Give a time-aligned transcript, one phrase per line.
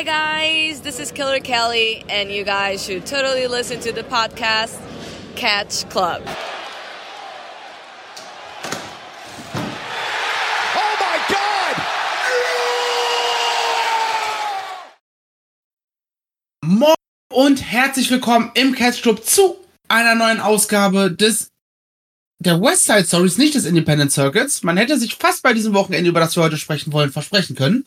[0.00, 0.80] Hi, guys.
[0.80, 4.80] This is Killer Kelly, and you guys should totally listen to the podcast
[5.36, 6.22] Catch Club.
[10.74, 11.76] Oh my God!
[16.64, 16.94] Moin
[17.30, 19.58] und herzlich willkommen im Catch Club zu
[19.88, 21.48] einer neuen Ausgabe des
[22.38, 24.62] der West Side Stories, nicht des Independent Circuits.
[24.62, 27.84] Man hätte sich fast bei diesem Wochenende, über das wir heute sprechen wollen, versprechen können.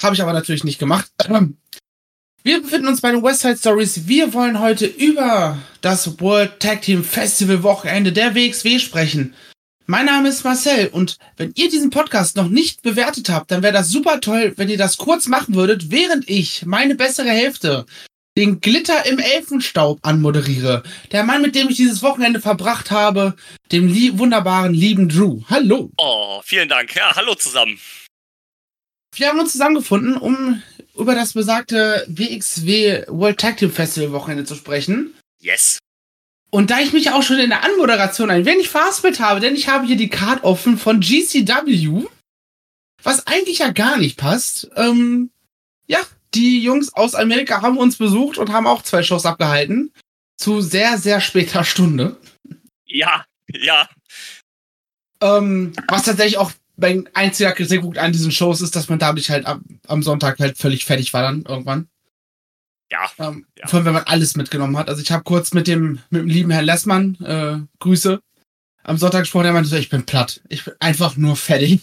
[0.00, 1.10] Habe ich aber natürlich nicht gemacht.
[2.44, 4.08] Wir befinden uns bei den West Side Stories.
[4.08, 9.34] Wir wollen heute über das World Tag Team Festival Wochenende der WXW sprechen.
[9.86, 13.72] Mein Name ist Marcel und wenn ihr diesen Podcast noch nicht bewertet habt, dann wäre
[13.72, 17.86] das super toll, wenn ihr das kurz machen würdet, während ich meine bessere Hälfte,
[18.36, 20.82] den Glitter im Elfenstaub anmoderiere.
[21.12, 23.36] Der Mann, mit dem ich dieses Wochenende verbracht habe,
[23.70, 25.42] dem lie wunderbaren, lieben Drew.
[25.48, 25.90] Hallo.
[25.96, 26.94] Oh, vielen Dank.
[26.94, 27.78] Ja, hallo zusammen.
[29.14, 30.62] Wir haben uns zusammengefunden, um
[30.96, 35.14] über das besagte WXW World Tag Team Festival Wochenende zu sprechen.
[35.38, 35.78] Yes.
[36.50, 39.68] Und da ich mich auch schon in der Anmoderation ein wenig verhaspelt habe, denn ich
[39.68, 42.06] habe hier die Card offen von GCW,
[43.02, 44.70] was eigentlich ja gar nicht passt.
[44.76, 45.30] Ähm,
[45.86, 45.98] ja,
[46.34, 49.92] die Jungs aus Amerika haben uns besucht und haben auch zwei Shows abgehalten.
[50.36, 52.16] Zu sehr, sehr später Stunde.
[52.86, 53.88] Ja, ja.
[55.22, 59.46] Ähm, was tatsächlich auch mein einziger Kritikpunkt an diesen Shows ist, dass man dadurch halt
[59.46, 61.88] am, am Sonntag halt völlig fertig war dann irgendwann.
[62.90, 63.10] Ja.
[63.18, 63.66] Ähm, Ja.
[63.66, 64.88] Vor allem, wenn man alles mitgenommen hat.
[64.88, 68.20] Also ich habe kurz mit dem, mit dem lieben Herrn Lessmann, äh, Grüße,
[68.84, 70.40] am Sonntag gesprochen, der meinte so, ich bin platt.
[70.48, 71.80] Ich bin einfach nur fertig.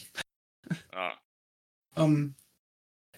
[0.93, 1.13] ja.
[1.97, 2.35] Ähm,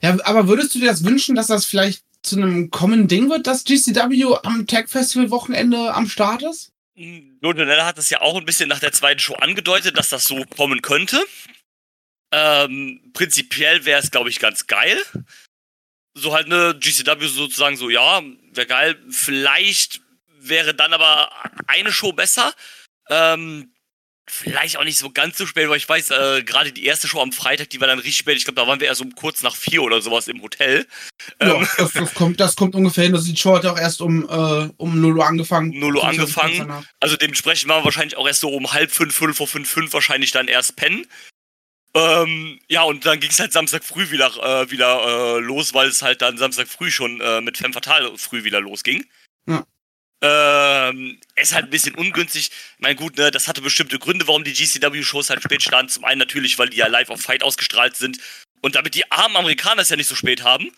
[0.02, 3.48] ja, aber würdest du dir das wünschen, dass das vielleicht zu einem Common Ding wird,
[3.48, 6.72] dass GCW am Tag Festival Wochenende am Start ist?
[7.42, 10.44] Donella hat es ja auch ein bisschen nach der zweiten Show angedeutet, dass das so
[10.56, 11.20] kommen könnte.
[12.32, 14.98] Ähm, prinzipiell wäre es, glaube ich, ganz geil.
[16.14, 18.22] So halt eine GCW sozusagen so, ja,
[18.54, 19.02] wäre geil.
[19.10, 20.02] Vielleicht
[20.40, 21.32] wäre dann aber
[21.68, 22.54] eine Show besser.
[23.10, 23.72] Ähm,
[24.30, 27.22] vielleicht auch nicht so ganz so spät, weil ich weiß, äh, gerade die erste Show
[27.22, 28.38] am Freitag, die war dann richtig spät.
[28.38, 30.88] Ich glaube, da waren wir erst um kurz nach vier oder sowas im Hotel.
[31.42, 33.14] Ja, Ähm, das, das, kommt, das kommt ungefähr hin.
[33.14, 35.78] Das die Show hat ja auch erst um, äh, um 0 Uhr angefangen.
[35.78, 36.86] 0 Uhr angefangen.
[37.00, 39.94] Also dementsprechend waren wir wahrscheinlich auch erst so um halb fünf, fünf vor fünf, fünf
[39.94, 41.06] wahrscheinlich dann erst pennen.
[41.94, 45.90] Ähm, ja, und dann ging es halt Samstag früh wieder, äh, wieder äh, los, weil
[45.90, 49.06] es halt dann Samstag früh schon äh, mit Femme Fatale früh wieder losging.
[49.48, 49.66] Ja.
[50.24, 52.52] Ähm, ist halt ein bisschen ungünstig.
[52.52, 55.92] Ich meine, gut, ne, das hatte bestimmte Gründe, warum die GCW-Shows halt spät standen.
[55.92, 58.20] Zum einen natürlich, weil die ja live auf Fight ausgestrahlt sind
[58.62, 60.72] und damit die armen Amerikaner es ja nicht so spät haben.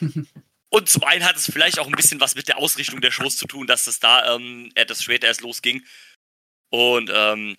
[0.74, 3.36] Und zum einen hat es vielleicht auch ein bisschen was mit der Ausrichtung der Shows
[3.36, 5.84] zu tun, dass es da ähm, etwas später erst losging.
[6.70, 7.58] Und ähm,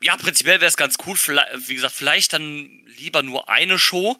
[0.00, 1.16] ja, prinzipiell wäre es ganz cool.
[1.16, 4.18] Wie gesagt, vielleicht dann lieber nur eine Show.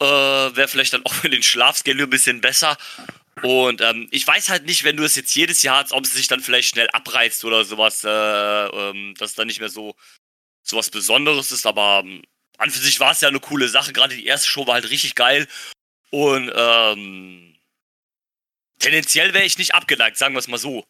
[0.00, 2.76] Äh, wäre vielleicht dann auch für den Schlafschedule ein bisschen besser.
[3.42, 6.14] Und ähm, ich weiß halt nicht, wenn du es jetzt jedes Jahr hast, ob es
[6.14, 9.94] sich dann vielleicht schnell abreizt oder sowas, äh, ähm, dass dann nicht mehr so
[10.62, 11.66] sowas Besonderes ist.
[11.66, 12.22] Aber ähm,
[12.58, 13.92] an für sich war es ja eine coole Sache.
[13.92, 15.48] Gerade die erste Show war halt richtig geil.
[16.10, 17.56] Und ähm,
[18.78, 20.86] tendenziell wäre ich nicht abgeneigt, sagen wir es mal so.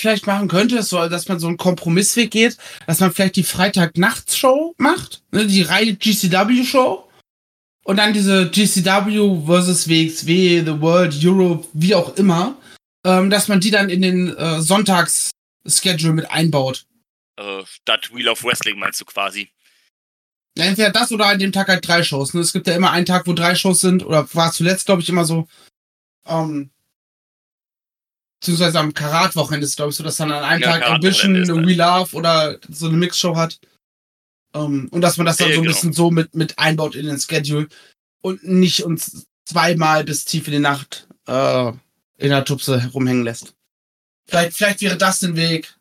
[0.00, 2.56] Vielleicht machen könnte, ist so, dass man so einen Kompromissweg geht,
[2.86, 7.06] dass man vielleicht die Freitag-Nachts-Show macht, ne, die Reihe GCW-Show.
[7.84, 12.56] Und dann diese GCW versus WXW, The World, Europe, wie auch immer,
[13.04, 16.86] ähm, dass man die dann in den äh, Sonntags-Schedule mit einbaut.
[17.36, 19.50] Äh, statt Wheel of Wrestling meinst du quasi.
[20.58, 22.34] Ja, entweder das oder an dem Tag halt drei Shows.
[22.34, 22.40] Ne?
[22.40, 25.00] Es gibt ja immer einen Tag, wo drei Shows sind, oder war es zuletzt, glaube
[25.00, 25.48] ich, immer so.
[26.26, 26.70] Ähm,
[28.40, 31.34] beziehungsweise am Karat-Wochenende ist, glaube ich, so, dass dann an einem Ja, Tag Ambition.
[31.66, 33.60] We Love oder so eine Mixshow hat.
[34.54, 35.74] Ähm, und dass man das dann Ja, so ein genau.
[35.74, 37.68] bisschen so mit, mit einbaut in den Schedule
[38.22, 41.68] und nicht uns zweimal bis tief in die Nacht äh,
[42.16, 43.54] in der Tupse herumhängen lässt.
[44.26, 45.76] Vielleicht, vielleicht wäre das ein Weg,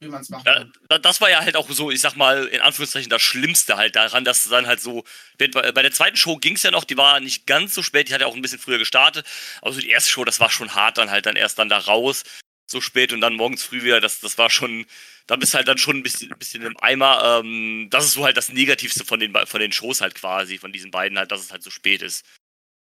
[0.00, 2.60] wie man es machen Da, das war ja halt auch so, ich sag mal, in
[2.60, 5.04] Anführungszeichen das Schlimmste halt daran, dass dann halt so.
[5.38, 8.08] Bei, bei der zweiten Show ging es ja noch, die war nicht ganz so spät,
[8.08, 9.26] die hat ja auch ein bisschen früher gestartet.
[9.62, 11.78] Aber so die erste Show, das war schon hart, dann halt dann erst dann da
[11.78, 12.24] raus,
[12.66, 14.86] so spät und dann morgens früh wieder, das, das war schon.
[15.26, 17.40] Da bist halt dann schon ein bisschen, ein bisschen im Eimer.
[17.40, 20.72] Ähm, das ist so halt das Negativste von den, von den Shows halt quasi, von
[20.72, 22.24] diesen beiden halt, dass es halt so spät ist.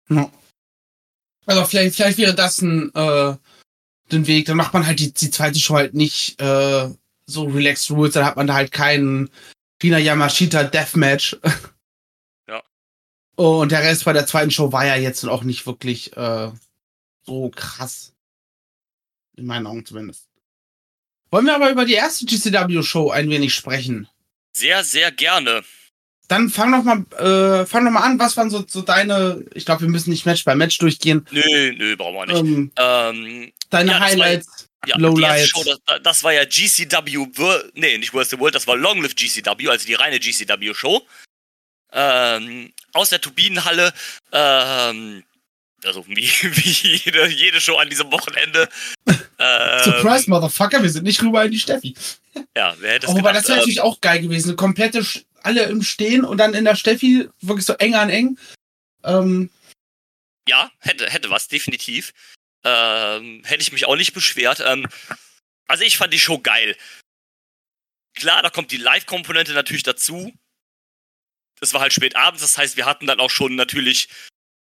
[0.08, 0.30] Ja.
[1.46, 3.34] Also vielleicht, vielleicht wäre das ein, äh,
[4.12, 4.46] den Weg.
[4.46, 6.88] Dann macht man halt die, die zweite Show halt nicht äh,
[7.26, 9.30] so relaxed rules, dann hat man da halt keinen
[9.82, 11.36] Rina Yamashita Deathmatch.
[12.48, 12.62] Ja.
[13.36, 16.50] Und der Rest bei der zweiten Show war ja jetzt auch nicht wirklich äh,
[17.24, 18.14] so krass.
[19.36, 20.28] In meinen Augen zumindest.
[21.30, 24.08] Wollen wir aber über die erste GCW-Show ein wenig sprechen?
[24.52, 25.62] Sehr, sehr gerne.
[26.28, 28.18] Dann fang doch mal, äh, fang doch mal an.
[28.18, 31.26] Was waren so, so deine, ich glaube, wir müssen nicht Match bei Match durchgehen.
[31.30, 32.38] Nö, nö, brauchen wir nicht.
[32.38, 35.48] Ähm, Ähm, deine ja, das Highlights, ja, Lowlights.
[35.48, 37.26] Show, das, das war ja GCW,
[37.74, 41.02] nee, nicht Worst of the World, das war Long Live GCW, also die reine GCW-Show.
[41.92, 43.92] Ähm, aus der Turbinenhalle,
[44.32, 45.24] ähm,
[45.84, 48.68] also wie, wie jede, jede Show an diesem Wochenende.
[49.40, 51.94] Ähm, Surprise, Motherfucker, wir sind nicht rüber in die Steffi.
[52.56, 54.48] Ja, wer hätte es Oh, gedacht, das wäre ähm, natürlich auch geil gewesen.
[54.48, 58.10] Eine komplette, Sch- alle im Stehen und dann in der Steffi wirklich so eng an
[58.10, 58.38] eng.
[59.04, 59.50] Ähm,
[60.48, 62.12] Ja, hätte, hätte was, definitiv.
[62.64, 64.60] Ähm, hätte ich mich auch nicht beschwert.
[64.60, 64.86] Ähm,
[65.66, 66.76] also ich fand die Show geil.
[68.14, 70.32] Klar, da kommt die Live-Komponente natürlich dazu.
[71.60, 74.08] Es war halt spät abends, das heißt, wir hatten dann auch schon natürlich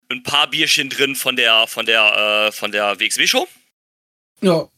[0.08, 3.48] ein paar Bierchen drin von der von der äh, von der WXW-Show.
[4.40, 4.68] ja.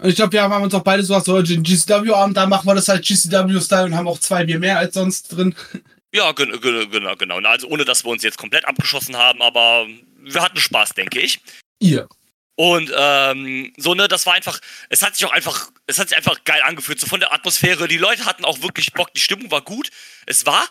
[0.00, 2.66] Und ich glaube, wir haben uns auch beide so gesagt, so den GCW-Abend, da machen
[2.66, 5.54] wir das halt GCW-Style und haben auch zwei Bier mehr als sonst drin.
[6.14, 7.38] Ja, gen- gen- genau, genau.
[7.38, 9.86] Na, Also ohne, dass wir uns jetzt komplett abgeschossen haben, aber
[10.22, 11.38] wir hatten Spaß, denke ich.
[11.80, 12.08] Ihr.
[12.56, 14.58] Und ähm, so, ne, das war einfach,
[14.88, 17.88] es hat sich auch einfach, es hat sich einfach geil angefühlt, so von der Atmosphäre.
[17.88, 19.90] Die Leute hatten auch wirklich Bock, die Stimmung war gut.
[20.24, 20.66] Es war,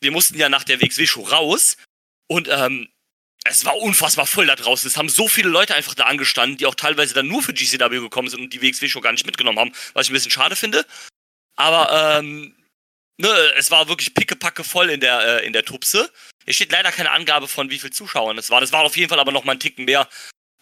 [0.00, 1.76] wir mussten ja nach der WXW-Show raus
[2.28, 2.88] und ähm,
[3.44, 4.88] es war unfassbar voll da draußen.
[4.88, 8.00] Es haben so viele Leute einfach da angestanden, die auch teilweise dann nur für GCW
[8.00, 10.84] gekommen sind und die WXW-Show gar nicht mitgenommen haben, was ich ein bisschen schade finde.
[11.56, 12.54] Aber ähm,
[13.18, 16.10] ne, es war wirklich pickepacke voll in der, äh, in der Tupse.
[16.44, 18.60] Hier steht leider keine Angabe von wie viel Zuschauern es war.
[18.60, 20.08] Das war auf jeden Fall aber noch mal ein Ticken mehr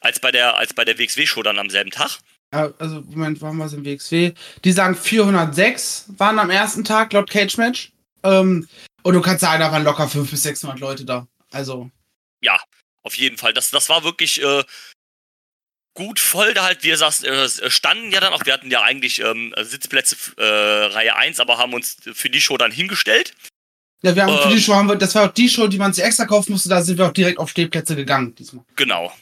[0.01, 2.19] als bei der, als bei der WXW-Show dann am selben Tag.
[2.53, 4.33] Ja, also, Moment, waren wir im WXW?
[4.65, 7.93] Die sagen 406 waren am ersten Tag laut Cage Match.
[8.25, 8.69] Ähm,
[9.03, 11.27] und du kannst sagen, da waren locker 500 bis 600 Leute da.
[11.51, 11.91] Also,
[12.41, 12.59] Ja,
[13.03, 13.53] auf jeden Fall.
[13.53, 14.65] Das, das war wirklich äh,
[15.95, 16.55] gut voll.
[16.55, 20.17] Da halt, du sagst, äh, standen ja dann auch, wir hatten ja eigentlich ähm, Sitzplätze
[20.37, 20.45] äh,
[20.95, 23.35] Reihe 1, aber haben uns für die Show dann hingestellt.
[24.03, 24.57] ja, wir haben für Ähm.
[24.57, 26.69] die Show, haben wir, das war auch die Show, die man sich extra kaufen musste,
[26.69, 28.65] da sind wir auch direkt auf Stehplätze gegangen diesmal.
[28.77, 29.13] Genau,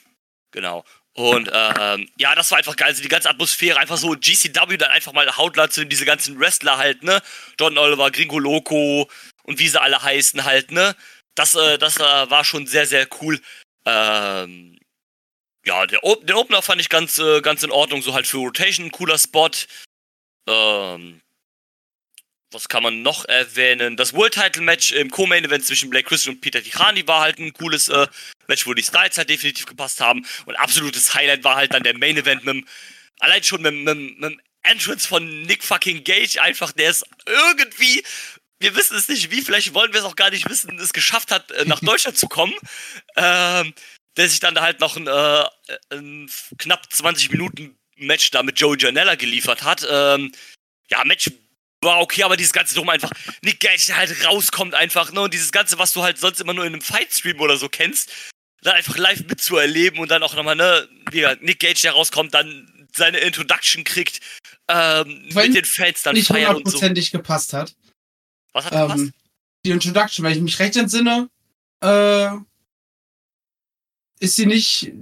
[0.53, 0.85] genau.
[1.13, 2.89] Und ähm, ja, das war einfach geil.
[2.89, 6.79] Also die ganze Atmosphäre, einfach so GCW dann einfach mal hautnah zu diese ganzen Wrestler
[6.79, 7.21] halt, ne?
[7.59, 9.11] John Oliver, Gringo Loco
[9.43, 10.95] und wie sie alle heißen halt, ne?
[11.35, 13.41] Das, äh, das äh, war schon sehr, sehr cool.
[13.91, 14.79] Ähm,
[15.65, 18.39] ja, der Op den Opener fand ich ganz, äh, ganz in Ordnung, so halt für
[18.39, 19.51] Rotation, cooler Spot.
[20.49, 21.21] Ähm,
[22.53, 23.97] was kann man noch erwähnen?
[23.97, 27.39] Das World Title Match im Co-Main Event zwischen Blake Christian und Peter Tichani war halt
[27.39, 28.07] ein cooles äh,
[28.49, 30.27] Match, wo die Styles halt definitiv gepasst haben.
[30.47, 32.67] Und absolutes Highlight war halt dann der Main Event mit dem,
[33.21, 38.03] allein schon mit, mit, mit dem Entrance von Nick fucking Gage einfach, der ist irgendwie,
[38.61, 41.33] wir wissen es nicht wie, vielleicht wollen wir es auch gar nicht wissen, es geschafft
[41.33, 42.55] hat, äh, nach Deutschland zu kommen.
[43.17, 43.75] Ähm,
[44.17, 45.45] der sich dann halt noch ein, äh,
[45.91, 49.87] ein knapp 20 Minuten Match da mit Joey Janella geliefert hat.
[49.89, 50.33] Ähm,
[50.91, 51.31] ja, Match
[51.83, 53.11] war okay, aber dieses ganze drum einfach,
[53.43, 56.53] Nick Gage, der halt rauskommt einfach, ne, und dieses ganze, was du halt sonst immer
[56.53, 58.13] nur in einem Fightstream oder so kennst,
[58.63, 62.89] dann einfach live mitzuerleben und dann auch nochmal, ne, wie Nick Gage, der rauskommt, dann
[62.95, 64.21] seine Introduction kriegt,
[64.69, 66.75] ähm, mit den Fans dann Nicht feiern und so.
[66.75, 67.75] hundertprozentig gepasst hat.
[68.53, 68.91] Was hat?
[68.91, 69.13] Ähm,
[69.65, 71.29] die Introduction, wenn ich mich recht entsinne,
[71.83, 72.29] äh,
[74.21, 74.93] ist sie nicht,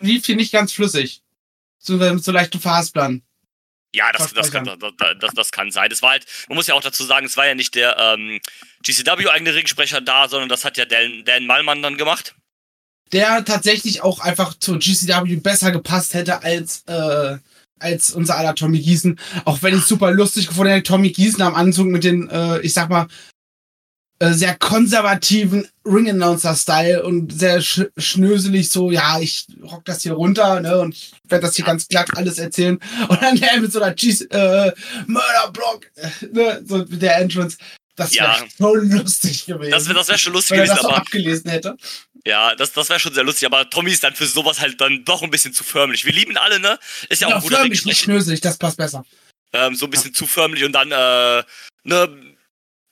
[0.00, 1.22] lief sie nicht ganz flüssig.
[1.78, 3.22] So, mit so leichten Fahrplan.
[3.94, 5.90] Ja, das, das, kann, das, das, kann sein.
[5.90, 8.40] Das war halt, man muss ja auch dazu sagen, es war ja nicht der ähm,
[8.82, 12.34] GCW-eigene Ringsprecher da, sondern das hat ja Dan, Dan Malmann dann gemacht.
[13.12, 17.36] Der tatsächlich auch einfach zur GCW besser gepasst hätte als, äh,
[17.82, 19.18] als unser aller Tommy Gießen.
[19.44, 22.72] Auch wenn ich super lustig gefunden hätte, Tommy Gießen am Anzug mit den, äh, ich
[22.72, 23.06] sag mal,
[24.18, 30.60] äh, sehr konservativen Ring-Announcer-Style und sehr sch schnöselig so, ja, ich rock das hier runter,
[30.60, 32.78] ne, und ich werde das hier ganz glatt alles erzählen.
[33.08, 34.72] Und dann der mit so einer Cheese, äh,
[35.06, 37.56] Murderblock, äh, ne, so mit der Entrance.
[37.96, 38.44] Das wäre Ja.
[38.58, 39.72] so lustig gewesen.
[39.72, 41.76] Das wäre das wär schon lustig wenn er gewesen, das so aber abgelesen hätte.
[42.26, 43.46] Ja, das, das wäre schon sehr lustig.
[43.46, 46.04] Aber Tommy ist dann für sowas halt dann doch ein bisschen zu förmlich.
[46.04, 46.78] Wir lieben ihn alle, ne?
[47.08, 49.04] Ist ja auch Ja, ein guter förmlich, nicht schnöselig, das passt besser.
[49.52, 51.44] Ähm, so ein bisschen zu förmlich und dann, äh,
[51.84, 52.36] ne,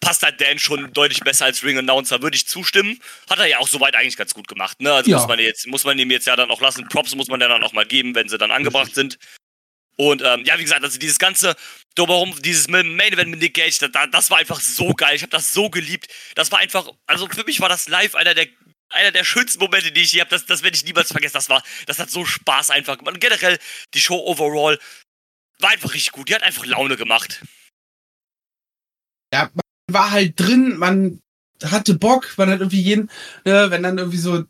[0.01, 2.99] passt halt Dan schon deutlich besser als Ring Announcer, würde ich zustimmen.
[3.29, 4.93] Hat er ja auch soweit eigentlich ganz gut gemacht, ne?
[4.93, 5.19] Also Ja.
[5.19, 6.89] muss man jetzt, muss man ihm jetzt ja dann auch lassen.
[6.89, 9.19] Props muss man ja dann auch mal geben, wenn sie dann angebracht sind.
[9.97, 11.55] Und ähm, ja, wie gesagt, also dieses ganze
[11.95, 15.15] drumherum, dieses Main Event mit Nick Gage, da, das war einfach so geil.
[15.15, 16.09] Ich habe das so geliebt.
[16.35, 18.47] Das war einfach, also für mich war das live einer der
[18.91, 20.31] einer der schönsten Momente, die ich je habe.
[20.31, 21.35] Das, das werde ich niemals vergessen.
[21.35, 23.15] Das war, das hat so Spaß einfach gemacht.
[23.15, 23.59] Und generell
[23.95, 24.79] die Show overall
[25.59, 26.29] war einfach richtig gut.
[26.29, 27.43] Die hat einfach Laune gemacht.
[29.33, 31.21] Ja, man war halt drin, man
[31.65, 33.11] hatte Bock, man hat irgendwie jeden,
[33.45, 34.45] ne, wenn dann irgendwie so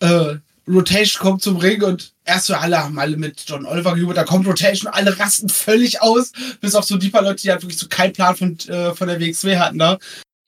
[0.00, 0.36] äh,
[0.68, 4.24] Rotation kommt zum Ring und erst so alle haben alle mit John Oliver gejubelt, da
[4.24, 7.78] kommt Rotation, alle rasten völlig aus, bis auf so die paar Leute, die halt wirklich
[7.78, 9.98] so keinen Plan von, äh, von der WXW hatten da.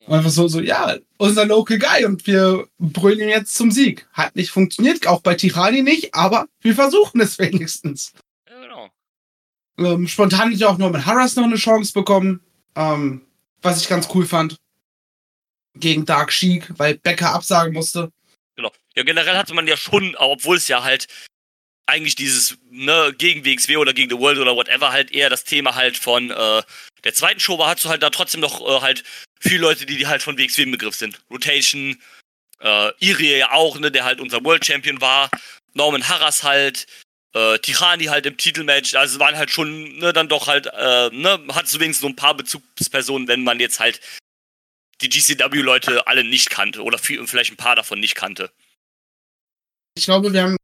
[0.08, 4.08] Und einfach so, so, ja, unser Local Guy und wir brüllen ihn jetzt zum Sieg.
[4.14, 8.14] Hat nicht funktioniert, auch bei Tirani nicht, aber wir versuchen es wenigstens.
[8.48, 8.88] Ja, genau.
[9.78, 12.40] Ähm, spontan hätte auch nur mit Harras noch eine Chance bekommen,
[12.74, 13.20] ähm,
[13.60, 14.56] was ich ganz cool fand.
[15.74, 18.10] Gegen Dark Sheik, weil Becker absagen musste.
[18.56, 18.72] Genau.
[18.96, 21.06] Ja, generell hatte man ja schon, obwohl es ja halt
[21.84, 25.74] eigentlich dieses, ne, gegen WXW oder gegen The World oder whatever halt eher das Thema
[25.74, 26.62] halt von äh,
[27.04, 29.04] der zweiten Show war, hast du halt da trotzdem noch äh, halt
[29.40, 31.20] viele Leute, die, halt von WXW im Begriff sind.
[31.30, 32.00] Rotation,
[32.60, 35.30] äh, Irie ja auch, ne, der halt unser World Champion war,
[35.74, 36.86] Norman Harras halt,
[37.34, 41.40] äh, Tirani halt im Titelmatch, also waren halt schon, ne, dann doch halt, äh, ne,
[41.52, 44.00] hat so wenigstens so ein paar Bezugspersonen, wenn man jetzt halt
[45.00, 48.50] die GCW-Leute alle nicht kannte oder viel, vielleicht ein paar davon nicht kannte.
[49.96, 50.56] Ich glaube, wir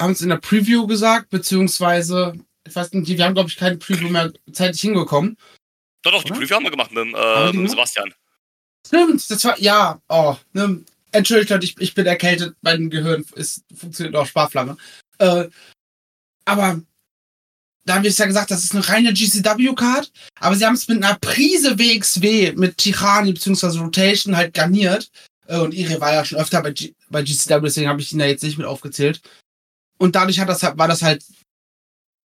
[0.00, 2.34] haben es in der Preview gesagt, beziehungsweise,
[2.66, 5.36] ich weiß nicht, wir haben, glaube ich, keine Preview mehr zeitig hingekommen.
[6.02, 6.40] Doch, doch, die Oder?
[6.40, 7.70] Preview haben wir gemacht mit, äh, mit?
[7.70, 8.12] Sebastian.
[8.86, 13.64] Stimmt, das war, ja, oh, ne, entschuldigt Leute, ich, ich bin erkältet, mein Gehirn ist,
[13.76, 14.76] funktioniert auch Sparflamme.
[15.18, 15.48] Äh,
[16.44, 16.80] aber,
[17.84, 20.88] da haben wir es ja gesagt, das ist eine reine GCW-Card, aber sie haben es
[20.88, 25.10] mit einer Prise WXW, mit Tirani, beziehungsweise Rotation halt garniert.
[25.46, 28.18] Äh, und Iri war ja schon öfter bei, G bei GCW, deswegen habe ich ihn
[28.18, 29.20] da jetzt nicht mit aufgezählt.
[29.98, 31.24] Und dadurch hat das, halt- war das halt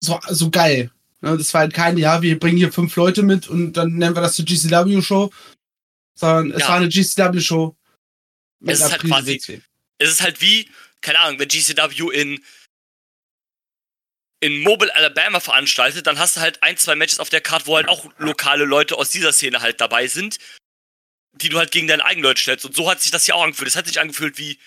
[0.01, 0.91] so, so geil.
[1.23, 4.13] Ne, das war halt kein, ja, wir bringen hier fünf Leute mit und dann nennen
[4.13, 5.31] wir das zur GCW-Show.
[6.19, 6.67] Sondern es Ja.
[6.67, 7.77] war eine GCW-Show.
[8.65, 9.61] Es ist halt quasi-.
[9.99, 12.43] Es ist halt wie, keine Ahnung, wenn GCW in
[14.41, 17.77] in Mobile, Alabama veranstaltet, dann hast du halt ein, zwei Matches auf der Karte, wo
[17.77, 20.37] halt auch lokale Leute aus dieser Szene halt dabei sind,
[21.31, 22.65] die du halt gegen deine eigenen Leute stellst.
[22.65, 23.69] Und so hat sich das ja auch angefühlt.
[23.69, 24.59] Es hat sich angefühlt wie,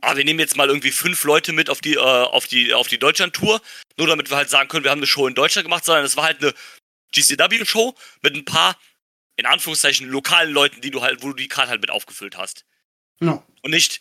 [0.00, 2.88] ah, wir nehmen jetzt mal irgendwie fünf Leute mit auf die, äh, auf die, auf
[2.88, 3.60] die Deutschland-Tour,
[3.96, 6.16] nur damit wir halt sagen können, wir haben eine Show in Deutschland gemacht, sondern es
[6.16, 6.54] war halt eine
[7.12, 8.76] GCW-Show mit ein paar,
[9.36, 12.64] in Anführungszeichen, lokalen Leuten, die du halt, wo du die Karte halt mit aufgefüllt hast.
[13.20, 13.44] Genau.
[13.62, 14.00] Und nicht,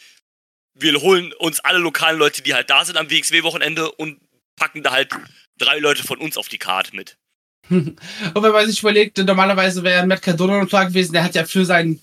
[0.73, 4.19] wir holen uns alle lokalen Leute, die halt da sind am WXW-Wochenende und
[4.55, 5.11] packen da halt
[5.57, 7.17] drei Leute von uns auf die Karte mit.
[7.69, 7.99] Und
[8.33, 11.65] wenn man sich überlegt, normalerweise wäre Matt Cardona noch da gewesen, der hat ja für
[11.65, 11.99] sein,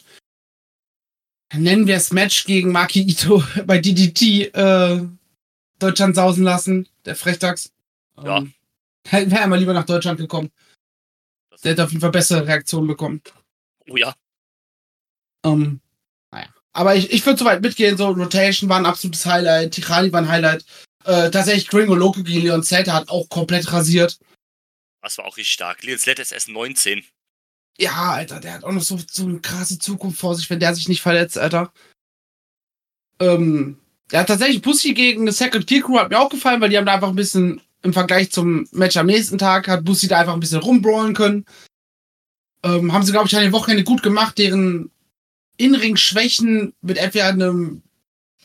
[1.53, 5.07] nennen wir es Match gegen Maki Ito bei DDT äh,
[5.79, 7.73] Deutschland sausen lassen, der Frechdachs.
[8.23, 8.39] Ja.
[8.39, 8.55] Ähm,
[9.11, 10.51] wäre er mal lieber nach Deutschland gekommen.
[11.63, 13.23] Der hätte auf jeden Fall bessere Reaktionen bekommen.
[13.89, 14.15] Oh ja.
[15.45, 15.81] Ähm,
[16.31, 16.49] naja.
[16.73, 20.29] Aber ich, ich würde soweit mitgehen, so Rotation war ein absolutes Highlight, Tirani war ein
[20.29, 20.65] Highlight.
[21.05, 24.19] Äh, tatsächlich Gringo Loco gegen Leon Zelter hat auch komplett rasiert.
[25.03, 25.83] Das war auch richtig stark.
[25.83, 27.05] Leon Sled ist erst 19.
[27.79, 30.75] Ja, Alter, der hat auch noch so, so eine krasse Zukunft vor sich, wenn der
[30.75, 31.73] sich nicht verletzt, Alter.
[33.21, 33.79] Ähm,
[34.13, 36.87] ja, tatsächlich Pussy gegen eine Second Tier Crew hat mir auch gefallen, weil die haben
[36.87, 40.35] da einfach ein bisschen im Vergleich zum Match am nächsten Tag hat Pussy da einfach
[40.35, 41.45] ein bisschen rumbrawlen können.
[42.63, 44.91] Ähm, haben sie, glaube ich, an den Wochenende gut gemacht, deren
[45.59, 47.83] Inring-Schwächen mit entweder einem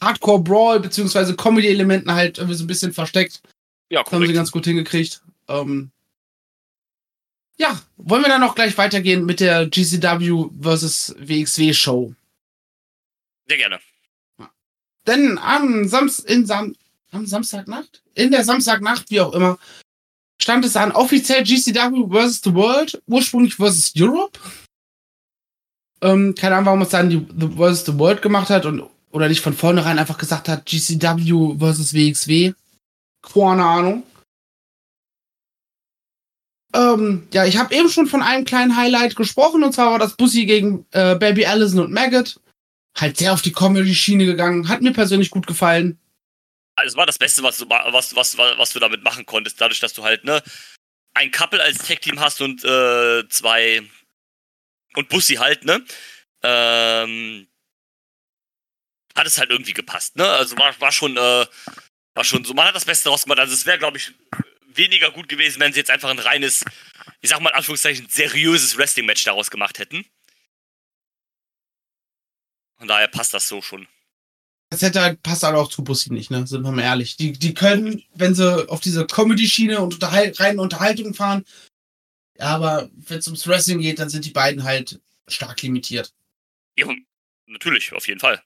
[0.01, 3.41] Hardcore-Brawl beziehungsweise Comedy-Elementen halt irgendwie so ein bisschen versteckt.
[3.89, 4.35] Ja, Das haben sie korrekt.
[4.35, 5.21] ganz gut hingekriegt.
[5.47, 5.91] Ähm,
[7.59, 11.15] ja, wollen wir dann noch gleich weitergehen mit der GCW vs.
[11.19, 12.13] WXW Show?
[13.47, 13.79] Sehr gerne.
[15.05, 16.75] Denn am, Samst in Sam
[17.11, 19.57] am Samstagnacht, in der Samstagnacht, wie auch immer,
[20.39, 22.41] stand es an offiziell GCW vs.
[22.43, 23.93] The World, ursprünglich vs.
[23.97, 24.39] Europe.
[26.01, 27.85] Ähm, keine Ahnung, warum es dann die the vs.
[27.85, 31.93] The World gemacht hat und oder nicht von vornherein einfach gesagt hat GCW vs.
[31.93, 32.53] WXW.
[33.21, 34.03] Keine Ahnung.
[36.79, 40.15] Ähm, ja, ich habe eben schon von einem kleinen Highlight gesprochen, und zwar war das
[40.15, 42.39] Bussi gegen äh, Baby Allison und Maggot.
[42.97, 44.69] Halt sehr auf die Comedy-Schiene gegangen.
[44.69, 45.99] Hat mir persönlich gut gefallen.
[46.75, 49.59] Also, es war das Beste, was du, was, was, was, du damit machen konntest.
[49.59, 50.41] Dadurch, dass du halt, ne,
[51.13, 53.81] ein Couple als Tag-Team hast und äh, zwei.
[54.95, 55.83] Und Bussi halt, ne?
[56.43, 57.47] Ähm,
[59.15, 60.27] hat es halt irgendwie gepasst, ne?
[60.27, 61.45] Also war, war schon, äh,
[62.15, 62.53] war schon so.
[62.53, 63.39] Man hat das Beste daraus gemacht.
[63.39, 64.13] Also es wäre, glaube ich,
[64.79, 66.65] weniger gut gewesen, wenn sie jetzt einfach ein reines,
[67.21, 70.05] ich sag mal in Anführungszeichen, seriöses Wrestling-Match daraus gemacht hätten.
[72.79, 73.87] Von daher passt das so schon.
[74.71, 76.45] Das hätte halt, passt halt auch zu Bussi nicht, ne?
[76.47, 77.17] Sind wir mal ehrlich.
[77.17, 81.45] Die, die können, wenn sie auf diese Comedy-Schiene und Unterhal reinen Unterhaltung fahren,
[82.37, 86.13] ja, aber wenn es ums Wrestling geht, dann sind die beiden halt stark limitiert.
[86.77, 86.87] Ja,
[87.47, 88.41] natürlich, auf jeden Fall.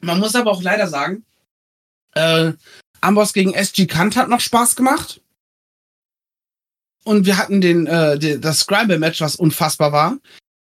[0.00, 1.24] Man muss aber auch leider sagen,
[2.12, 2.52] äh,
[3.00, 5.20] Amboss gegen SG Kant hat noch Spaß gemacht.
[7.04, 10.18] Und wir hatten den, äh, den das Scramble-Match, was unfassbar war.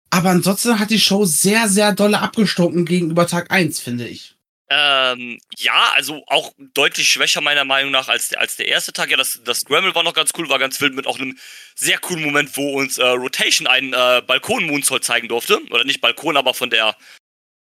[0.09, 4.35] Aber ansonsten hat die Show sehr, sehr dolle abgestunken gegenüber Tag 1, finde ich.
[4.67, 9.11] Ähm, ja, also auch deutlich schwächer meiner Meinung nach als, als der erste Tag.
[9.11, 11.37] Ja, das, das Scramble war noch ganz cool, war ganz wild mit auch einem
[11.75, 15.61] sehr coolen Moment, wo uns äh, Rotation einen äh, Balkon-Moonsault zeigen durfte.
[15.69, 16.95] Oder nicht Balkon, aber von der,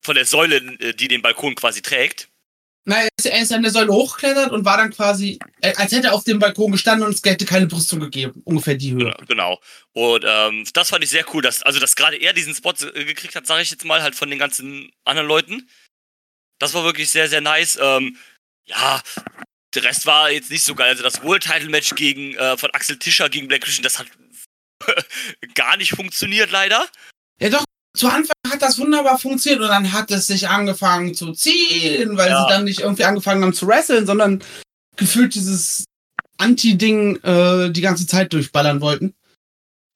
[0.03, 2.30] von der Säule, äh, die den Balkon quasi trägt.
[2.87, 6.15] Nein, er ist an der Säule hochgeklettert und war dann quasi, äh, als hätte er
[6.15, 8.41] auf dem Balkon gestanden und es hätte keine Brüstung gegeben.
[8.45, 9.15] Ungefähr die Höhe.
[9.29, 9.61] Genau.
[9.93, 13.05] Und ähm, das fand ich sehr cool, dass, also dass gerade er diesen Spot äh,
[13.05, 15.69] gekriegt hat, sage ich jetzt mal, halt von den ganzen anderen Leuten.
[16.59, 17.79] Das war wirklich sehr, sehr nice.
[17.81, 18.17] Ähm,
[18.65, 19.03] ja,
[19.75, 20.89] der Rest war jetzt nicht so geil.
[20.89, 24.07] Also das World Title Match gegen äh, von Axel Tischer gegen Black Christian, das hat
[25.55, 26.89] gar nicht funktioniert leider.
[27.41, 27.65] Ja doch,
[27.97, 32.31] zu Anfang hat das wunderbar funktioniert und dann hat es sich angefangen zu ziehen, weil
[32.31, 32.43] ja.
[32.43, 34.43] sie dann nicht irgendwie angefangen haben zu wresteln, sondern
[34.97, 35.85] gefühlt dieses
[36.39, 39.15] Anti-Ding äh, die ganze Zeit durchballern wollten.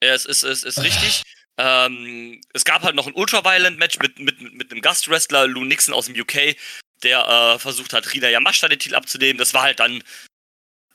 [0.03, 1.23] Ja, es ist, es ist richtig.
[1.57, 6.07] Ähm, es gab halt noch ein Ultra-Violent-Match mit, mit, mit einem Gastwrestler, Lou Nixon aus
[6.07, 6.57] dem UK,
[7.03, 9.39] der äh, versucht hat, Rina Yamashita den Titel abzunehmen.
[9.39, 10.03] Das war halt dann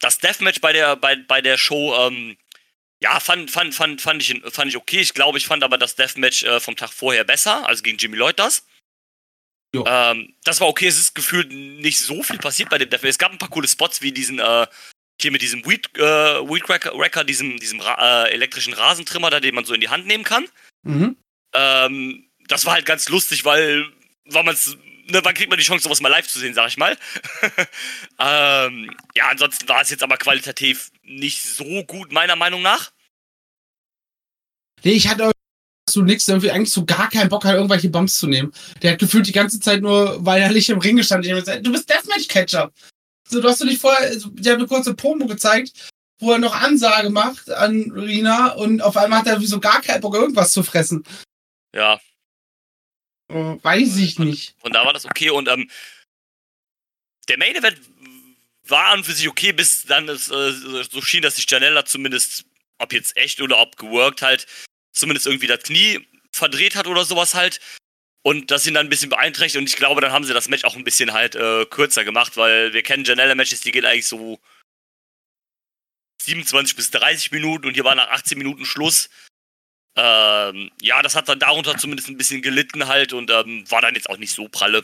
[0.01, 1.96] das Deathmatch bei der, bei, bei der Show.
[1.96, 2.38] Ähm,
[3.01, 5.00] ja, fand, fand, fand, fand, ich, fand ich okay.
[5.00, 8.18] Ich glaube, ich fand aber das Deathmatch äh, vom Tag vorher besser, also gegen Jimmy
[8.18, 8.65] Lloyd das.
[9.74, 13.12] Ähm, das war okay, es ist gefühlt nicht so viel passiert bei dem Deathmatch.
[13.12, 14.68] Es gab ein paar coole Spots wie diesen, äh,
[15.22, 19.56] hier mit diesem Weed, äh, Weed Wrecker, diesem, diesem Ra äh, elektrischen Rasentrimmer, da den
[19.56, 20.48] man so in die Hand nehmen kann.
[20.84, 21.18] Mhm.
[21.53, 23.86] Ähm, das war halt ganz lustig, weil,
[24.25, 24.77] weil man's,
[25.10, 26.98] ne, wann kriegt man die Chance, sowas mal live zu sehen, sag ich mal.
[28.20, 32.92] ähm, ja, ansonsten war es jetzt aber qualitativ nicht so gut, meiner Meinung nach.
[34.84, 35.32] Nee, ich hatte
[35.89, 38.54] so nix, irgendwie eigentlich so gar keinen Bock hat, irgendwelche Bumps zu nehmen.
[38.82, 41.30] Der hat gefühlt die ganze Zeit nur weinerlich im Ring gestanden.
[41.32, 42.72] Habe gesagt, du bist Deathmatch-Catcher.
[43.28, 46.39] So, du hast du nicht vorher, also, die haben eine kurze Promo gezeigt, wo er
[46.39, 50.51] noch Ansage macht an Rina und auf einmal hat er so gar keinen Bock, irgendwas
[50.51, 51.04] zu fressen.
[51.75, 52.00] Ja.
[53.29, 54.55] Oh, weiß ich von, nicht.
[54.59, 55.69] Von da war das okay und ähm,
[57.27, 57.79] der Main Event
[58.63, 60.51] war an für sich okay, bis dann es äh,
[60.89, 62.45] so schien, dass sich Janella zumindest,
[62.79, 64.48] ob jetzt echt oder ob geworkt halt,
[64.91, 67.59] zumindest irgendwie das Knie verdreht hat oder sowas halt.
[68.21, 69.59] Und das ihn dann ein bisschen beeinträchtigt.
[69.62, 72.36] Und ich glaube, dann haben sie das Match auch ein bisschen halt äh, kürzer gemacht,
[72.36, 74.39] weil wir kennen Janella-Matches, die gehen eigentlich so
[76.23, 79.10] 27 bis 30 Minuten und hier war nach 18 Minuten Schluss.
[79.95, 83.95] Ähm, ja, das hat dann darunter zumindest ein bisschen gelitten halt und ähm, war dann
[83.95, 84.84] jetzt auch nicht so pralle.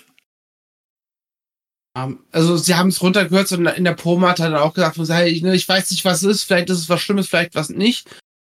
[1.95, 4.97] Ähm, also sie haben es runtergehört und in der Promo hat er dann auch gesagt,
[5.27, 7.69] ich, ne, ich weiß nicht, was es ist, vielleicht ist es was Schlimmes, vielleicht was
[7.69, 8.09] nicht.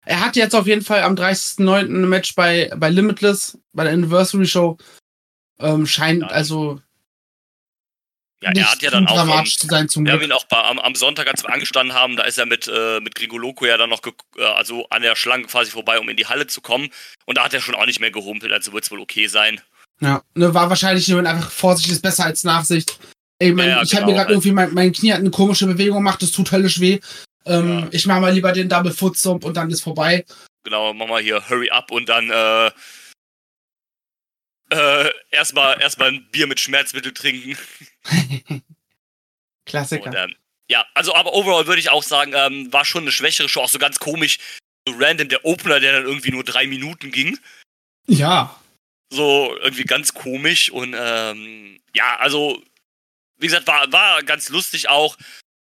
[0.06, 1.86] Er hat jetzt auf jeden Fall am 30.09.
[1.86, 4.78] ein Match bei, bei Limitless, bei der Anniversary Show.
[5.58, 6.80] Ähm, scheint also.
[8.42, 9.44] Ja, er hat ja dann auch.
[9.44, 12.24] Zu sein, wir haben ihn auch bei, am, am, Sonntag, als wir angestanden haben, da
[12.24, 15.70] ist er mit, äh, mit Grigoloco ja dann noch äh, also an der Schlange quasi
[15.70, 16.90] vorbei, um in die Halle zu kommen.
[17.24, 19.60] Und da hat er schon auch nicht mehr gehumpelt, also wird es wohl okay sein.
[20.00, 22.98] Ja, ne, war wahrscheinlich nur einfach Vorsicht ist besser als Nachsicht.
[23.38, 25.30] Ey, mein, ja, ja, ich genau, habe mir gerade irgendwie, mein, mein Knie hat eine
[25.30, 27.00] komische Bewegung gemacht, das tut höllisch weh.
[27.46, 27.88] Ähm, ja.
[27.90, 30.24] Ich mache mal lieber den Double Foot Stomp und dann ist vorbei.
[30.64, 32.70] Genau, mach mal hier Hurry Up und dann äh,
[34.70, 37.56] äh, erstmal erstmal ein Bier mit Schmerzmittel trinken.
[39.66, 40.06] Klassiker.
[40.06, 40.34] Und, ähm,
[40.68, 43.68] ja, also aber overall würde ich auch sagen, ähm, war schon eine schwächere Show, auch
[43.68, 44.38] so ganz komisch.
[44.86, 47.38] So random der Opener, der dann irgendwie nur drei Minuten ging.
[48.06, 48.58] Ja.
[49.12, 52.62] So irgendwie ganz komisch und ähm, ja, also
[53.38, 55.16] wie gesagt, war, war ganz lustig auch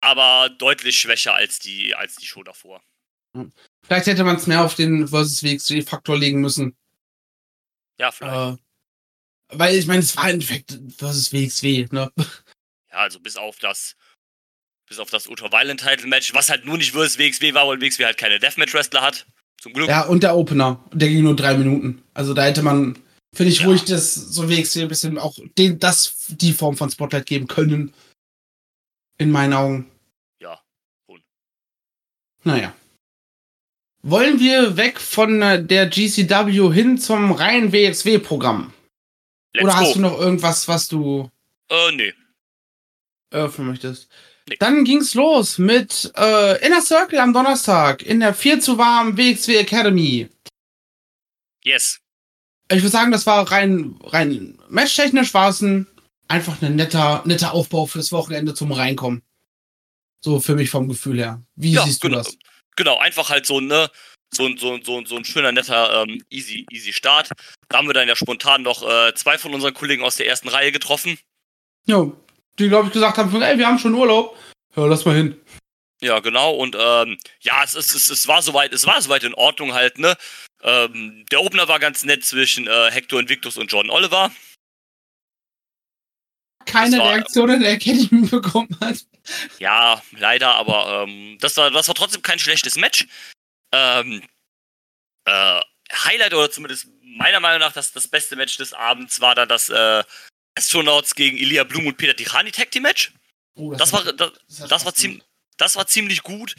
[0.01, 2.83] aber deutlich schwächer als die, als die Show davor.
[3.83, 6.77] Vielleicht hätte man es mehr auf den versus WXW-Faktor legen müssen.
[7.99, 8.59] Ja, vielleicht.
[8.59, 8.63] Äh,
[9.53, 12.11] weil ich meine, es war im Endeffekt versus WXW, ne?
[12.91, 13.97] Ja, also bis auf das,
[14.89, 18.05] bis auf das Ultra-Violent Title Match, was halt nur nicht versus WXW war, weil WXW
[18.05, 19.27] halt keine Deathmatch-Wrestler hat.
[19.61, 19.89] Zum Glück.
[19.89, 22.03] Ja, und der Opener, der ging nur drei Minuten.
[22.15, 22.99] Also da hätte man,
[23.35, 23.67] finde ich, ja.
[23.67, 27.93] ruhig das so WXW ein bisschen auch den, das, die Form von Spotlight geben können.
[29.19, 29.91] In meinen Augen.
[30.41, 30.59] Ja,
[31.07, 31.23] schon.
[32.43, 32.75] Naja.
[34.03, 38.73] Wollen wir weg von äh, der GCW hin zum reinen WXW-Programm?
[39.59, 39.95] Oder hast go.
[39.95, 41.31] du noch irgendwas, was du
[41.69, 42.15] äh, nee.
[43.31, 44.09] öffnen möchtest?
[44.49, 44.57] Nee.
[44.59, 49.57] Dann ging's los mit äh, Inner Circle am Donnerstag in der 4 zu warm WXW
[49.57, 50.29] Academy.
[51.65, 52.01] Yes.
[52.71, 55.87] Ich würde sagen, das war rein, rein matchtechnisch war es ein
[56.31, 59.23] einfach ein netter, netter Aufbau fürs Wochenende zum Reinkommen.
[60.23, 61.43] So für mich vom Gefühl her.
[61.57, 62.37] Wie ja, siehst du genau, das?
[62.77, 63.91] Genau, einfach halt so, ne,
[64.33, 67.31] so, so, so, so ein schöner, netter, ähm, easy, easy Start.
[67.69, 70.49] Da haben wir dann ja spontan noch äh, zwei von unseren Kollegen aus der ersten
[70.49, 71.19] Reihe getroffen.
[71.87, 72.11] Ja,
[72.59, 74.37] die, glaube ich, gesagt haben, ey, wir haben schon Urlaub.
[74.77, 75.40] Ja, lass mal hin.
[76.03, 76.55] Ja, genau.
[76.55, 79.99] Und ähm, ja, es, es, es, es war soweit, es war soweit in Ordnung halt,
[79.99, 80.16] ne?
[80.62, 84.31] Ähm, der Opener war ganz nett zwischen äh, Hector Invictus und John Oliver.
[86.66, 89.05] keine war- Reaktion in der Academy bekommen hat.
[89.59, 93.07] Ja, leider, aber ähm, das, war, das war trotzdem kein schlechtes Match.
[93.73, 94.23] Ähm,
[95.25, 95.61] äh,
[95.93, 99.69] Highlight oder zumindest meiner Meinung nach das, das beste Match des Abends war dann das
[99.69, 100.05] äh,
[100.57, 103.13] Astronauts gegen Elia Blum und Peter Tichani Tag Team Match.
[103.55, 105.29] Oh, Das war, das, hat das Spaß war, ziem, gemacht.
[105.57, 106.55] das war ziemlich gut.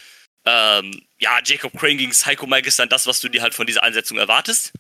[0.45, 3.67] Ähm, ja, Jacob Crane gegen Psycho Mike ist dann das, was du dir halt von
[3.67, 4.73] dieser Einsetzung erwartest.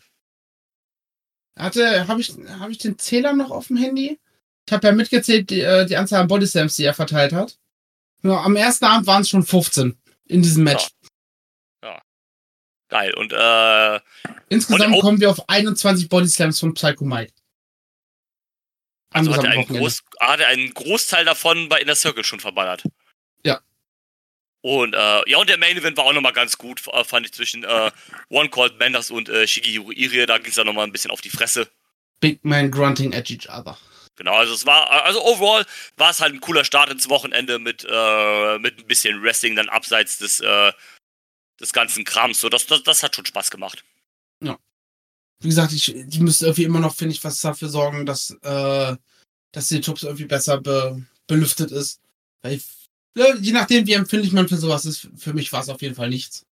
[1.57, 4.19] Hatte, habe ich, hab ich den Zähler noch auf dem Handy?
[4.65, 7.57] Ich habe ja mitgezählt, die, äh, die Anzahl an Bodyslams, die er verteilt hat.
[8.23, 10.87] Ja, am ersten Abend waren es schon 15 in diesem Match.
[12.91, 13.13] Geil.
[13.13, 13.99] Und äh,
[14.49, 17.31] Insgesamt Und kommen wir auf 21 Bodyslams von Psycho Mike.
[19.13, 19.65] Also hat er einen.
[19.65, 22.83] Groß, hat er einen Großteil davon bei Inner Circle schon verballert.
[23.45, 23.61] Ja.
[24.59, 27.31] Und äh, ja, und der Main Event war auch nochmal ganz gut, äh, fand ich
[27.31, 27.91] zwischen äh,
[28.27, 30.25] One Called Manders und äh, Shigehiro Irie.
[30.25, 31.69] Da ging es dann nochmal ein bisschen auf die Fresse.
[32.19, 33.77] Big Man grunting at each other.
[34.17, 37.87] Genau, also es war, also overall war es halt ein cooler Start ins Wochenende mit,
[37.89, 40.73] äh, mit ein bisschen Wrestling dann abseits des, äh,
[41.61, 42.39] des ganzen Krams.
[42.39, 43.83] So, das, das, das hat schon Spaß gemacht.
[45.41, 48.95] Wie gesagt, ich, die müssen irgendwie immer noch, finde ich, was dafür sorgen, dass, äh,
[49.51, 51.99] dass die Tubs irgendwie besser be, belüftet ist.
[52.43, 52.63] Weil ich,
[53.17, 55.95] ja, je nachdem, wie empfindlich man für sowas ist, für mich war es auf jeden
[55.95, 56.45] Fall nichts.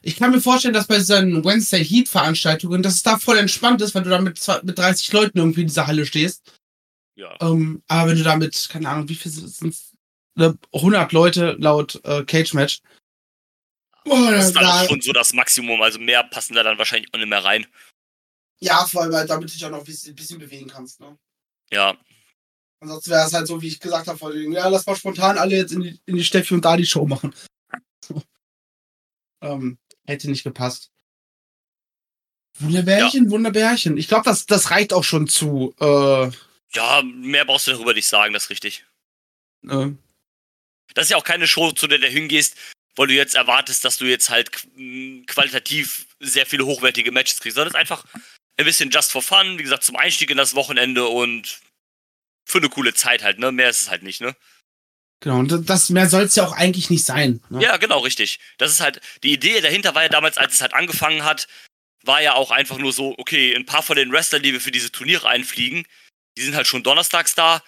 [0.00, 3.82] Ich kann mir vorstellen, dass bei diesen Wednesday Heat Veranstaltungen, dass es da voll entspannt
[3.82, 6.58] ist, weil du da mit, mit 30 Leuten irgendwie in dieser Halle stehst.
[7.14, 7.36] Ja.
[7.40, 9.92] Ähm, aber wenn du da mit, keine Ahnung, wie viel sind es?
[10.72, 12.80] 100 Leute laut äh, Cage Match.
[14.04, 16.78] Oh, Das ist dann da, auch schon so das Maximum, also mehr passen da dann
[16.78, 17.66] wahrscheinlich auch nicht mehr rein.
[18.60, 21.00] ja, vor allem, halt, damit du dich auch noch ein bisschen, bisschen bewegen kannst.
[21.00, 21.18] Ne?
[21.70, 21.96] Ja,
[22.80, 25.38] Ansonsten wäre es halt so, wie ich gesagt habe, vor dem, ja, lass mal spontan
[25.38, 27.32] alle jetzt in die, in die Steffi und Dali Show machen.
[29.40, 30.90] ähm, hätte nicht gepasst.
[32.58, 33.96] Wunderbärchen, Wunderbärchen.
[33.96, 35.74] Ich glaube, das, das reicht auch schon zu.
[35.80, 36.30] Äh,
[36.74, 38.84] ja, mehr brauchst du darüber nicht sagen, das ist richtig.
[39.68, 39.90] äh,
[40.94, 42.56] Das ist ja auch keine Show, zu der du hingehst,
[42.96, 47.40] weil du jetzt erwartest, dass du jetzt halt qu- m, qualitativ sehr viele hochwertige Matches
[47.40, 48.04] kriegst, sondern es ist einfach
[48.58, 51.60] ein bisschen just for fun, wie gesagt, zum Einstieg in das Wochenende und
[52.44, 53.50] für eine coole Zeit halt, ne?
[53.52, 54.36] Mehr ist es halt nicht, ne?
[55.20, 57.40] genau, und das mehr soll es ja auch eigentlich nicht sein.
[57.48, 57.62] Ne?
[57.62, 58.40] Ja, genau, richtig.
[58.58, 61.46] Das ist halt, die Idee dahinter war ja damals, als es halt angefangen hat,
[62.04, 64.72] war ja auch einfach nur so, okay, ein paar von den Wrestlern, die wir für
[64.72, 65.86] diese Turniere einfliegen,
[66.36, 67.62] die sind halt schon donnerstags da,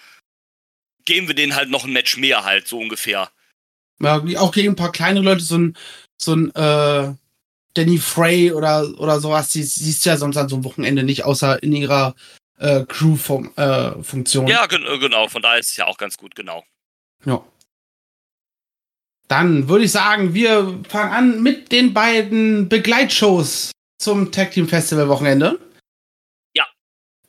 [1.05, 3.31] geben wir denen halt noch ein Match mehr halt, so ungefähr.
[4.01, 5.77] Ja, auch gegen ein paar kleine Leute, so ein,
[6.17, 7.13] so ein äh,
[7.73, 11.23] Danny Frey oder, oder sowas, die siehst du ja sonst an so einem Wochenende nicht,
[11.23, 12.15] außer in ihrer
[12.57, 14.47] äh, Crew-Funktion.
[14.47, 16.63] Ja, gen äh, genau, von daher ist es ja auch ganz gut, genau.
[17.25, 17.43] Ja.
[19.27, 25.09] Dann würde ich sagen, wir fangen an mit den beiden Begleitshows zum Tag Team Festival
[25.09, 25.59] Wochenende.
[26.55, 26.65] Ja.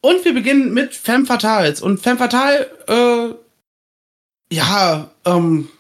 [0.03, 1.81] Und wir beginnen mit Femme Fatales.
[1.81, 5.71] Und Femme Fatale, äh, ja, ähm,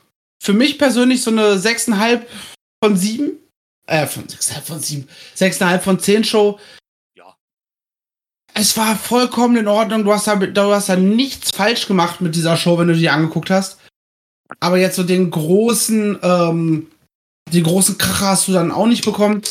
[0.46, 2.22] für mich persönlich so eine 6,5
[2.82, 3.32] von 7.
[3.88, 5.08] Äh, von 6,5 von 7.
[5.36, 6.60] 6,5 von 10 Show.
[7.16, 7.36] Ja.
[8.54, 10.04] Es war vollkommen in Ordnung.
[10.04, 13.10] Du hast da, du hast da nichts falsch gemacht mit dieser Show, wenn du die
[13.10, 13.80] angeguckt hast.
[14.60, 16.86] Aber jetzt so den großen, ähm,
[17.52, 19.42] die großen Kracher hast du dann auch nicht bekommen.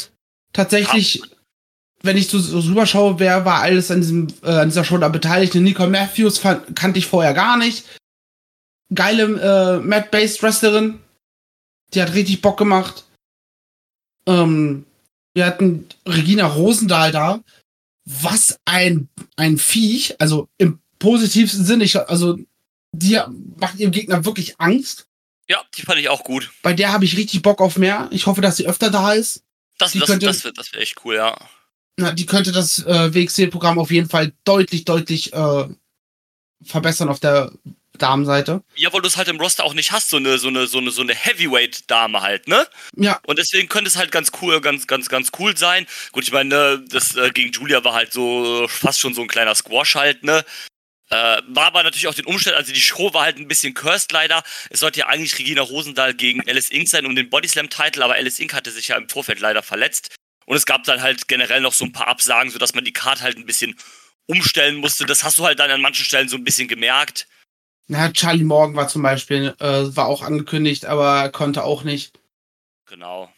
[0.53, 1.21] Tatsächlich,
[2.03, 5.09] wenn ich so, so rüberschaue, wer war alles an, diesem, äh, an dieser Show da
[5.09, 5.55] beteiligt?
[5.55, 7.83] Nicole Matthews fand, kannte ich vorher gar nicht.
[8.93, 10.99] Geile äh, Mat-Based Wrestlerin.
[11.93, 13.05] Die hat richtig Bock gemacht.
[14.27, 14.85] Ähm,
[15.33, 17.41] wir hatten Regina Rosendahl da.
[18.05, 20.19] Was ein, ein Viech.
[20.19, 21.83] Also im positivsten Sinne.
[21.83, 22.37] Ich, also
[22.93, 23.19] die
[23.57, 25.07] macht ihrem Gegner wirklich Angst.
[25.47, 26.51] Ja, die fand ich auch gut.
[26.63, 28.07] Bei der habe ich richtig Bock auf mehr.
[28.11, 29.43] Ich hoffe, dass sie öfter da ist.
[29.77, 31.37] Das, Die das, könnte- das, das wäre echt cool, ja.
[31.97, 35.67] Na, die könnte das äh, WXW-Programm auf jeden Fall deutlich, deutlich äh,
[36.63, 37.51] verbessern auf der
[37.97, 38.63] Damenseite.
[38.75, 40.77] Ja, weil du es halt im Roster auch nicht hast, so eine, so eine, so
[40.77, 42.67] eine, so eine Heavyweight-Dame halt, ne?
[42.95, 45.87] Ja, Und deswegen könnte es halt ganz cool, ganz, ganz, ganz cool sein.
[46.11, 49.27] Gut, ich meine, ne, das äh, gegen Julia war halt so fast schon so ein
[49.27, 50.43] kleiner Squash halt, ne?
[51.09, 54.11] Äh, war aber natürlich auch den Umständen, also die Show war halt ein bisschen cursed
[54.11, 54.43] leider.
[54.69, 56.87] Es sollte ja eigentlich Regina Rosendahl gegen Alice Inc.
[56.87, 58.53] sein um den Bodyslam-Titel, aber Alice Inc.
[58.53, 60.15] hatte sich ja im Vorfeld leider verletzt.
[60.45, 63.21] Und es gab dann halt generell noch so ein paar Absagen, sodass man die Card
[63.21, 63.75] halt ein bisschen
[64.27, 65.05] umstellen musste.
[65.05, 67.27] Das hast du halt dann an manchen Stellen so ein bisschen gemerkt.
[67.87, 72.19] Na, Charlie Morgan war zum Beispiel, äh, war auch angekündigt, aber konnte auch nicht.
[72.85, 73.31] Genau.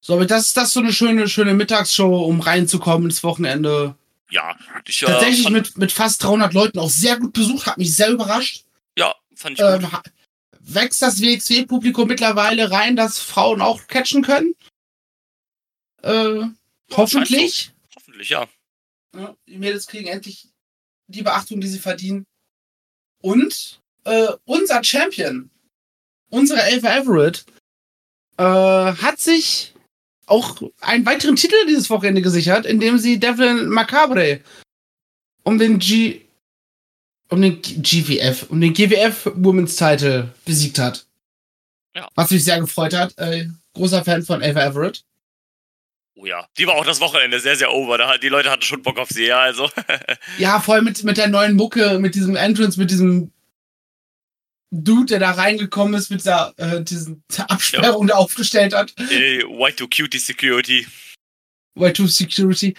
[0.00, 3.96] So, aber das, das ist so eine schöne, schöne Mittagsshow, um reinzukommen ins Wochenende.
[4.30, 7.94] Ja, ich, äh, Tatsächlich mit, mit fast 300 Leuten auch sehr gut besucht, hat mich
[7.94, 8.64] sehr überrascht.
[8.96, 9.82] Ja, fand ich gut.
[9.82, 9.88] Ähm,
[10.60, 14.54] wächst das WXW-Publikum mittlerweile rein, dass Frauen auch catchen können?
[16.02, 16.46] Äh,
[16.92, 17.72] hoffentlich.
[17.94, 18.48] Hoffentlich, ja.
[19.14, 20.48] Ja, die Mädels kriegen endlich
[21.12, 22.24] die Beachtung, die sie verdienen.
[23.22, 25.50] Und äh, unser Champion,
[26.30, 27.44] unsere Ava Everett,
[28.36, 29.72] äh, hat sich
[30.26, 34.40] auch einen weiteren Titel dieses Wochenende gesichert, indem sie Devlin Macabre
[35.44, 36.22] um den G
[37.28, 41.06] um den GWF, um den GWF Women's Title besiegt hat.
[41.94, 42.08] Ja.
[42.14, 43.16] Was mich sehr gefreut hat.
[43.18, 45.02] Äh, großer Fan von Ava Everett.
[46.14, 47.96] Oh ja, die war auch das Wochenende sehr, sehr over.
[47.96, 49.70] Da, die Leute hatten schon Bock auf sie, ja, also.
[50.38, 53.32] ja, voll mit, mit der neuen Mucke, mit diesem Entrance, mit diesem
[54.70, 58.14] Dude, der da reingekommen ist, mit dieser äh, diesen Absperrung, ja.
[58.14, 58.94] der aufgestellt hat.
[58.98, 60.86] Äh, Y2 Cutie Security.
[61.76, 62.74] Y2 Security.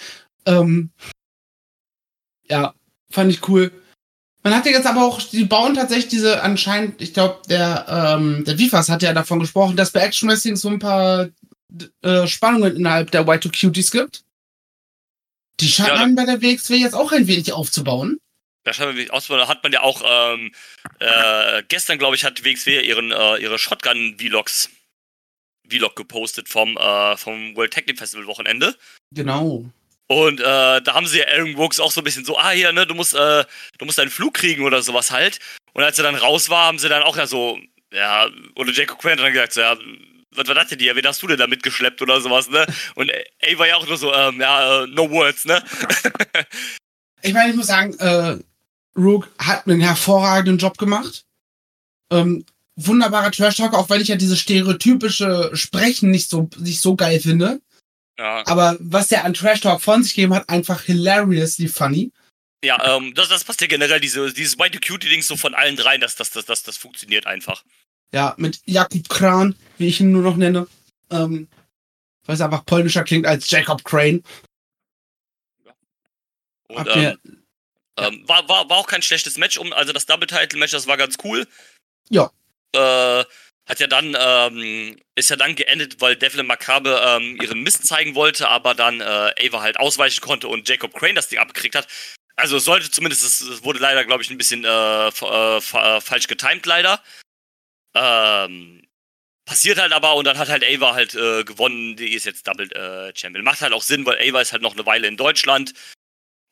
[0.45, 0.91] Ähm,
[2.49, 2.73] ja,
[3.09, 3.71] fand ich cool.
[4.43, 8.43] Man hat ja jetzt aber auch, die bauen tatsächlich diese anscheinend, ich glaube, der, ähm,
[8.43, 11.29] der Vivas hat ja davon gesprochen, dass bei Action Wrestling so ein paar
[12.01, 14.23] äh, Spannungen innerhalb der Y2 Cuties gibt.
[15.59, 18.17] Die scheint ja, bei der WXW jetzt auch ein wenig aufzubauen.
[18.63, 19.41] Da scheint man auszubauen.
[19.41, 20.51] Da hat man ja auch ähm,
[20.99, 24.69] äh, gestern, glaube ich, hat WXW ihren, äh, ihre Shotgun-Vlogs
[25.69, 28.75] Vlog gepostet vom, äh, vom World Technic Festival Wochenende.
[29.11, 29.65] Genau.
[30.07, 30.43] Und äh,
[30.81, 32.93] da haben sie ja Aaron Brooks auch so ein bisschen so, ah hier, ne, du
[32.93, 33.45] musst, äh,
[33.77, 35.39] du musst einen Flug kriegen oder sowas halt.
[35.73, 37.57] Und als er dann raus war, haben sie dann auch ja so,
[37.91, 39.77] ja, oder Jacob Quinn hat dann gesagt, so, ja,
[40.35, 40.95] was war das denn hier?
[40.95, 42.65] Wen hast du denn da mitgeschleppt oder sowas, ne?
[42.95, 45.63] Und ey war ja auch nur so, ähm, ja, uh, no words, ne?
[47.21, 48.37] ich meine, ich muss sagen, äh,
[48.95, 51.25] Rook hat einen hervorragenden Job gemacht.
[52.11, 57.19] Ähm, wunderbarer Trash-Talker, auch weil ich ja diese stereotypische Sprechen nicht so, nicht so geil
[57.19, 57.61] finde.
[58.17, 58.45] Ja.
[58.45, 62.11] Aber was der an Trash Talk von sich gegeben hat, einfach hilariously funny.
[62.63, 65.99] Ja, ähm, das, das passt ja generell, diese, dieses White Cutie-Ding so von allen dreien,
[65.99, 67.63] das, das, das, das, das funktioniert einfach.
[68.13, 70.67] Ja, mit Jakub Kran, wie ich ihn nur noch nenne.
[71.09, 71.47] Ähm,
[72.25, 74.21] weil es einfach polnischer klingt als Jacob Crane.
[75.65, 75.73] Ja.
[76.67, 77.43] Und, ähm,
[77.97, 81.17] ähm, war, war, war auch kein schlechtes Match, um, also das Double-Title-Match, das war ganz
[81.23, 81.47] cool.
[82.09, 82.31] Ja.
[82.73, 83.25] Äh,
[83.65, 88.15] hat ja dann, ähm, ist ja dann geendet, weil Devlin Macabre ähm, ihren Mist zeigen
[88.15, 91.87] wollte, aber dann äh, Ava halt ausweichen konnte und Jacob Crane das Ding abgekriegt hat.
[92.35, 96.65] Also sollte zumindest, es wurde leider, glaube ich, ein bisschen äh, äh, äh, falsch getimed,
[96.65, 97.01] leider.
[97.95, 98.81] Ähm,
[99.45, 102.71] passiert halt aber und dann hat halt Ava halt äh, gewonnen, die ist jetzt Double
[102.71, 103.43] äh, Champion.
[103.43, 105.73] Macht halt auch Sinn, weil Ava ist halt noch eine Weile in Deutschland.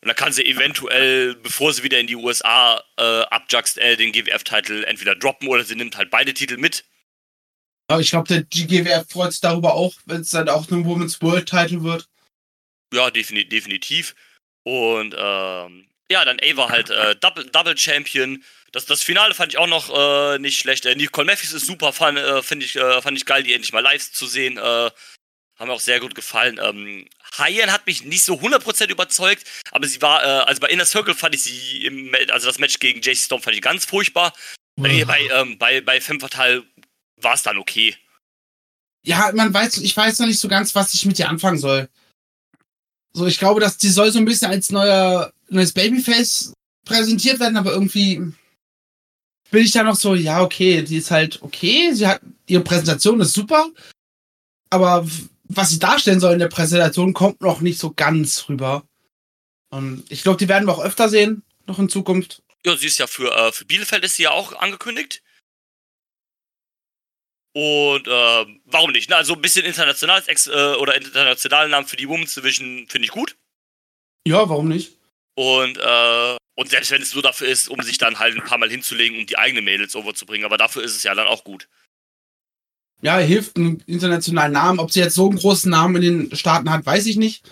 [0.04, 4.12] Und dann kann sie eventuell, bevor sie wieder in die USA äh, abjuckst, äh, den
[4.12, 6.86] GWF-Titel entweder droppen oder sie nimmt halt beide Titel mit.
[7.88, 11.22] Aber ich glaube, der GGWF freut sich darüber auch, wenn es dann auch ein Women's
[11.22, 12.08] World Title wird.
[12.94, 14.16] Ja, defini definitiv.
[14.64, 18.44] Und ähm, ja, dann Ava halt äh, Double, Double Champion.
[18.72, 20.86] Das, das Finale fand ich auch noch äh, nicht schlecht.
[20.86, 23.74] Äh, Nicole Matthews ist super, fand, äh, find ich, äh, fand ich geil, die endlich
[23.74, 24.58] mal live zu sehen.
[24.58, 26.60] Äh, haben mir auch sehr gut gefallen.
[26.62, 30.86] Ähm, Hayen hat mich nicht so 100% überzeugt, aber sie war, äh, also bei Inner
[30.86, 34.34] Circle fand ich sie, im, also das Match gegen JC Storm fand ich ganz furchtbar.
[34.78, 35.06] Mhm.
[35.06, 36.64] Bei, ähm, bei, bei Femme Fatale
[37.18, 37.96] war es dann okay.
[39.04, 41.90] Ja, man weiß, ich weiß noch nicht so ganz, was ich mit ihr anfangen soll.
[43.14, 46.54] So, ich glaube, dass die soll so ein bisschen als neuer, neues Babyface
[46.86, 48.34] präsentiert werden, aber irgendwie
[49.52, 53.20] bin ich da noch so, ja, okay, die ist halt okay, sie hat, ihre Präsentation
[53.20, 53.70] ist super,
[54.70, 55.06] aber
[55.44, 58.84] was sie darstellen soll in der Präsentation kommt noch nicht so ganz rüber.
[59.70, 62.42] Und ich glaube, die werden wir auch öfter sehen, noch in Zukunft.
[62.66, 65.22] Ja, sie ist ja für, äh, für Bielefeld ist sie ja auch angekündigt.
[67.54, 69.10] Und äh, warum nicht?
[69.10, 69.16] Ne?
[69.18, 73.12] Also ein bisschen internationales Ex äh, oder internationalen Namen für die Women's Division finde ich
[73.12, 73.36] gut.
[74.26, 74.98] Ja, warum nicht?
[75.36, 78.58] Und, äh, und selbst wenn es nur dafür ist, um sich dann halt ein paar
[78.58, 81.68] Mal hinzulegen, um die eigenen Mädels overzubringen, aber dafür ist es ja dann auch gut.
[83.02, 84.80] Ja, hilft einen internationalen Namen.
[84.80, 87.50] Ob sie jetzt so einen großen Namen in den Staaten hat, weiß ich nicht.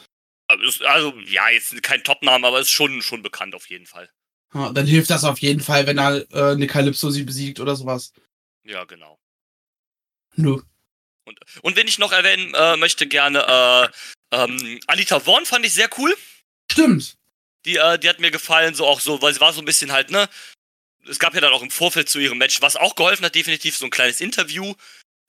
[0.48, 4.10] Also, ja, jetzt kein Top-Name, aber ist schon, schon bekannt auf jeden Fall.
[4.54, 7.76] Ja, dann hilft das auf jeden Fall, wenn er äh, eine Calypso sie besiegt oder
[7.76, 8.14] sowas.
[8.64, 9.20] Ja, genau.
[10.36, 10.62] Nö.
[11.26, 13.92] Und, und wenn ich noch erwähnen äh, möchte, gerne
[14.32, 16.16] äh, ähm, Anita Vaughn fand ich sehr cool.
[16.72, 17.16] Stimmt.
[17.66, 19.92] Die, äh, die hat mir gefallen, so auch so, weil sie war so ein bisschen
[19.92, 20.30] halt, ne?
[21.08, 23.78] Es gab ja dann auch im Vorfeld zu ihrem Match, was auch geholfen hat, definitiv
[23.78, 24.74] so ein kleines Interview.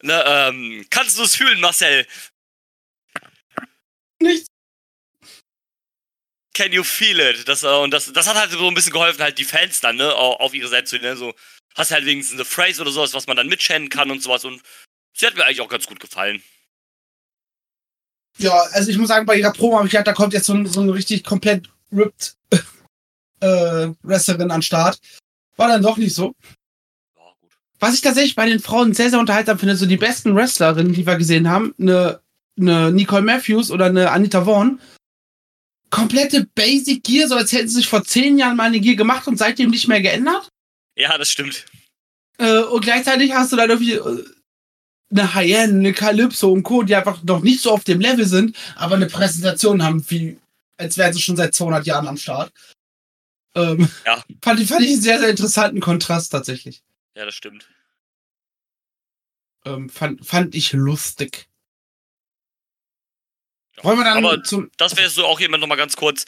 [0.03, 2.07] Ne, ähm, kannst du es fühlen, Marcel?
[4.21, 4.47] Nichts.
[6.55, 7.49] Can you feel it?
[7.49, 9.97] Das, äh, und das, das hat halt so ein bisschen geholfen, halt die Fans dann,
[9.97, 11.17] ne, auf ihre Seite zu nehmen.
[11.17, 11.35] So,
[11.77, 14.45] hast halt wenigstens eine Phrase oder sowas, was man dann mitchannen kann und sowas.
[14.45, 14.63] Und
[15.15, 16.43] Sie hat mir eigentlich auch ganz gut gefallen.
[18.39, 20.55] Ja, also ich muss sagen, bei ihrer Promo habe ich gedacht, da kommt jetzt so
[20.55, 22.37] ein, so ein richtig komplett ripped
[23.41, 24.99] äh, Wrestlerin an Start.
[25.57, 26.35] War dann doch nicht so.
[27.17, 27.51] Ja, gut.
[27.81, 31.07] Was ich tatsächlich bei den Frauen sehr, sehr unterhaltsam finde, so die besten Wrestlerinnen, die
[31.07, 32.21] wir gesehen haben, eine,
[32.59, 34.81] eine Nicole Matthews oder eine Anita Vaughn,
[35.91, 39.27] komplette Basic Gear, so als hätten sie sich vor zehn Jahren mal eine Gear gemacht
[39.27, 40.49] und seitdem nicht mehr geändert.
[40.97, 41.67] Ja, das stimmt.
[42.39, 44.25] Äh, und gleichzeitig hast du dann irgendwie äh,
[45.11, 48.57] eine High-End, eine Calypso und Co., die einfach noch nicht so auf dem Level sind,
[48.77, 50.39] aber eine Präsentation haben, wie,
[50.77, 52.53] als wären sie schon seit 200 Jahren am Start.
[53.57, 54.23] Ähm, Ja.
[54.43, 56.83] Fand, ich- fand ich einen sehr, sehr interessanten Kontrast tatsächlich.
[57.17, 57.69] Ja, das stimmt.
[59.65, 61.47] Ähm, fand, fand ich lustig.
[63.83, 64.71] Wollen wir dann Aber zum.
[64.77, 66.25] das wäre so auch jemand noch mal ganz kurz.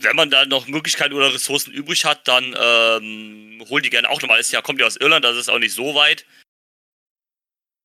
[0.00, 4.20] Wenn man da noch Möglichkeiten oder Ressourcen übrig hat, dann ähm, hol die gerne auch
[4.20, 4.38] nochmal.
[4.40, 6.24] Ist ja, kommt ja aus Irland, das ist auch nicht so weit.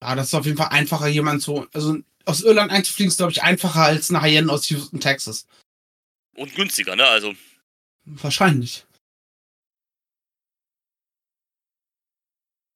[0.03, 1.65] Ja, das ist auf jeden Fall einfacher, jemand zu.
[1.71, 5.47] Also aus Irland einzufliegen ist, glaube ich, einfacher als eine High-End aus Houston, Texas.
[6.35, 7.05] Und günstiger, ne?
[7.05, 7.33] Also,
[8.05, 8.85] Wahrscheinlich.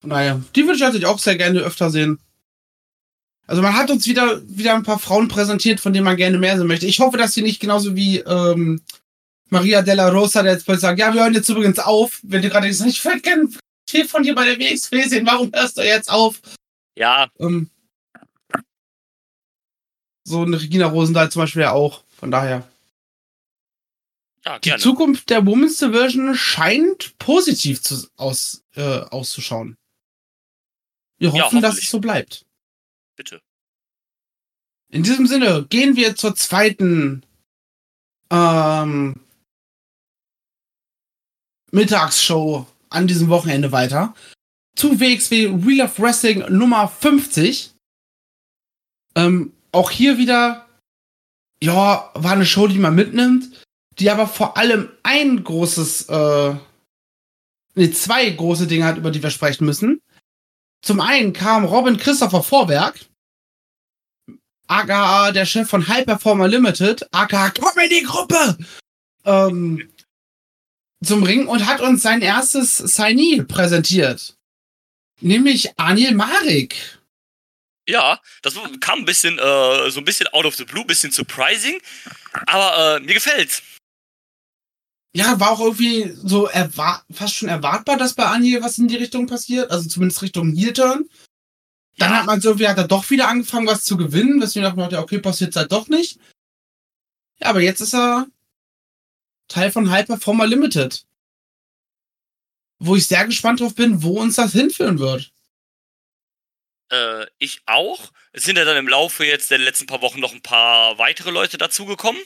[0.03, 2.19] Naja, die würde ich natürlich auch sehr gerne öfter sehen.
[3.45, 6.57] Also man hat uns wieder, wieder ein paar Frauen präsentiert, von denen man gerne mehr
[6.57, 6.85] sehen möchte.
[6.85, 8.81] Ich hoffe, dass sie nicht genauso wie ähm,
[9.49, 12.21] Maria Della Rosa, der jetzt bald sagt, ja, wir hören jetzt übrigens auf.
[12.23, 13.49] Wenn du gerade gesagt ich würde gerne
[13.89, 16.39] viel von dir bei der WXW sehen, warum hörst du jetzt auf?
[16.97, 17.69] Ja, Ähm,
[20.23, 22.03] so eine Regina Rosendahl zum Beispiel ja auch.
[22.10, 22.67] Von daher.
[24.45, 24.75] ja, Die.
[24.77, 29.77] Zukunft der Women's Division scheint positiv zu, aus, äh, auszuschauen.
[31.19, 31.86] Wir Ja, hoffen, dass hoffentlich.
[31.86, 32.45] es so bleibt.
[33.15, 33.41] Bitte.
[34.89, 37.25] In diesem Sinne gehen wir zur zweiten
[38.31, 39.19] ähm,
[41.71, 44.13] Mittagsshow an diesem Wochenende weiter.
[44.77, 47.71] Zu WXW Wheel of Wrestling Nummer 50.
[49.15, 50.67] Ähm, auch hier wieder,
[51.63, 53.65] ja, war eine Show, die man mitnimmt,
[53.97, 56.55] die aber vor allem ein großes, äh,
[57.73, 59.99] nee, zwei große Dinge hat, über die wir sprechen müssen.
[60.83, 63.03] Zum einen kam Robin Christopher Vorwerk,
[64.67, 68.59] aka der Chef von High Performer Limited, aka Comedy Gruppe,
[69.25, 69.89] ähm,
[71.03, 74.37] zum Ring und hat uns sein erstes Signee präsentiert.
[75.19, 76.99] Nämlich Anil Marik.
[77.89, 81.82] Ja, das kam ein bisschen, äh, so ein bisschen out of the blue, bisschen surprising.
[82.45, 83.63] Aber äh, mir gefällt's.
[85.15, 86.49] Ja, war auch irgendwie so
[87.12, 89.71] fast schon erwartbar, dass bei Anil was in die Richtung passiert.
[89.71, 91.10] Also zumindest Richtung Heel-Turn.
[91.97, 92.19] Dann Ja.
[92.19, 94.39] hat man so, wie hat er doch wieder angefangen, was zu gewinnen.
[94.39, 96.19] Deswegen dachte man, okay, passiert halt doch nicht.
[97.39, 98.27] Ja, aber jetzt ist er
[99.47, 101.06] Teil von High Performer Limited.
[102.79, 105.31] Wo ich sehr gespannt drauf bin, wo uns das hinführen wird.
[106.91, 108.11] Äh, ich auch.
[108.31, 111.31] Es sind ja dann im Laufe jetzt der letzten paar Wochen noch ein paar weitere
[111.31, 112.21] Leute dazugekommen.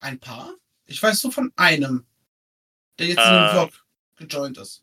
[0.00, 0.54] Ein paar?
[0.86, 2.06] Ich weiß nur von einem,
[2.98, 3.38] der jetzt in Äh.
[3.38, 3.86] den Vlog
[4.16, 4.82] gejoint ist.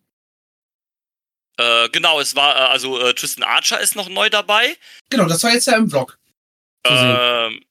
[1.57, 4.77] Äh, genau, es war, äh, also äh, Tristan Archer ist noch neu dabei.
[5.09, 6.17] Genau, das war jetzt ja im Vlog.
[6.85, 7.65] Ähm,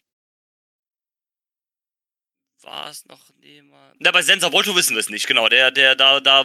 [2.60, 3.96] war es noch jemand?
[3.98, 5.48] Na, bei Sensor Volto wissen wir es nicht, genau.
[5.48, 6.44] Der, der, da, da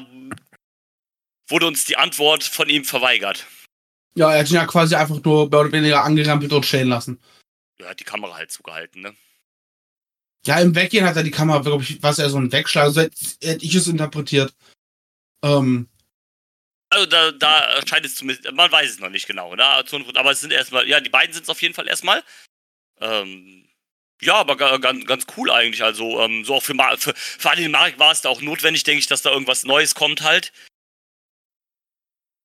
[1.53, 3.45] wurde uns die Antwort von ihm verweigert.
[4.15, 7.21] Ja, er hat ihn ja quasi einfach nur mehr oder weniger angerampelt und stehen lassen.
[7.79, 9.15] Ja, hat die Kamera halt zugehalten, ne?
[10.45, 13.01] Ja, im Weggehen hat er die Kamera, glaube ich, was er so ein Wegschlag, so
[13.01, 14.53] hätte hätte ich es interpretiert.
[15.43, 15.87] Ähm,
[16.89, 19.63] Also da, da scheint es zumindest, man weiß es noch nicht genau, ne?
[19.63, 22.23] Aber es sind erstmal, ja, die beiden sind es auf jeden Fall erstmal.
[22.99, 23.67] Ähm,
[24.21, 25.83] ja, aber ga- ganz, ganz cool eigentlich.
[25.83, 28.83] Also, ähm, so auch für, Ma für, für Adil Marek war es da auch notwendig,
[28.83, 30.51] denke ich, dass da irgendwas Neues kommt halt.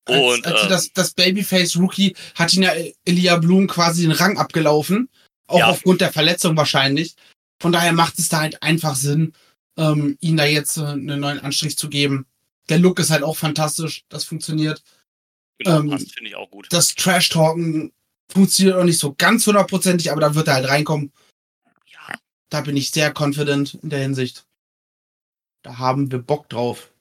[0.08, 2.72] Als, Und, als ähm, das, das Babyface-Rookie hat ihn ja
[3.04, 5.08] Elia Blum quasi den Rang abgelaufen.
[5.46, 5.66] Auch Ja.
[5.68, 7.14] aufgrund der Verletzung wahrscheinlich.
[7.60, 9.32] Von daher macht es da halt einfach Sinn,
[9.76, 12.26] ähm, ihn da jetzt äh, einen neuen Anstrich zu geben.
[12.68, 14.04] Der Look ist halt auch fantastisch.
[14.08, 14.82] Das funktioniert.
[15.58, 16.68] Genau, ähm, passt, finde ich auch gut.
[16.70, 17.92] Das Trash-Talken
[18.30, 21.12] funktioniert auch nicht so ganz hundertprozentig, aber da wird er halt reinkommen.
[21.86, 22.14] Ja,
[22.50, 24.44] Da bin ich sehr confident in der Hinsicht.
[25.62, 26.92] Da haben wir Bock drauf.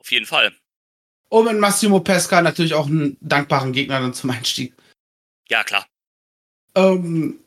[0.00, 0.52] auf jeden Fall.
[1.30, 4.74] Und mit Massimo Pesca natürlich auch einen dankbaren Gegner dann zum Einstieg.
[5.48, 5.86] Ja, klar.
[6.74, 7.38] Ähm,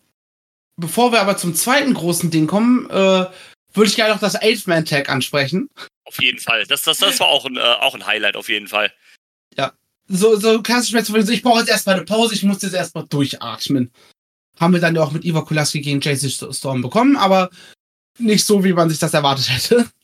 [0.78, 3.26] bevor wir aber zum zweiten großen Ding kommen, äh,
[3.74, 5.70] würde ich gerne noch das Eight-Man-Tag ansprechen.
[6.06, 6.66] Auf jeden Fall.
[6.66, 8.92] Das, das, das war auch ein, äh, auch ein Highlight, auf jeden Fall.
[10.08, 10.94] So, so klassisch
[11.30, 13.92] ich brauche jetzt erstmal eine Pause, ich muss jetzt erstmal durchatmen.
[14.60, 17.50] Haben wir dann ja auch mit Iva Kulaski gegen JC Storm bekommen, aber
[18.20, 19.90] nicht so, wie man sich das erwartet hätte.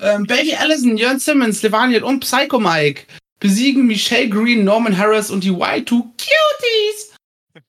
[0.00, 3.04] Ähm, Baby Allison, Jörn Simmons, Levaniel und Psycho Mike
[3.44, 5.84] besiegen Michelle Green, Norman Harris und die Y2
[6.16, 7.14] Cuties.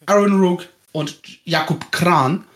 [0.06, 2.48] Aaron Rook und Jakub Kran.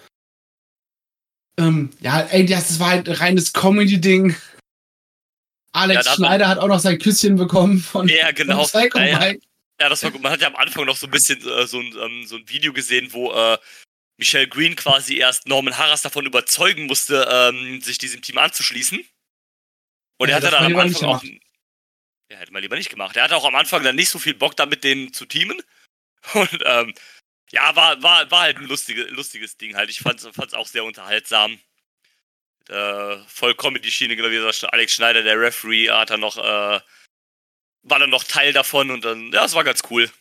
[1.58, 4.38] Ähm, ja, ey, das, war halt ein reines Comedy-Ding.
[5.74, 8.64] Alex Ja, hat Schneider hat auch noch sein Küsschen bekommen von, Ja, genau.
[8.64, 9.36] von Psycho Ja, ja.
[9.82, 10.22] Ja, das war gut.
[10.22, 12.48] Man hat ja am Anfang noch so ein bisschen äh, so, ein, ähm, so ein
[12.48, 13.58] Video gesehen, wo äh,
[14.18, 19.04] Michelle Green quasi erst Norman Harras davon überzeugen musste, ähm, sich diesem Team anzuschließen.
[20.20, 21.24] Und er hatte dann am Anfang auch.
[22.32, 23.18] Ja, hätte man lieber nicht gemacht.
[23.18, 25.62] Er hatte auch am Anfang dann nicht so viel Bock, da mit denen zu teamen.
[26.34, 26.94] Und ähm,
[27.52, 29.90] ja, war, war, war halt ein lustige, lustiges Ding halt.
[29.90, 31.60] Ich fand es auch sehr unterhaltsam.
[32.68, 36.80] Äh, voll Comedy-Schiene, genau wie gesagt, Alex Schneider, der Referee, hat dann noch, äh,
[37.82, 40.12] war dann noch Teil davon und dann, ja, es war ganz cool.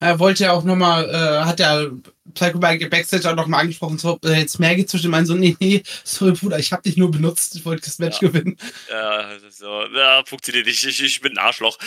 [0.00, 1.90] Er wollte ja auch nochmal, äh, hat der
[2.34, 5.56] Psycho Mike Backstage auch nochmal angesprochen, so, äh, jetzt mehr geht zwischen meinen so, nee,
[5.60, 8.28] nee, sorry Bruder, ich hab dich nur benutzt, ich wollte das Match Ja.
[8.28, 8.56] gewinnen.
[8.90, 10.84] Ja, so, ja, funktioniert nicht.
[10.84, 11.78] Ich, ich bin ein Arschloch.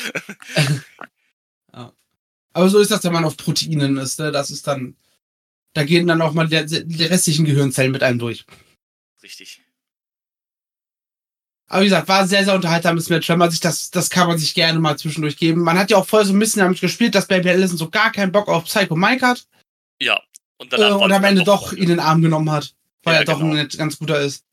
[2.53, 4.31] Aber so ist das, wenn man auf Proteinen ist, ne?
[4.31, 4.95] Das ist dann,
[5.73, 8.45] da gehen dann auch mal die, die restlichen Gehirnzellen mit einem durch.
[9.21, 9.61] Richtig.
[11.69, 14.27] Aber wie gesagt, war ein sehr, sehr unterhaltsames Match, wenn man sich das, das kann
[14.27, 15.61] man sich gerne mal zwischendurch geben.
[15.61, 18.11] Man hat ja auch voll so ein bisschen damit gespielt, dass Baby Allison so gar
[18.11, 19.45] keinen Bock auf Psycho Mike hat
[20.01, 20.21] Ja.
[20.59, 23.25] Und, äh, und am Ende doch ihn in den Arm genommen hat, weil Ja, er
[23.25, 23.53] doch genau.
[23.55, 24.43] ein ganz guter ist.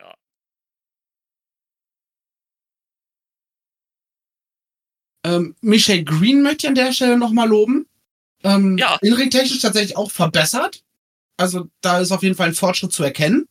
[0.00, 0.12] Ja.
[5.24, 7.86] Ähm, Michelle Green möchte ich an der Stelle nochmal loben.
[8.42, 8.98] Ähm, Ja.
[9.02, 10.82] Inring-technisch tatsächlich auch verbessert.
[11.38, 13.48] Also da ist auf jeden Fall ein Fortschritt zu erkennen.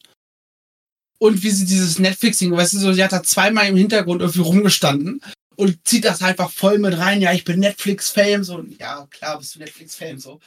[1.17, 4.41] Und wie sie dieses Netflixing, weißt du, so, sie hat da zweimal im Hintergrund irgendwie
[4.41, 5.21] rumgestanden
[5.55, 7.21] und zieht das einfach voll mit rein.
[7.21, 10.39] Ja, ich bin Netflix-Fame, so, ja, klar, bist du Netflix-Fame, so.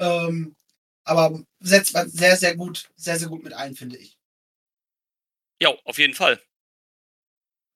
[0.00, 0.54] Ähm,
[1.04, 4.16] aber setzt man sehr, sehr gut, sehr, sehr gut mit ein, finde ich.
[5.60, 6.40] Ja, auf jeden Fall.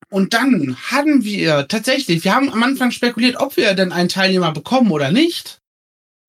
[0.09, 4.53] Und dann hatten wir tatsächlich, wir haben am Anfang spekuliert, ob wir denn einen Teilnehmer
[4.53, 5.61] bekommen oder nicht.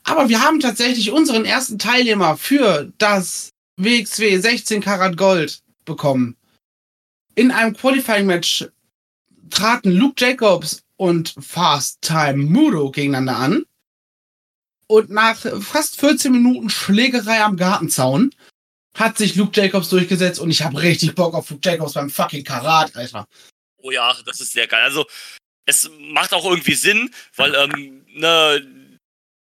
[0.03, 6.35] Aber wir haben tatsächlich unseren ersten Teilnehmer für das WXW 16 Karat Gold bekommen.
[7.35, 8.67] In einem Qualifying-Match
[9.49, 13.65] traten Luke Jacobs und Fast Time Mudo gegeneinander an.
[14.87, 18.33] Und nach fast 14 Minuten Schlägerei am Gartenzaun
[18.95, 22.43] hat sich Luke Jacobs durchgesetzt und ich habe richtig Bock auf Luke Jacobs beim fucking
[22.43, 23.27] Karat, Alter.
[23.77, 24.83] Oh ja, das ist sehr geil.
[24.83, 25.05] Also,
[25.65, 28.65] es macht auch irgendwie Sinn, weil, ähm, ne,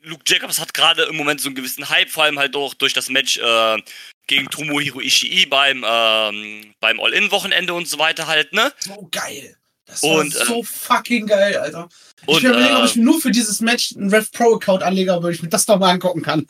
[0.01, 2.93] Luke Jacobs hat gerade im Moment so einen gewissen Hype, vor allem halt auch durch
[2.93, 3.81] das Match äh,
[4.27, 8.73] gegen Tomohiro Ishii beim, ähm, beim All-In-Wochenende und so weiter halt, ne?
[8.79, 9.57] so geil.
[9.85, 11.89] Das Und, war so fucking geil, Alter.
[12.21, 14.55] Ich Und, bin überlegen, ob äh, ich mir nur für dieses Match einen Rev Pro
[14.55, 16.47] Account anlege, ob ich mir das nochmal angucken kann.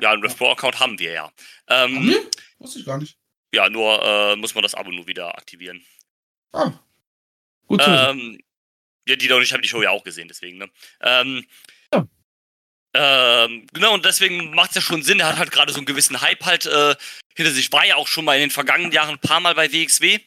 [0.00, 1.32] ja, einen Rev Pro Account haben wir ja.
[1.68, 2.14] Ähm, Hm?
[2.58, 3.16] Wusste ich gar nicht.
[3.54, 5.84] Ja, nur äh, muss man das Abo nur wieder aktivieren.
[6.52, 6.72] Ah.
[7.66, 7.80] Gut.
[7.86, 8.38] Ähm,
[9.06, 10.68] ja, die doch nicht haben die Show ja auch gesehen, deswegen, ne?
[11.00, 11.46] Ähm,
[11.92, 12.06] Ja.
[12.94, 15.86] Ähm, genau, und deswegen macht es ja schon Sinn, er hat halt gerade so einen
[15.86, 16.94] gewissen Hype halt äh,
[17.34, 19.72] hinter sich, war ja auch schon mal in den vergangenen Jahren ein paar Mal bei
[19.72, 20.20] WXW.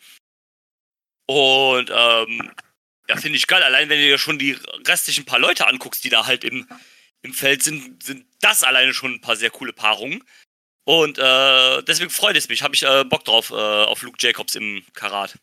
[1.27, 2.51] Und ähm,
[3.07, 3.63] ja, finde ich geil.
[3.63, 6.67] Allein wenn du dir schon die restlichen paar Leute anguckst, die da halt im,
[7.21, 10.23] im Feld sind, sind das alleine schon ein paar sehr coole Paarungen.
[10.85, 12.63] Und äh, deswegen freut es mich.
[12.63, 15.37] Habe ich äh, Bock drauf, äh, auf Luke Jacobs im Karat.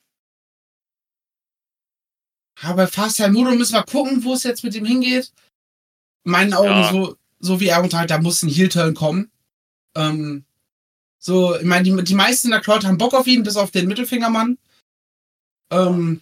[2.62, 5.32] Aber Fast Mudo müssen wir gucken, wo es jetzt mit ihm hingeht.
[6.24, 6.90] In meinen Augen, Ja.
[6.90, 9.30] so, so wie er und halt, da muss ein Heel-Turn kommen.
[9.96, 10.44] Ähm,
[11.18, 13.70] so, ich meine, die, die meisten in der Crowd haben Bock auf ihn, bis auf
[13.70, 14.58] den Mittelfingermann.
[15.70, 16.20] Ähm,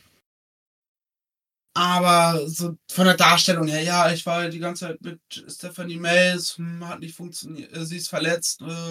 [1.74, 6.59] aber so von der Darstellung her, ja, ich war die ganze Zeit mit Stephanie Mays,
[6.59, 8.61] hm, hat nicht funktioniert, äh, sie ist verletzt.
[8.61, 8.90] Äh,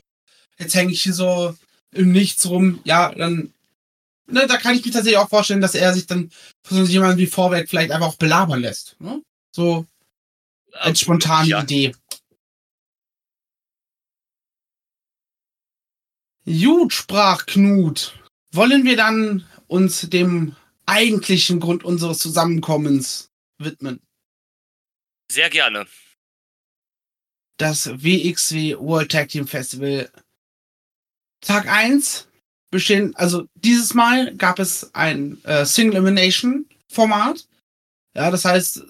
[0.58, 1.56] jetzt hänge ich hier so
[1.92, 2.80] im Nichts rum.
[2.84, 3.54] Ja, dann,
[4.28, 6.32] ne, da kann ich mir tatsächlich auch vorstellen, dass er sich dann
[6.66, 8.96] von so jemandem wie Vorwerk vielleicht einfach auch belabern lässt.
[9.00, 9.22] Ne?
[9.56, 9.86] So
[10.74, 11.62] als spontane ja.
[11.64, 11.96] Idee.
[16.46, 18.18] Gut, sprach Knut.
[18.52, 20.56] Wollen wir dann uns dem
[20.86, 24.02] eigentlichen Grund unseres Zusammenkommens widmen?
[25.32, 25.88] Sehr gerne.
[27.58, 30.12] Das WXW World Tag Team Festival.
[31.42, 32.28] Tag 1
[32.72, 37.48] bestehen, also dieses Mal gab es ein äh, Single Elimination Format.
[38.16, 38.84] Ja, das heißt,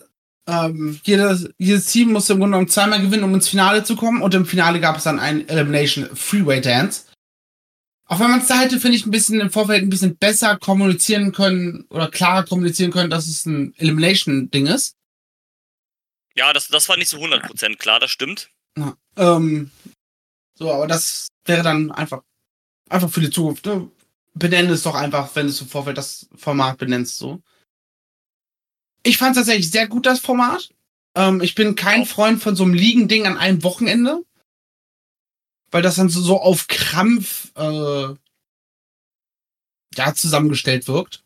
[0.48, 4.22] ähm, jedes, jedes Team musste im Grunde genommen zweimal gewinnen, um ins Finale zu kommen.
[4.22, 7.06] Und im Finale gab es dann ein Elimination Freeway Dance.
[8.06, 10.58] Auch wenn man es da hätte, finde ich, ein bisschen im Vorfeld ein bisschen besser
[10.58, 14.98] kommunizieren können oder klarer kommunizieren können, dass es ein Elimination-Ding ist.
[16.36, 18.50] Ja, das, das war nicht so 100% klar, das stimmt.
[18.78, 19.72] Ja, ähm,
[20.56, 22.22] so, aber das wäre dann einfach,
[22.90, 23.66] einfach für die Zukunft.
[23.66, 23.90] Ne?
[24.34, 27.42] Benenne es doch einfach, wenn du im Vorfeld das Format benennst, so.
[29.04, 30.74] Ich fand tatsächlich sehr gut das Format.
[31.16, 34.24] Ähm, ich bin kein Freund von so einem Liegen-Ding an einem Wochenende.
[35.72, 38.14] Weil das dann so, so auf Krampf, äh,
[39.96, 41.24] ja, zusammengestellt wirkt.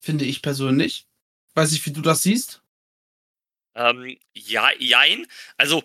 [0.00, 1.06] Finde ich persönlich.
[1.54, 2.62] Weiß nicht, wie du das siehst.
[3.74, 5.26] Ähm, ja, jein.
[5.56, 5.82] Also,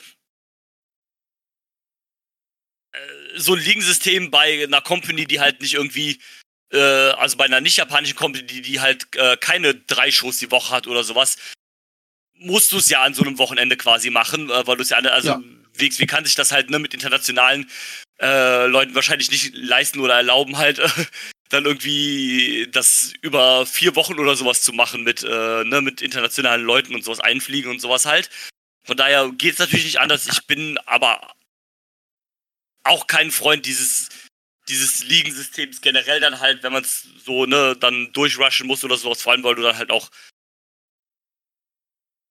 [2.93, 6.21] äh, so ein Ligensystem bei einer Company, die halt nicht irgendwie,
[6.73, 10.51] äh, also bei einer nicht japanischen Company, die, die halt äh, keine drei Shows die
[10.51, 11.37] Woche hat oder sowas,
[12.35, 14.97] musst du es ja an so einem Wochenende quasi machen, äh, weil du es ja,
[14.97, 15.41] also Ja.
[15.75, 17.69] wie, wie kann sich das halt ne, mit internationalen
[18.19, 20.89] äh, Leuten wahrscheinlich nicht leisten oder erlauben, halt äh,
[21.49, 26.63] dann irgendwie das über vier Wochen oder sowas zu machen mit, äh, ne, mit internationalen
[26.63, 28.29] Leuten und sowas einfliegen und sowas halt.
[28.85, 30.27] Von daher geht es natürlich nicht anders.
[30.27, 31.33] Ich bin aber
[32.83, 34.09] auch kein Freund dieses,
[34.67, 39.21] dieses Ligensystems generell dann halt, wenn man es so, ne, dann durchrushen muss oder sowas,
[39.21, 40.09] vor allem, weil du dann halt auch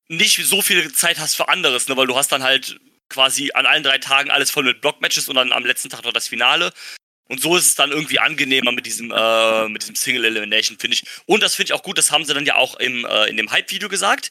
[0.08, 2.78] nicht so viel Zeit hast für anderes, ne, weil du hast dann halt
[3.08, 6.12] quasi an allen drei Tagen alles voll mit Blockmatches und dann am letzten Tag noch
[6.12, 6.72] das Finale.
[7.28, 10.94] Und so ist es dann irgendwie angenehmer mit diesem, äh, mit diesem Single Elimination, finde
[10.96, 11.04] ich.
[11.26, 13.36] Und das finde ich auch gut, das haben sie dann ja auch im, äh, in
[13.36, 14.30] dem Hype-Video gesagt.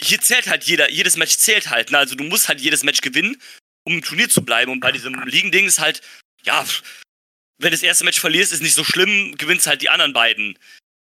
[0.00, 1.98] Hier zählt halt jeder, jedes Match zählt halt, ne?
[1.98, 3.40] Also du musst halt jedes Match gewinnen,
[3.86, 4.72] um im Turnier zu bleiben.
[4.72, 6.02] Und bei diesem Ligending ist halt,
[6.44, 6.64] ja,
[7.58, 10.58] wenn du das erste Match verlierst, ist nicht so schlimm, gewinnst halt die anderen beiden.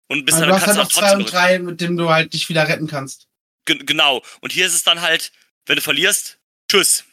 [0.08, 2.34] Und bis Also dann du hast halt noch zwei und drei, mit dem du halt
[2.34, 3.28] dich wieder retten kannst.
[3.66, 4.24] Ge- genau.
[4.42, 5.32] Und hier ist es dann halt,
[5.68, 6.40] wenn du verlierst,
[6.72, 7.04] tschüss.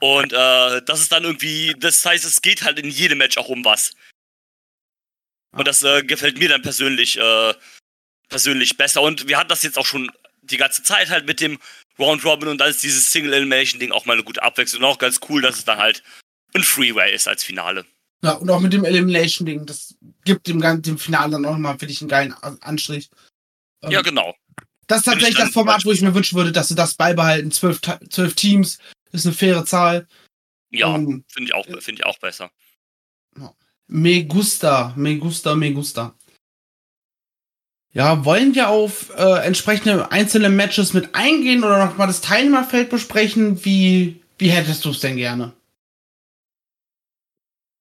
[0.00, 3.48] Und äh, das ist dann irgendwie, das heißt, es geht halt in jedem Match auch
[3.48, 3.94] um was.
[5.52, 7.54] Und das äh, gefällt mir dann persönlich, äh,
[8.28, 9.02] persönlich besser.
[9.02, 10.10] Und wir hatten das jetzt auch schon
[10.42, 11.60] die ganze Zeit halt mit dem
[12.00, 14.82] Round Robin und da ist dieses Single Elimination Ding auch mal eine gute Abwechslung.
[14.82, 16.02] Und auch ganz cool, dass es dann halt
[16.54, 17.84] ein Freeway ist als Finale.
[18.22, 19.94] Ja, und auch mit dem Elimination-Ding, das
[20.24, 23.08] gibt dem, gan- dem Finale dann auch nochmal, finde ich, einen geilen Anstrich.
[23.82, 24.34] Ähm, Ja, genau.
[24.86, 27.50] Das ist tatsächlich dann das Format, wo ich mir wünschen würde, dass sie das beibehalten.
[27.52, 27.80] Zwölf,
[28.10, 28.78] zwölf Teams
[29.12, 30.06] ist eine faire Zahl.
[30.70, 32.50] Ja, Ähm, finde ich auch, finde ich auch besser.
[33.86, 36.14] me gusta, me gusta, me gusta.
[37.92, 43.64] Ja, wollen wir auf äh, entsprechende einzelne Matches mit eingehen oder nochmal das Teilnehmerfeld besprechen?
[43.64, 45.52] Wie, wie hättest du es denn gerne?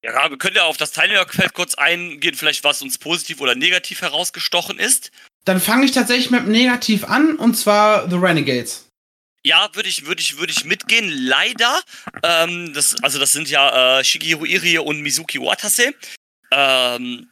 [0.03, 4.01] Ja, wir können ja auf das Teilnehmerfeld kurz eingehen, vielleicht was uns positiv oder negativ
[4.01, 5.11] herausgestochen ist.
[5.45, 8.85] Dann fange ich tatsächlich mit dem Negativ an, und zwar The Renegades.
[9.43, 11.09] Ja, würde ich, würde ich, würde ich mitgehen.
[11.09, 11.79] Leider,
[12.23, 15.93] ähm, das, also das sind ja äh, Shigeru Irie und Mizuki Watase.
[16.51, 17.29] Ähm,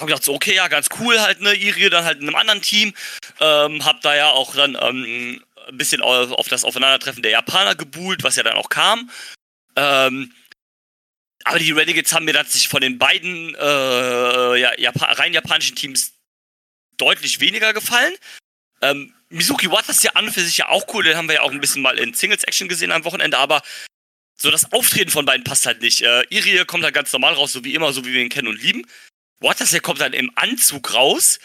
[0.00, 2.62] hab gedacht so, okay, ja, ganz cool halt, ne, Irie dann halt in einem anderen
[2.62, 2.94] Team.
[3.40, 7.74] Ähm, hab da ja auch dann ähm, ein bisschen auf, auf das Aufeinandertreffen der Japaner
[7.74, 9.10] gebuhlt, was ja dann auch kam.
[9.76, 10.32] Ähm,
[11.44, 15.76] aber die Renegades haben mir dann sich von den beiden äh, ja, Japa rein japanischen
[15.76, 16.12] Teams
[16.96, 18.14] deutlich weniger gefallen.
[18.82, 21.36] Ähm, Mizuki Watt ist ja an und für sich ja auch cool, den haben wir
[21.36, 23.62] ja auch ein bisschen mal in Singles-Action gesehen am Wochenende, aber
[24.36, 26.02] so das Auftreten von beiden passt halt nicht.
[26.02, 28.48] Äh, Irie kommt halt ganz normal raus, so wie immer, so wie wir ihn kennen
[28.48, 28.86] und lieben.
[29.40, 31.38] Wattas, der kommt dann im Anzug raus,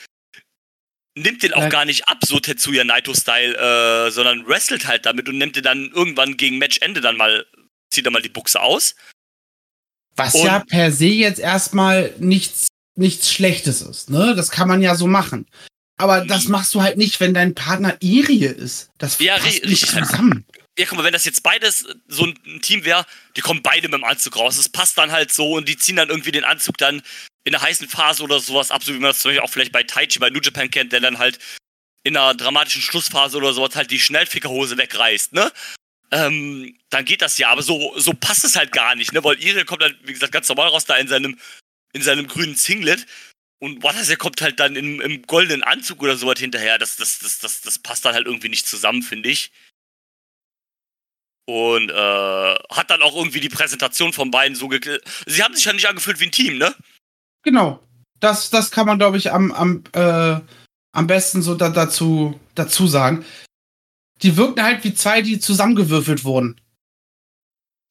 [1.17, 1.69] nimmt den auch Ja.
[1.69, 3.55] gar nicht ab, so Tetsuya Naito-Style,
[4.07, 7.45] äh, sondern wrestelt halt damit und nimmt den dann irgendwann gegen Matchende dann mal,
[7.89, 8.95] zieht er mal die Buchse aus.
[10.17, 14.33] Was Und- ja per se jetzt erstmal nichts, nichts Schlechtes ist, ne?
[14.35, 15.47] Das kann man ja so machen.
[15.97, 18.89] Aber das machst du halt nicht, wenn dein Partner Irie ist.
[18.97, 19.89] Das Ja, passt nicht richtig.
[19.91, 20.45] zusammen.
[20.77, 23.05] Ja, guck mal, wenn das jetzt beides so ein Team wäre,
[23.37, 24.57] die kommen beide mit dem Anzug raus.
[24.57, 27.01] Es passt dann halt so und die ziehen dann irgendwie den Anzug dann
[27.45, 29.71] in der heißen Phase oder sowas ab, so wie man das zum Beispiel auch vielleicht
[29.71, 31.39] bei Taichi, bei New Japan kennt, der dann halt
[32.03, 35.51] in einer dramatischen Schlussphase oder sowas halt die Schnellfickerhose wegreißt, ne?
[36.11, 39.23] Ähm, dann geht das ja, aber so, so passt es halt gar nicht, ne?
[39.23, 41.39] Weil Ire kommt dann, wie gesagt, ganz normal raus da in seinem,
[41.93, 43.05] in seinem grünen Singlet
[43.59, 46.77] und Waters, der kommt halt dann im, im goldenen Anzug oder sowas hinterher.
[46.77, 49.51] Das, das, das, das, das passt dann halt irgendwie nicht zusammen, finde ich.
[51.47, 55.65] Und äh, hat dann auch irgendwie die Präsentation von beiden so ge Sie haben sich
[55.65, 56.75] ja nicht angefühlt wie ein Team, ne?
[57.45, 57.79] Genau.
[58.19, 60.39] Das, das kann man, glaube ich, am, am, äh,
[60.91, 63.23] am besten so da, dazu, dazu sagen.
[64.21, 66.59] Die wirken halt wie zwei, die zusammengewürfelt wurden.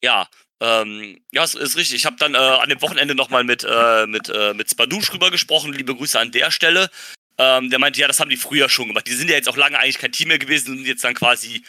[0.02, 0.28] Ja.
[0.60, 1.96] Ähm, ja, ist, ist richtig.
[1.96, 5.30] Ich habe dann äh, an dem Wochenende nochmal mit, äh, mit, äh, mit Spadouche drüber
[5.30, 5.72] gesprochen.
[5.72, 6.90] Liebe Grüße an der Stelle.
[7.38, 9.06] Ähm, der meinte, ja, das haben die früher schon gemacht.
[9.06, 11.14] Die sind ja jetzt auch lange eigentlich kein Team mehr gewesen und sind jetzt dann
[11.14, 11.64] quasi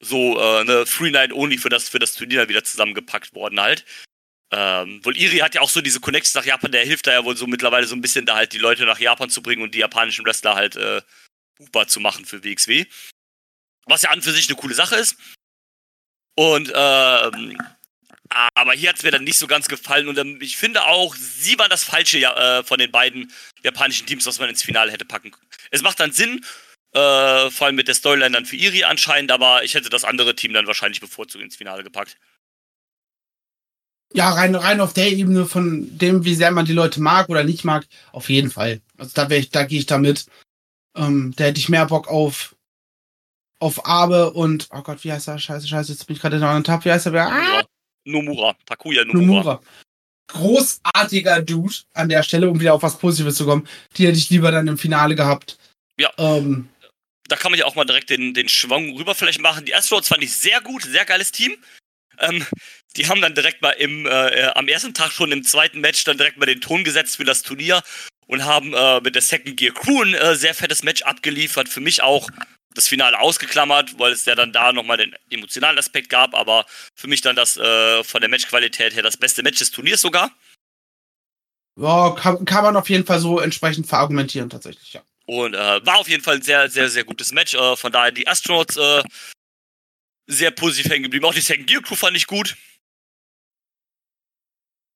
[0.00, 3.84] so äh, eine Free Night Only für das, für das Turnier wieder zusammengepackt worden halt.
[4.54, 7.24] Ähm, wohl Iri hat ja auch so diese Connection nach Japan, der hilft da ja
[7.24, 9.74] wohl so mittlerweile so ein bisschen da halt die Leute nach Japan zu bringen und
[9.74, 11.00] die japanischen Wrestler halt äh,
[11.56, 12.84] buchbar zu machen für WXW.
[13.86, 15.16] Was ja an und für sich eine coole Sache ist.
[16.36, 17.58] Und ähm,
[18.54, 21.14] aber hier hat es mir dann nicht so ganz gefallen und ähm, ich finde auch,
[21.16, 23.32] sie war das Falsche äh, von den beiden
[23.62, 25.48] japanischen Teams, was man ins Finale hätte packen können.
[25.70, 26.44] Es macht dann Sinn,
[26.92, 30.34] äh, vor allem mit der Storyline dann für Iri anscheinend, aber ich hätte das andere
[30.34, 32.16] Team dann wahrscheinlich bevorzugt ins Finale gepackt.
[34.14, 37.44] Ja, rein, rein auf der Ebene von dem, wie sehr man die Leute mag oder
[37.44, 38.80] nicht mag, auf jeden Fall.
[38.98, 40.26] Also da, ich, da gehe ich da mit.
[40.96, 42.54] Ähm, da hätte ich mehr Bock auf,
[43.58, 45.38] auf Abe und, oh Gott, wie heißt er?
[45.38, 46.84] Scheiße, scheiße, jetzt bin ich gerade in einem Tab.
[46.84, 47.14] Wie heißt er?
[47.14, 47.62] Ah,
[48.04, 48.54] Nomura.
[48.66, 49.24] Takuya Nomura.
[49.24, 49.62] Nomura.
[50.28, 53.66] Großartiger Dude an der Stelle, um wieder auf was Positives zu kommen.
[53.96, 55.58] Die hätte ich lieber dann im Finale gehabt.
[55.98, 56.10] Ja.
[56.18, 56.68] Ähm,
[57.28, 59.64] Da kann man ja auch mal direkt den, den Schwung rüber vielleicht machen.
[59.64, 61.56] Die Astros fand ich sehr gut, sehr geiles Team.
[62.18, 62.44] Ähm,
[62.96, 66.18] die haben dann direkt mal im, äh, am ersten Tag schon im zweiten Match dann
[66.18, 67.82] direkt mal den Ton gesetzt für das Turnier
[68.26, 71.68] und haben äh, mit der Second Gear Crew ein äh, sehr fettes Match abgeliefert.
[71.68, 72.30] Für mich auch
[72.74, 76.64] das Finale ausgeklammert, weil es ja dann da nochmal den emotionalen Aspekt gab, aber
[76.94, 80.30] für mich dann das äh, von der Matchqualität her das beste Match des Turniers sogar.
[81.76, 85.02] ja, kann, kann man auf jeden Fall so entsprechend verargumentieren, tatsächlich, ja.
[85.26, 87.54] Und äh, war auf jeden Fall ein sehr, sehr, sehr gutes Match.
[87.54, 89.02] Äh, von daher die Astronauts äh,
[90.26, 91.24] sehr positiv hängen geblieben.
[91.24, 92.56] Auch die Second Gear Crew fand ich gut.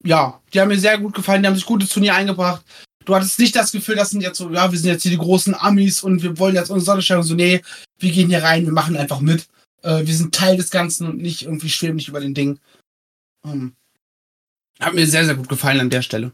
[0.05, 2.65] Ja, die haben mir sehr gut gefallen, die haben sich gutes Turnier eingebracht.
[3.05, 5.19] Du hattest nicht das Gefühl, das sind jetzt so, ja, wir sind jetzt hier die
[5.19, 7.63] großen Amis und wir wollen jetzt unsere Sonderstellung so, nee,
[7.99, 9.47] wir gehen hier rein, wir machen einfach mit.
[9.83, 12.59] Äh, wir sind Teil des Ganzen und nicht irgendwie schweben nicht über den Ding.
[13.45, 13.77] Ähm,
[14.81, 16.33] hat mir sehr, sehr gut gefallen an der Stelle.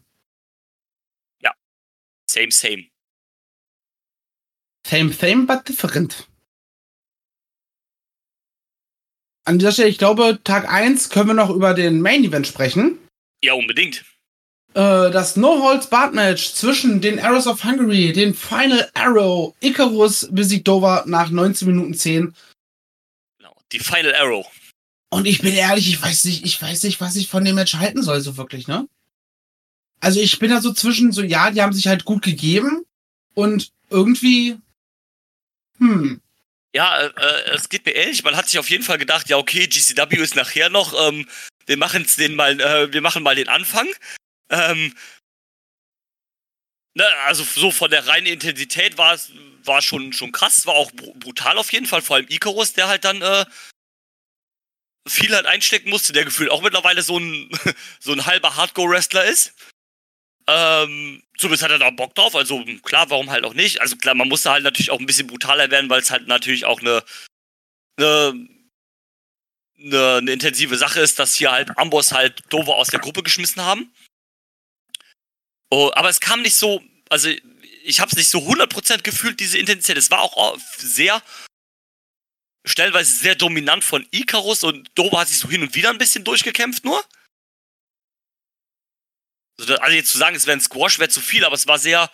[2.32, 2.86] Same, same.
[4.86, 6.26] Same, same, but different.
[9.44, 12.98] An dieser Stelle, ich glaube, Tag 1 können wir noch über den Main Event sprechen.
[13.42, 14.04] Ja, unbedingt.
[14.74, 21.28] Äh, das No-Holds-Bart-Match zwischen den Arrows of Hungary, den Final Arrow, Icarus besiegt Dover nach
[21.30, 22.34] 19 Minuten 10.
[23.38, 23.54] Genau.
[23.72, 24.46] Die Final Arrow.
[25.10, 27.74] Und ich bin ehrlich, ich weiß nicht, ich weiß nicht, was ich von dem Match
[27.74, 28.88] halten soll, so wirklich, ne?
[30.00, 32.84] Also ich bin da so zwischen, so, ja, die haben sich halt gut gegeben
[33.34, 34.56] und irgendwie,
[35.78, 36.20] hm,
[36.74, 38.24] Ja, äh, äh, es geht mir ähnlich.
[38.24, 41.28] Man hat sich auf jeden Fall gedacht, ja, okay, GCW ist nachher noch, ähm,
[41.66, 43.88] wir machen den mal, äh, wir machen mal den Anfang.
[44.50, 44.94] Ähm,
[46.94, 49.32] ne, also so von der reinen Intensität war es
[49.64, 52.88] war schon, schon krass, war auch br brutal auf jeden Fall, vor allem Icarus, der
[52.88, 53.44] halt dann äh,
[55.08, 57.50] viel halt einstecken musste, der gefühlt auch mittlerweile so ein,
[58.00, 59.54] so ein halber Hardcore-Wrestler ist.
[60.48, 63.80] Ähm, zumindest hat er da Bock drauf, also klar, warum halt auch nicht.
[63.80, 66.64] Also klar, man musste halt natürlich auch ein bisschen brutaler werden, weil es halt natürlich
[66.64, 67.04] auch eine,
[67.96, 68.48] eine,
[69.82, 73.62] eine, eine intensive Sache ist, dass hier halt Amboss halt Dover aus der Gruppe geschmissen
[73.62, 73.92] haben.
[75.70, 77.30] Oh, aber es kam nicht so, also
[77.84, 79.96] ich habe es nicht so 100% gefühlt, diese Intensität.
[79.96, 81.22] Es war auch sehr,
[82.64, 86.24] stellenweise sehr dominant von Icarus und Dover hat sich so hin und wieder ein bisschen
[86.24, 87.02] durchgekämpft nur.
[89.58, 91.78] Also, also jetzt zu sagen, es wäre ein Squash, wäre zu viel, aber es war
[91.78, 92.10] sehr,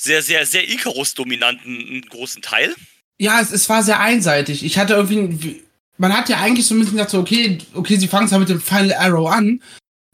[0.00, 2.74] sehr, sehr, sehr Icarus-dominant, einen, großen Teil.
[3.18, 4.64] ja, es, es war sehr einseitig.
[4.64, 5.64] Ich hatte irgendwie,
[5.98, 8.48] man hat ja eigentlich so ein bisschen gedacht, so, okay, okay, sie fangen zwar mit
[8.48, 9.62] dem Final Arrow an,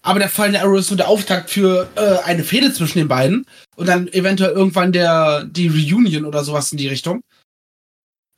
[0.03, 3.47] aber der Final Arrow ist so der Auftakt für äh, eine Fehde zwischen den beiden
[3.77, 7.23] und dann eventuell irgendwann der die Reunion oder sowas in die Richtung.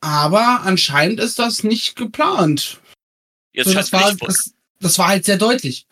[0.01, 2.79] Aber anscheinend ist das nicht geplant.
[3.53, 5.87] Jetzt So, das, war, das, das war halt sehr deutlich.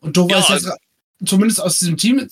[0.00, 0.70] Und Dover Ja, ist jetzt
[1.24, 2.26] zumindest aus diesem Team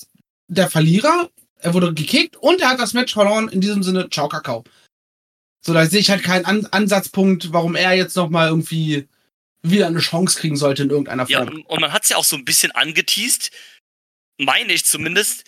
[0.48, 1.28] der Verlierer.
[1.60, 3.48] Er wurde gekickt und er hat das Match verloren.
[3.48, 4.64] In diesem Sinne, ciao, Kakao.
[5.64, 9.08] So, da sehe ich halt keinen An Ansatzpunkt, warum er jetzt noch mal irgendwie
[9.62, 11.48] wieder eine Chance kriegen sollte in irgendeiner Ja, Form.
[11.56, 13.50] und und man hat es ja auch so ein bisschen angeteased,
[14.38, 15.44] meine ich zumindest,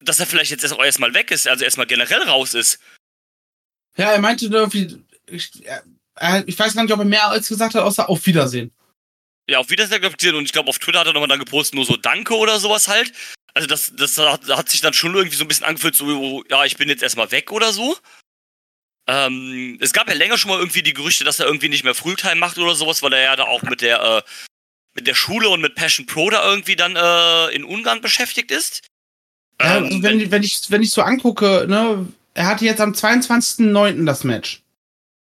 [0.00, 2.78] dass er vielleicht jetzt erst erstmal weg ist, also erstmal generell raus ist.
[3.96, 5.50] Ja, er meinte irgendwie, ich,
[6.14, 8.72] er, ich weiß gar nicht, ob er mehr als gesagt hat, außer auf Wiedersehen.
[9.50, 11.74] Ja, auf Wiedersehen glaub ich, und ich glaube auf Twitter hat er nochmal dann gepostet,
[11.74, 13.12] nur so Danke oder sowas halt.
[13.54, 16.64] Also das, das hat, hat sich dann schon irgendwie so ein bisschen angefühlt, so, ja,
[16.64, 17.96] ich bin jetzt erstmal weg oder so.
[19.08, 21.94] Ähm, es gab ja länger schon mal irgendwie die Gerüchte, dass er irgendwie nicht mehr
[21.94, 24.22] Fulltime macht oder sowas, weil er ja da auch mit der, äh,
[24.94, 28.82] mit der Schule und mit Passion Pro da irgendwie dann äh, in Ungarn beschäftigt ist.
[29.60, 32.92] Ja, Ähm, also wenn, wenn, ich, wenn ich so angucke, ne, er hatte jetzt am
[32.92, 34.04] 22.09.
[34.04, 34.62] das Match.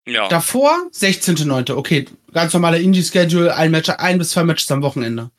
[0.06, 0.28] ja.
[0.28, 1.72] Davor 16.09.
[1.74, 5.30] Okay, ganz normaler Indie-Schedule, ein Match, ein bis zwei Matches am Wochenende.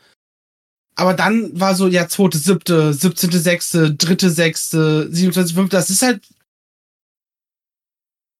[0.99, 6.21] Aber dann war so, ja, 2.7., 17.6., 3.6., 27.5., das ist halt,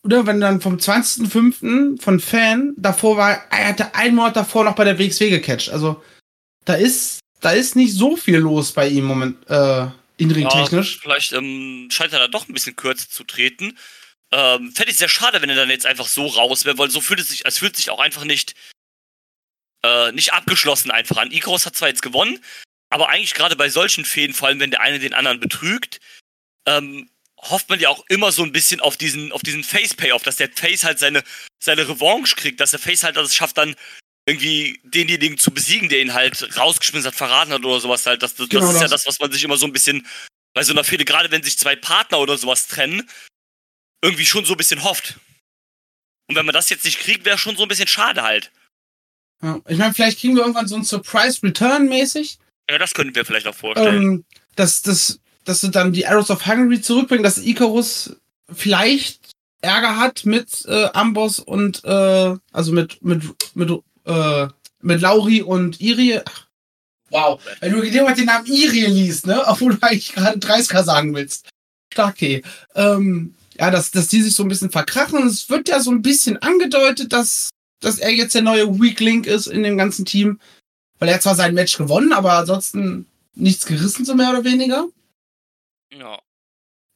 [0.04, 2.02] oder wenn dann vom 20.05.
[2.02, 5.70] von Fan, davor war, er hatte einen Monat davor noch bei der WXW gecatcht.
[5.70, 6.04] Also,
[6.66, 9.88] da ist, da ist nicht so viel los bei ihm moment, äh,
[10.18, 10.96] in-ring-technisch.
[10.96, 13.78] Ja, vielleicht ähm, scheint er da doch ein bisschen kürzer zu treten.
[14.32, 17.00] Ähm, Fände ich sehr schade, wenn er dann jetzt einfach so raus wäre, weil so
[17.00, 18.54] fühlt es sich, es fühlt sich auch einfach nicht,
[19.84, 21.32] äh, nicht abgeschlossen einfach an.
[21.32, 22.44] Icarus hat zwar jetzt gewonnen,
[22.90, 26.00] aber eigentlich gerade bei solchen Fäden, vor allem wenn der eine den anderen betrügt,
[26.66, 30.36] ähm, hofft man ja auch immer so ein bisschen auf diesen, auf diesen Face-Payoff, dass
[30.36, 31.24] der Face halt seine,
[31.60, 33.76] seine Revanche kriegt, dass der Face halt das schafft, dann
[34.26, 38.22] irgendwie denjenigen zu besiegen, der ihn halt rausgeschmissen hat, verraten hat oder sowas halt.
[38.22, 39.04] Das, das, Genau das ist ja das.
[39.04, 40.06] das, was man sich immer so ein bisschen
[40.54, 43.10] bei so einer Fehde, gerade wenn sich zwei Partner oder sowas trennen,
[44.04, 45.16] irgendwie schon so ein bisschen hofft.
[46.28, 48.52] Und wenn man das jetzt nicht kriegt, wäre schon so ein bisschen schade halt.
[49.42, 52.40] Ja, ich meine, vielleicht kriegen wir irgendwann so ein Surprise Return mäßig.
[52.70, 54.04] Ja, das könnten wir vielleicht auch vorstellen.
[54.04, 54.26] Ähm,
[54.56, 58.16] dass, dass, dass sie dann die Arrows of Hungary zurückbringen, dass Icarus
[58.52, 59.32] vielleicht
[59.62, 63.24] Ärger hat mit äh, Amboss und äh, also mit mit
[63.56, 63.70] mit
[64.06, 64.48] äh,
[64.82, 66.22] mit Lauri und Irie.
[67.10, 70.84] Wow, wenn du dir mal den Namen Irie liest, ne, obwohl du eigentlich gerade 30k
[70.84, 71.50] sagen willst.
[71.92, 72.44] Stark, okay.
[72.76, 75.28] Ähm, ja, dass, dass die sich so ein bisschen verkrachen.
[75.28, 79.26] Es wird ja so ein bisschen angedeutet, dass, dass er jetzt der neue Weak Link
[79.28, 80.40] ist in dem ganzen Team.
[81.00, 84.88] Weil er hat zwar sein Match gewonnen, aber ansonsten nichts gerissen, so mehr oder weniger.
[85.92, 86.20] ja.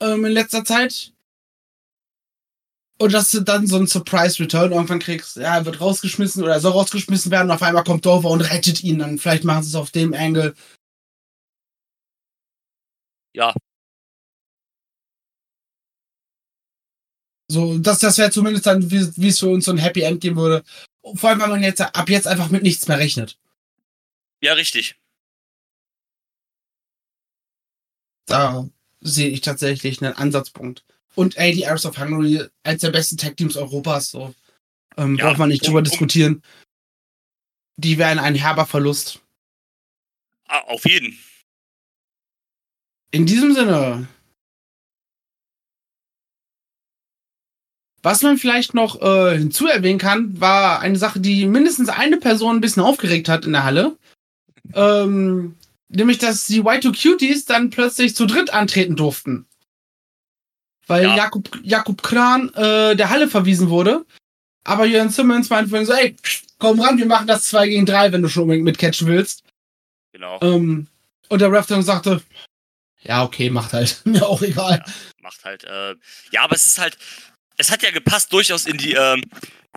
[0.02, 1.14] Ähm, in letzter Zeit.
[3.00, 5.38] Und dass du dann so einen Surprise Return irgendwann kriegst.
[5.38, 8.42] Ja, er wird rausgeschmissen oder er soll rausgeschmissen werden und auf einmal kommt Dover und
[8.42, 9.00] rettet ihn.
[9.00, 10.54] Dann vielleicht machen sie es auf dem Angle.
[13.34, 13.54] Ja.
[17.50, 20.22] So, das, das wäre zumindest dann, wie, wie es für uns so ein Happy End
[20.22, 20.64] geben würde.
[21.16, 23.38] Vor allem, weil man jetzt ab jetzt einfach mit nichts mehr rechnet.
[24.42, 24.96] Ja, richtig.
[28.26, 28.68] Da
[29.02, 30.84] sehe ich tatsächlich einen Ansatzpunkt.
[31.16, 34.34] Und ey, die Arrows of Hungary, eins der besten Tag Teams Europas, so.
[34.98, 36.42] Ähm, Ja, braucht man nicht drüber um- diskutieren.
[37.78, 39.20] Die wären ein herber Verlust.
[40.48, 41.18] Ah, auf jeden.
[43.12, 44.08] In diesem Sinne.
[48.04, 52.62] Was man vielleicht noch äh, hinzuerwähnen kann, war eine Sache, die mindestens eine Person ein
[52.62, 53.98] bisschen aufgeregt hat in der Halle.
[54.74, 55.56] Ähm,
[55.88, 59.48] nämlich, dass die Y2Cuties dann plötzlich zu dritt antreten durften.
[60.86, 61.16] Weil Ja.
[61.16, 64.06] Jakub, Jakub Kran äh, der Halle verwiesen wurde.
[64.66, 66.16] Aber Jörn Simmons meinte vorhin so, ey,
[66.60, 69.44] komm ran, wir machen das 2 gegen 3, wenn du schon unbedingt mitcatchen willst.
[70.12, 70.40] Genau.
[70.42, 70.88] Ähm,
[71.30, 72.22] und der Ref dann sagte,
[73.02, 74.02] ja, okay, macht halt.
[74.06, 74.84] Mir auch egal.
[75.22, 75.96] Macht halt, äh,
[76.32, 76.98] ja, aber es ist halt,
[77.58, 79.24] es hat ja gepasst durchaus in die, ähm,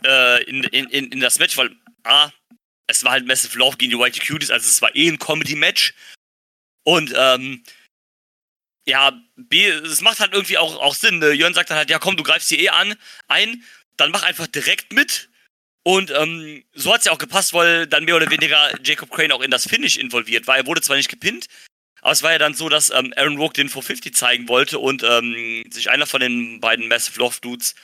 [0.05, 1.75] äh, in, in, in, in das Match, weil
[2.05, 2.31] A,
[2.87, 5.95] es war halt Massive Love gegen die White Cuties, also es war eh ein Comedy-Match.
[6.85, 7.65] Und, ähm,
[8.87, 11.19] ja, B, es macht halt irgendwie auch, auch Sinn.
[11.19, 11.33] Ne?
[11.33, 12.95] Jörn sagt dann halt, ja komm, du greifst hier eh an,
[13.27, 13.65] ein,
[13.97, 15.29] dann mach einfach direkt mit.
[15.83, 19.41] Und ähm, so hat's ja auch gepasst, weil dann mehr oder weniger Jacob Crane auch
[19.41, 20.57] in das Finish involviert war.
[20.57, 21.47] Er wurde zwar nicht gepinnt,
[22.07, 25.03] aber es war ja dann so, dass ähm, Aaron Rogue den 450 zeigen wollte und
[25.03, 27.75] ähm, sich einer von den beiden Massive Love Dudes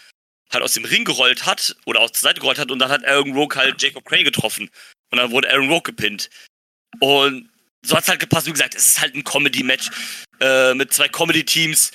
[0.53, 3.05] halt aus dem Ring gerollt hat oder aus der Seite gerollt hat und dann hat
[3.05, 4.71] Aaron Rogue halt Jacob Crane getroffen.
[5.11, 6.31] Und dann wurde Aaron Rogue gepinnt.
[7.01, 7.51] Und
[7.85, 8.47] so hat's halt gepasst.
[8.47, 9.91] Wie gesagt, es ist halt ein Comedy-Match
[10.39, 11.91] äh, mit zwei Comedy-Teams.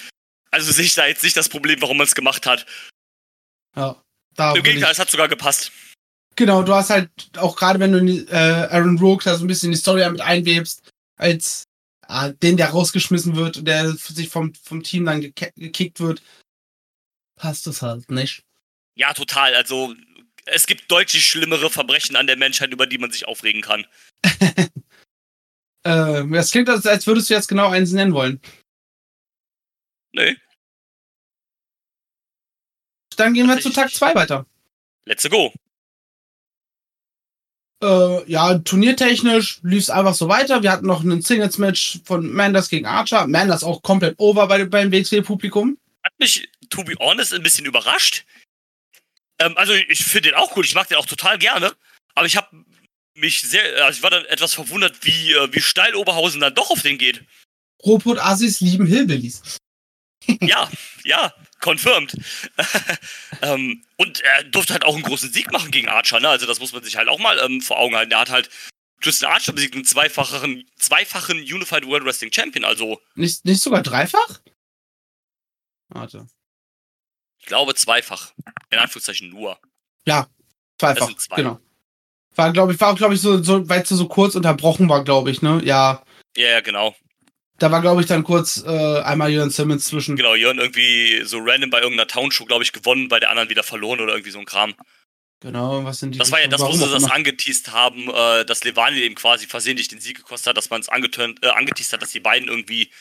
[0.51, 2.65] Also sehe ich da jetzt nicht das Problem, warum man es gemacht hat.
[3.78, 4.03] Ja.
[4.36, 5.71] Da Im Gegenteil, es hat sogar gepasst.
[6.36, 7.99] genau, du hast halt auch gerade, wenn du
[8.30, 11.66] äh, Aaron Rogue da so ein bisschen in die Story mit einwebst, als
[12.41, 16.22] den, der rausgeschmissen wird und der sich vom, vom Team dann geke- gekickt wird,
[17.36, 18.43] passt es halt nicht.
[18.95, 19.53] Ja, total.
[19.55, 19.93] Also
[20.45, 23.86] es gibt deutlich schlimmere Verbrechen an der Menschheit, über die man sich aufregen kann.
[25.84, 28.41] Äh, das klingt, als, würdest du jetzt genau eins nennen wollen.
[30.12, 30.36] Nö,
[33.16, 33.99] Dann gehen wir zu Tag Tatsächlich.
[33.99, 34.45] 2 weiter.
[35.05, 35.53] let's go.
[37.84, 40.63] Äh, ja, turniertechnisch lief es einfach so weiter.
[40.63, 43.28] Wir hatten noch ein Singles-Match von Manders gegen Archer.
[43.28, 45.78] Manders auch komplett over bei, beim WXW-Publikum.
[46.03, 48.25] Hat mich, to be honest, ein bisschen überrascht.
[49.39, 51.75] Ähm, also ich finde den auch cool, ich mag den auch total gerne.
[52.15, 52.65] Aber ich habe
[53.13, 56.71] mich sehr, also ich war dann etwas verwundert, wie, äh, wie steil Oberhausen dann doch
[56.71, 57.23] auf den geht.
[57.86, 59.57] Robot Assis lieben Hillbillies.
[60.41, 60.69] Ja,
[61.03, 62.16] ja, confirmed.
[63.41, 66.30] ähm, und er durfte halt auch einen großen Sieg machen gegen Archer, ne?
[66.30, 68.12] Also das muss man sich halt auch mal ähm, vor Augen halten.
[68.12, 68.49] Er hat halt
[69.01, 72.66] Tristan Archer besiegt, einen zweifachen, zweifachen Unified World Wrestling Champion.
[72.66, 74.39] Also Nicht, nicht sogar dreifach?
[75.89, 76.28] Warte.
[77.39, 78.34] ich glaube zweifach.
[78.70, 79.60] In Anführungszeichen nur.
[80.78, 81.36] Zweifach, Das sind zwei.
[81.38, 81.60] genau.
[82.36, 85.32] War, glaube ich, war, glaube ich, so, so, weil es so kurz unterbrochen war, glaube
[85.32, 85.60] ich, ne?
[85.64, 86.03] Ja.
[86.36, 86.95] Ja, ja, genau.
[87.60, 90.16] Da war, glaube ich, dann kurz äh, einmal Jörn Simmons zwischen.
[90.16, 93.64] Genau, Jörn irgendwie so random bei irgendeiner Townshow, glaube ich, gewonnen, bei der anderen wieder
[93.64, 94.76] verloren oder irgendwie so ein Kram.
[95.39, 98.64] Genau, was sind die Das war ja das, wo sie das angeteased haben, äh, dass
[98.64, 102.12] Levani eben quasi versehentlich den Sieg gekostet hat, dass man es äh, angeteased hat, dass
[102.12, 102.91] die beiden irgendwie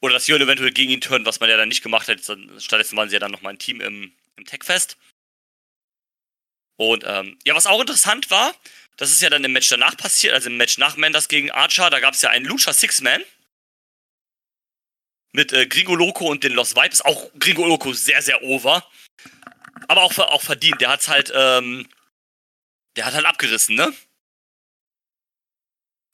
[0.00, 2.20] oder dass Jörn eventuell gegen ihn turnt, was man ja dann nicht gemacht hat.
[2.58, 4.98] Stattdessen waren sie ja dann nochmal ein Team im, im Techfest.
[6.76, 8.54] Und ähm, ja, was auch interessant war,
[8.96, 11.90] das ist ja dann im Match danach passiert, also im Match nach Mendes gegen Archer,
[11.90, 13.22] da gab es ja einen Lucha Six-Man
[15.34, 17.02] mit äh, Gringo Loco und den Los Vipers.
[17.02, 18.88] Auch Gringo Loco sehr, sehr over.
[19.88, 20.80] Aber auch, auch verdient.
[20.80, 21.88] Der hat's halt, ähm,
[22.96, 23.92] der hat halt abgerissen, ne?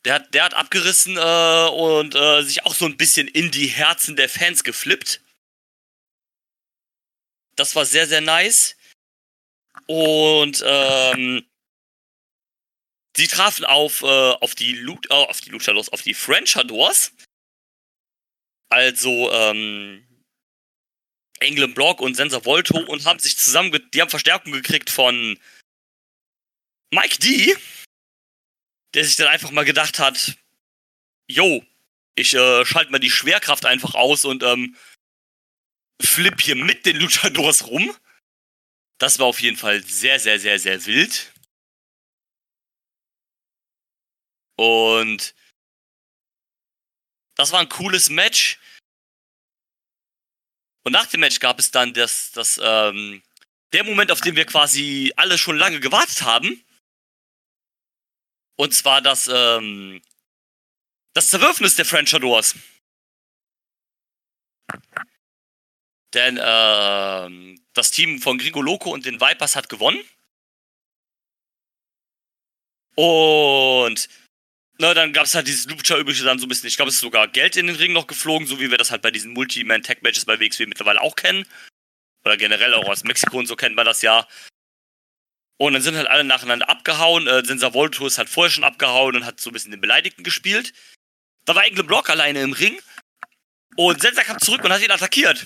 [0.07, 3.67] Der hat, der hat abgerissen äh, und äh, sich auch so ein bisschen in die
[3.67, 5.21] Herzen der Fans geflippt.
[7.57, 8.77] das war sehr, sehr nice.
[9.87, 11.45] Und ähm,
[13.21, 17.13] sie trafen auf, äh, auf die Lu äh, auf die Luchadors, auf die Frenchadors.
[18.71, 20.07] Also ähm,
[21.41, 25.39] England Block und Sensor Volto und haben sich zusammen, die haben Verstärkung gekriegt von
[26.95, 27.55] Mike D,
[28.95, 30.37] der sich dann einfach mal gedacht hat,
[31.29, 31.63] yo,
[32.15, 34.77] ich äh, schalte mal die Schwerkraft einfach aus und ähm,
[36.01, 37.95] flip hier mit den Luchadors rum.
[38.99, 41.30] Das war auf jeden Fall sehr, sehr, sehr, sehr wild.
[44.61, 45.35] Und
[47.35, 48.61] das war ein cooles Match.
[50.85, 53.23] Und nach dem Match gab es dann das, das, ähm,
[53.73, 56.63] der Moment, auf den wir quasi alle schon lange gewartet haben.
[58.57, 60.03] Und zwar das, ähm,
[61.15, 62.55] das Zerwürfnis der Frenchadors.
[66.13, 70.05] Denn ähm, das Team von Gringo Loco und den Vipers hat gewonnen.
[72.95, 74.11] Und
[74.81, 76.69] na, dann gab es halt dieses Lucha-übliche dann so ein bisschen.
[76.69, 78.91] Ich glaube, es ist sogar Geld in den Ring noch geflogen, so wie wir das
[78.91, 81.47] halt bei diesen Multi-Man-Tag-Matches bei WXW mittlerweile auch kennen.
[82.25, 84.27] Oder generell auch aus Mexiko und so kennt man das ja.
[85.59, 87.27] Und dann sind halt alle nacheinander abgehauen.
[87.27, 90.25] Äh, Sensa Volto ist halt vorher schon abgehauen und hat so ein bisschen den Beleidigten
[90.25, 90.73] gespielt.
[91.45, 92.81] Da war Engle Block alleine im Ring.
[93.77, 95.45] Und Sensa kam zurück und hat ihn attackiert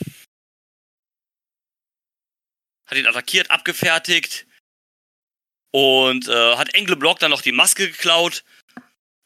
[2.86, 4.46] hat ihn attackiert, abgefertigt
[5.72, 8.44] und äh, hat Engle Block dann noch die Maske geklaut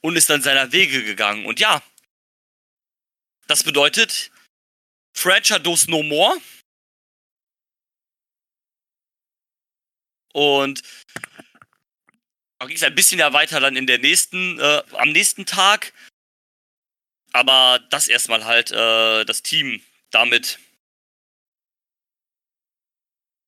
[0.00, 1.46] und ist dann seiner Wege gegangen.
[1.46, 1.82] Und ja,
[3.46, 4.30] das bedeutet
[5.58, 6.40] Dos No More.
[10.32, 10.82] Und
[12.58, 15.92] da ging es ein bisschen ja weiter dann in der nächsten, äh, am nächsten Tag.
[17.32, 20.58] Aber das erstmal halt äh, das Team damit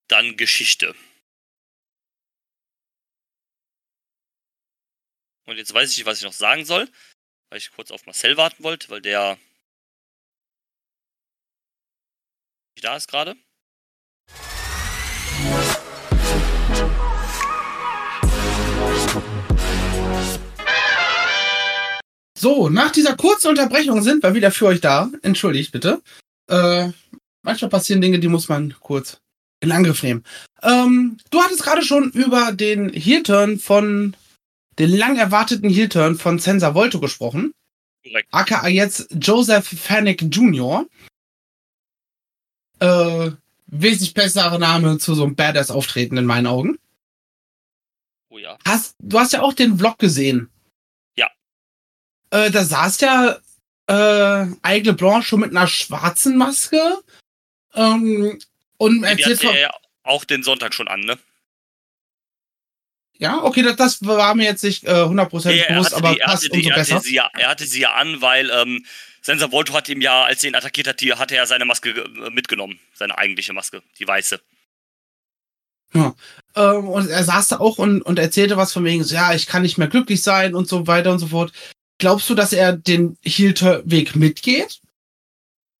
[0.08, 0.94] dann Geschichte.
[5.50, 6.88] Und jetzt weiß ich nicht, was ich noch sagen soll,
[7.48, 9.36] weil ich kurz auf Marcel warten wollte, weil der
[12.76, 13.34] nicht da ist gerade.
[22.38, 25.10] So, nach dieser kurzen Unterbrechung sind wir wieder für euch da.
[25.22, 26.00] Entschuldigt bitte.
[26.46, 26.90] Äh,
[27.42, 29.20] manchmal passieren Dinge, die muss man kurz
[29.58, 30.22] in Angriff nehmen.
[30.62, 34.14] Ähm, du hattest gerade schon über den Heel-Turn von,
[34.78, 37.52] den lang erwarteten Heel-Turn von Sensa Volto gesprochen.
[38.02, 38.28] Korrekt.
[38.32, 40.86] AKA jetzt Joseph Fanick Jr.
[42.78, 43.32] Äh,
[43.66, 46.78] wesentlich besserer Name zu so einem Badass-Auftreten in meinen Augen.
[48.30, 48.56] Oh ja.
[48.66, 50.48] Hast, du hast ja auch den Vlog gesehen.
[51.16, 51.28] Ja.
[52.30, 53.38] Äh, da saß ja
[53.86, 56.80] äh, Aigle Blanche schon mit einer schwarzen Maske.
[57.74, 58.38] Ähm,
[58.78, 59.54] und erzählt von.
[59.54, 59.70] Ja
[60.10, 61.18] auch den Sonntag schon an, ne?
[63.20, 66.50] Ja, okay, das, das war mir jetzt nicht äh, 100% ja, bewusst, aber die, passt
[66.50, 67.00] umso besser.
[67.00, 68.86] Sie ja, er hatte sie ja an, weil ähm,
[69.20, 71.90] Sensor Volto hat ihm ja, als er ihn attackiert hat, die, hatte er seine Maske
[71.90, 72.80] äh, mitgenommen.
[72.94, 74.40] Seine eigentliche Maske, die weiße.
[75.92, 76.14] Ja.
[76.56, 79.46] Ähm, und er saß da auch und, und erzählte was von wegen, so, ja, ich
[79.46, 81.52] kann nicht mehr glücklich sein und so weiter und so fort.
[81.98, 84.80] Glaubst du, dass er den Heel-Weg mitgeht?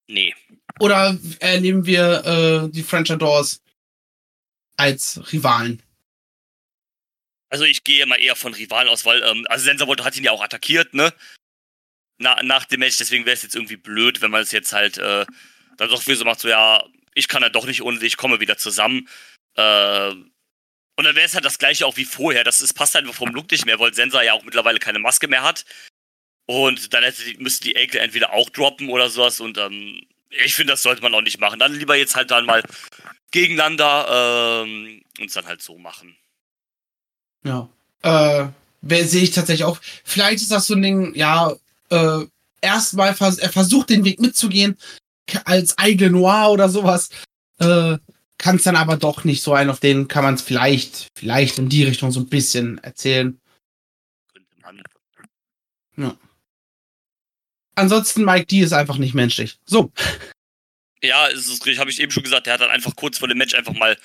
[0.09, 0.35] Nee.
[0.79, 3.63] Oder erleben wir äh, die French Doors
[4.77, 5.83] als Rivalen?
[7.51, 10.31] Also ich gehe mal eher von Rivalen aus, weil, ähm, also Sensorvolto hat ihn ja
[10.31, 11.13] auch attackiert, ne?
[12.19, 14.99] Na, nach dem Match, deswegen wäre es jetzt irgendwie blöd, wenn man es jetzt halt
[14.99, 15.27] äh,
[15.77, 16.85] dann doch wieder so macht, so ja,
[17.15, 19.09] ich kann ja doch nicht ohne dich, ich komme wieder zusammen.
[19.57, 20.11] Äh,
[20.97, 22.45] und dann wäre es halt das gleiche auch wie vorher.
[22.45, 25.29] Das ist, passt einfach vom Look nicht mehr, weil Sensor ja auch mittlerweile keine Maske
[25.29, 25.65] mehr hat.
[26.47, 29.41] Und dann hätte, müsste die Ekel entweder auch droppen oder sowas.
[29.41, 31.59] Und ähm, ich finde, das sollte man auch nicht machen.
[31.59, 32.63] Dann lieber jetzt halt dann mal
[33.31, 36.17] gegeneinander ähm, und dann halt so machen.
[37.45, 37.69] Ja.
[38.03, 38.49] Äh,
[39.05, 39.81] sehe ich tatsächlich auch.
[40.05, 41.55] Vielleicht ist das so ein Ding, ja,
[41.91, 42.25] äh,
[42.61, 44.77] erstmal vers er versucht den Weg mitzugehen,
[45.45, 47.11] als Aigle Noir oder sowas.
[47.59, 47.99] Äh,
[48.39, 51.59] kann es dann aber doch nicht so ein, auf den kann man es vielleicht, vielleicht
[51.59, 53.39] in die Richtung so ein bisschen erzählen.
[54.33, 54.83] Könnte man.
[55.97, 56.17] Ja.
[57.75, 59.59] Ansonsten, Mike D ist einfach nicht menschlich.
[59.67, 59.93] So.
[61.03, 63.29] Ja, es ist richtig, habe ich eben schon gesagt, der hat dann einfach kurz vor
[63.29, 63.99] dem Match einfach mal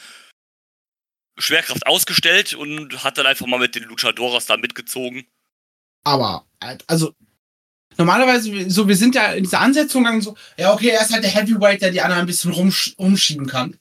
[1.37, 5.25] Schwerkraft ausgestellt und hat dann einfach mal mit den Luchadoras da mitgezogen.
[6.03, 6.45] Aber,
[6.87, 7.13] also,
[7.97, 11.23] normalerweise, so, wir sind ja in dieser Ansetzung gegangen, so, ja, okay, er ist halt
[11.23, 13.77] der Heavyweight, der die anderen ein bisschen rumsch rumschieben kann.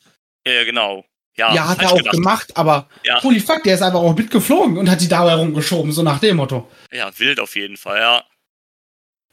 [0.47, 1.05] Ja, genau.
[1.37, 2.15] Ja, ja hat er auch gedacht.
[2.15, 3.23] gemacht, aber ja.
[3.23, 6.37] holy fuck, der ist einfach auch mitgeflogen und hat die dabei rumgeschoben, so nach dem
[6.37, 6.71] Motto.
[6.93, 8.25] Ja, wild auf jeden Fall, ja.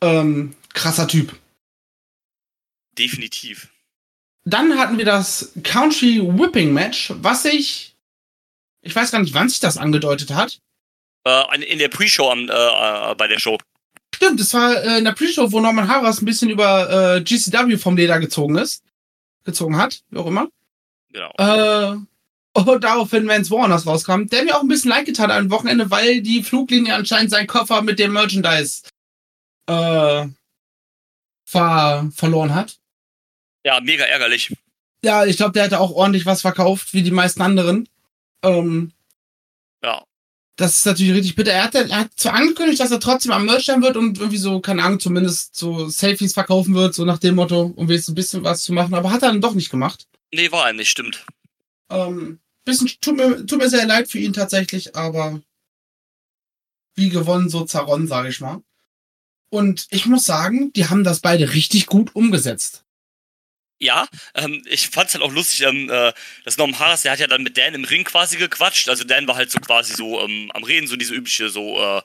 [0.04, 1.38] Ähm, krasser Typ.
[2.98, 3.70] Definitiv.
[4.44, 7.91] dann hatten wir das Country Whipping Match, was sich,
[8.82, 10.60] ich weiß gar nicht, wann sich das angedeutet hat.
[11.26, 13.58] Äh, in der Pre-Show äh, äh, bei der Show.
[14.16, 17.78] Stimmt, das war äh, in der Pre-Show, wo Norman Harras ein bisschen über äh, GCW
[17.78, 18.84] vom Leder gezogen ist.
[19.44, 20.48] Gezogen hat, wie auch immer.
[21.12, 21.32] Genau.
[21.38, 21.98] Äh,
[22.54, 25.90] und daraufhin Vance Warners rauskam, der mir auch ein bisschen leid getan hat am Wochenende,
[25.90, 28.84] weil die Fluglinie anscheinend seinen Koffer mit dem Merchandise
[29.68, 30.28] äh,
[31.46, 32.78] ver verloren hat.
[33.66, 34.54] Ja, mega ärgerlich.
[35.04, 37.88] Ja, ich glaube, der hatte auch ordentlich was verkauft, wie die meisten anderen.
[38.44, 38.92] Ähm,
[39.84, 40.04] ja.
[40.58, 41.52] Das ist natürlich richtig bitter.
[41.52, 44.38] Er hat, er hat zwar angekündigt, dass er trotzdem am Merch sein wird und irgendwie
[44.38, 48.16] so, keine Ahnung, zumindest so Selfies verkaufen wird, so nach dem Motto, um jetzt ein
[48.16, 50.08] bisschen was zu machen, aber hat er dann doch nicht gemacht.
[50.32, 51.26] Nee, war er nicht, stimmt.
[51.90, 55.42] Ähm, bisschen, tut mir, tut mir sehr leid für ihn tatsächlich, aber
[56.96, 58.62] wie gewonnen, so zerronnen, sage ich mal.
[59.50, 62.86] Und ich muss sagen, die haben das beide richtig gut umgesetzt.
[63.82, 66.14] Ja, ähm, ich fand's halt auch lustig, ähm, äh,
[66.46, 68.88] dass Norman Harris, der hat ja dann mit Dan im Ring quasi gequatscht.
[68.90, 72.02] Also Dan war halt so quasi so ähm, am Reden, so diese übliche so äh,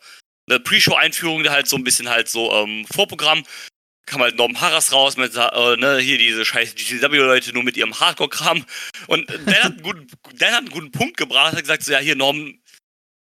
[0.48, 3.44] eine Pre-Show-Einführung, der halt so ein bisschen halt so ähm, Vorprogramm.
[4.06, 7.98] Kam halt Norman Harris raus mit, äh, ne, hier diese scheiß GCW-Leute nur mit ihrem
[8.00, 8.64] Hardcore-Kram.
[9.08, 11.98] Und Dan hat, einen guten, Dan hat einen guten Punkt gebracht, hat gesagt so, ja,
[11.98, 12.58] hier Norman,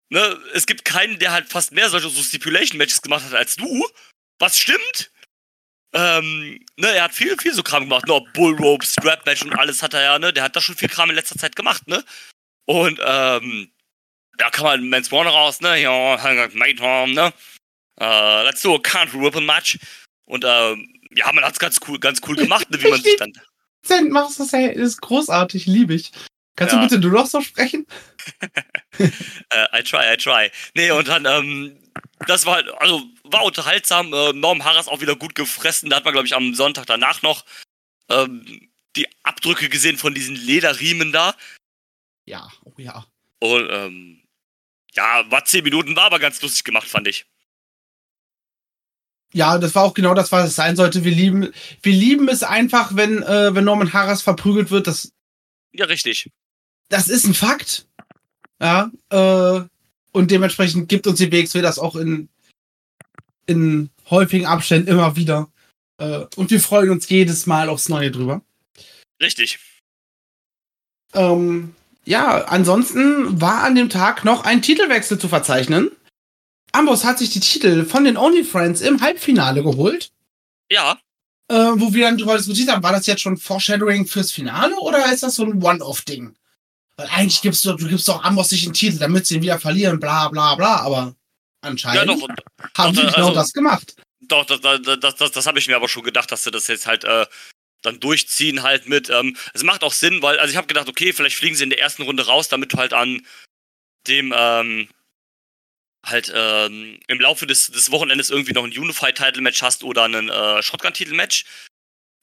[0.10, 3.88] ne, es gibt keinen, der halt fast mehr solche so Stipulation-Matches gemacht hat als du.
[4.40, 5.12] Was stimmt?
[5.94, 9.84] Ähm, ne, er hat viel, viel so Kram gemacht, ne, Bullrope, Strap Match und alles
[9.84, 12.04] hat er ja, ne, der hat da schon viel Kram in letzter Zeit gemacht, ne.
[12.66, 13.72] Und, ähm,
[14.38, 16.18] da kam halt Mans Warner raus, ne, ja,
[16.54, 17.34] Mayhem, ne,
[18.00, 19.78] äh, let's do a Country Whipping Match.
[20.26, 23.34] Und, ähm, ja, man hat's ganz cool, ganz cool gemacht, ne, wie man sich dann.
[24.10, 26.12] Machst das, das ist großartig, liebe ich.
[26.56, 26.80] Kannst ja.
[26.80, 27.86] du bitte du noch so sprechen?
[28.44, 28.48] uh,
[29.74, 30.52] I try, I try.
[30.76, 31.78] Nee, und dann, ähm,
[32.28, 34.14] das war halt, also war unterhaltsam.
[34.14, 35.90] Äh, Norm Harras auch wieder gut gefressen.
[35.90, 37.46] Da hat man, glaube ich, am Sonntag danach noch
[38.10, 41.36] ähm, die Abdrücke gesehen von diesen Lederriemen da.
[42.26, 43.06] Ja, oh ja.
[43.40, 44.22] Und ähm,
[44.94, 47.26] ja, war zehn Minuten, war aber ganz lustig gemacht, fand ich.
[49.34, 51.06] Ja, das war auch genau das, was es sein sollte.
[51.06, 54.88] Wir lieben, wir lieben es einfach, wenn, äh, wenn Norman Harras verprügelt wird.
[54.88, 55.14] Das,
[55.72, 56.30] ja, richtig.
[56.90, 57.88] Das ist ein Fakt.
[58.60, 59.62] Ja, äh,
[60.12, 62.30] und dementsprechend gibt uns die WXW das auch in,
[63.52, 65.50] in häufigen Abständen immer wieder.
[65.98, 68.42] Äh, und wir freuen uns jedes Mal aufs Neue drüber.
[69.22, 69.60] Richtig.
[71.14, 71.76] Ähm,
[72.06, 75.92] ja, ansonsten war an dem Tag noch ein Titelwechsel zu verzeichnen.
[76.72, 80.12] Amboss hat sich die Titel von den Only Friends im Halbfinale geholt.
[80.70, 81.00] Ja.
[81.50, 85.12] Äh, wo wir dann darüber diskutiert haben, war das jetzt schon Foreshadowing fürs Finale oder
[85.12, 86.34] ist das so ein One-Off-Ding?
[86.96, 89.60] Weil eigentlich gibst du, du gibst doch Amboss nicht einen Titel, damit sie ihn wieder
[89.60, 91.16] verlieren, bla bla bla, aber
[91.62, 92.28] anscheinend ja, doch,
[92.78, 93.96] haben sie genau also, das gemacht.
[94.22, 96.68] Doch, das, das, das, das, das habe ich mir aber schon gedacht, dass sie das
[96.68, 97.26] jetzt halt äh,
[97.82, 99.10] dann durchziehen halt mit.
[99.10, 101.70] Ähm, es macht auch Sinn, weil, also ich habe gedacht, okay, vielleicht fliegen sie in
[101.70, 103.26] der ersten Runde raus, damit du halt an
[104.08, 104.90] dem, ähm,
[106.06, 110.62] halt ähm, im Laufe des, des Wochenendes irgendwie noch ein Unified-Title-Match hast oder einen äh,
[110.64, 111.46] Shotgun-Titel-Match.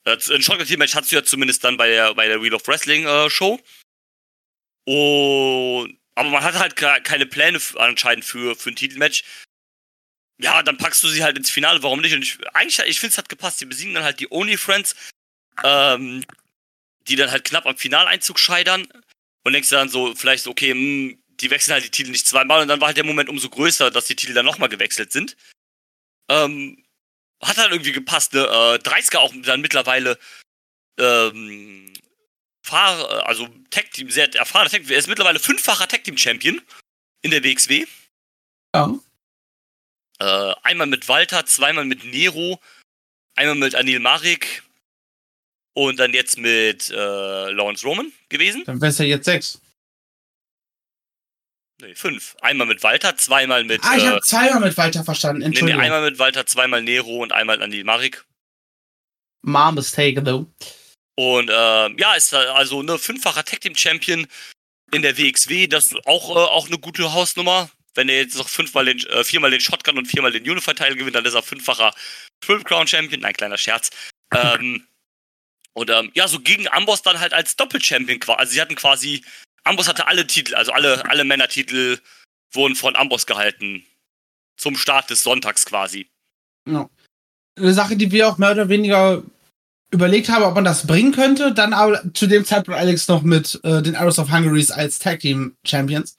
[0.05, 3.61] Äh, ein Shotgun-Titel-Match hast du ja zumindest dann bei der, bei der Wheel of Wrestling-Show.
[4.86, 9.23] Äh, und, aber man hat halt keine Pläne anscheinend für, für ein Titelmatch.
[10.41, 12.12] Ja, dann packst du sie halt ins Finale, warum nicht?
[12.12, 13.61] Und ich, eigentlich, ich finde es hat gepasst.
[13.61, 14.97] Die besiegen dann halt die Only Friends,
[15.62, 16.25] ähm,
[17.07, 18.89] die dann halt knapp am Finaleinzug scheitern.
[19.45, 22.62] Und denkst dann so, vielleicht okay, mh, hm, die wechseln halt die Titel nicht zweimal.
[22.62, 25.37] Und dann war halt der Moment umso größer, dass die Titel dann nochmal gewechselt sind.
[26.29, 26.85] Ähm,
[27.41, 28.41] hat halt irgendwie gepasst, ne?
[28.41, 30.19] Äh, 30er auch dann mittlerweile
[30.99, 31.93] ähm,
[32.69, 34.91] Fahr also Tag Team, sehr erfahrener Tag Team.
[34.91, 36.61] Er ist mittlerweile fünffacher Tag Team Champion
[37.23, 37.87] in der WXW.
[38.75, 38.95] Ja.
[40.21, 42.61] Äh, einmal mit Walter, zweimal mit Nero,
[43.37, 44.62] einmal mit Anil Marik
[45.75, 48.64] und dann jetzt mit äh, Lawrence Roman gewesen.
[48.64, 49.61] Dann wäre es ja jetzt sechs.
[51.81, 52.37] Nee, fünf.
[52.41, 53.83] Einmal mit Walter, zweimal mit.
[53.85, 55.43] Ah, ich äh, habe zweimal mit Walter verstanden.
[55.43, 55.81] Entschuldigung.
[55.81, 58.27] Nee, nee, einmal mit Walter, zweimal Nero und einmal Anil Marik.
[59.43, 60.47] My mistake, though.
[61.19, 64.29] Und äh, ja, ist also eine fünffacher Tag Team Champion
[64.93, 65.66] in der WXW.
[65.66, 67.69] Das ist auch, äh, auch eine gute Hausnummer.
[67.95, 71.16] Wenn er jetzt noch fünfmal den, äh, viermal den Shotgun und viermal den Unified-Teil gewinnt,
[71.16, 71.93] dann ist er fünffacher
[72.45, 73.21] 12 Crown Champion.
[73.21, 73.91] Nein, kleiner Scherz.
[74.33, 74.87] Ähm,
[75.73, 78.39] und ähm, ja, so gegen Amboss dann halt als Doppel-Champion quasi.
[78.39, 79.25] Also sie hatten quasi,
[79.64, 81.99] Amboss hatte alle Titel, also alle, alle Männertitel
[82.53, 83.85] wurden von Amboss gehalten.
[84.57, 86.09] Zum Start des Sonntags quasi.
[86.64, 86.89] Ja.
[87.57, 89.25] Eine Sache, die wir auch mehr oder weniger
[89.91, 91.53] überlegt habe, ob man das bringen könnte.
[91.53, 95.20] Dann aber zu dem Zeitpunkt Alex noch mit äh, den Arrows of Hungary als Tag
[95.20, 96.16] Team Champions.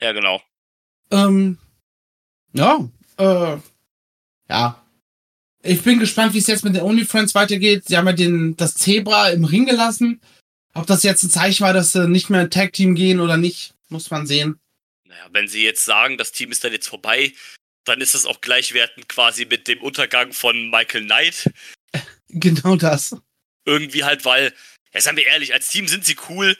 [0.00, 0.40] Ja, genau.
[1.10, 1.58] Ähm,
[2.52, 2.88] ja,
[3.18, 3.56] äh,
[4.48, 4.84] ja.
[5.62, 7.84] Ich bin gespannt, wie es jetzt mit den OnlyFriends weitergeht.
[7.86, 10.20] Sie haben ja den, das Zebra im Ring gelassen.
[10.72, 13.74] Ob das jetzt ein Zeichen war, dass sie nicht mehr ein Tag-Team gehen oder nicht,
[13.88, 14.58] muss man sehen.
[15.04, 17.34] Naja, wenn sie jetzt sagen, das Team ist dann jetzt vorbei,
[17.84, 21.50] dann ist das auch gleichwertend quasi mit dem Untergang von Michael Knight.
[22.32, 23.16] Genau das.
[23.64, 24.54] Irgendwie halt, weil,
[24.92, 26.56] ja, seien wir ehrlich, als Team sind sie cool.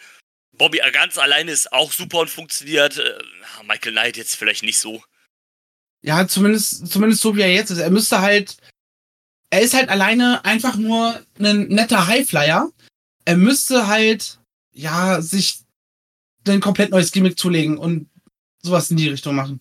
[0.53, 2.99] Bobby ganz alleine ist auch super und funktioniert.
[2.99, 3.19] Äh,
[3.67, 5.03] Michael Knight jetzt vielleicht nicht so.
[6.03, 7.79] Ja, zumindest, zumindest so wie er jetzt ist.
[7.79, 8.57] Er müsste halt,
[9.51, 12.71] er ist halt alleine einfach nur ein netter Highflyer.
[13.25, 14.39] Er müsste halt,
[14.73, 15.61] ja, sich
[16.49, 18.09] ein komplett neues Gimmick zulegen und
[18.63, 19.61] sowas in die Richtung machen.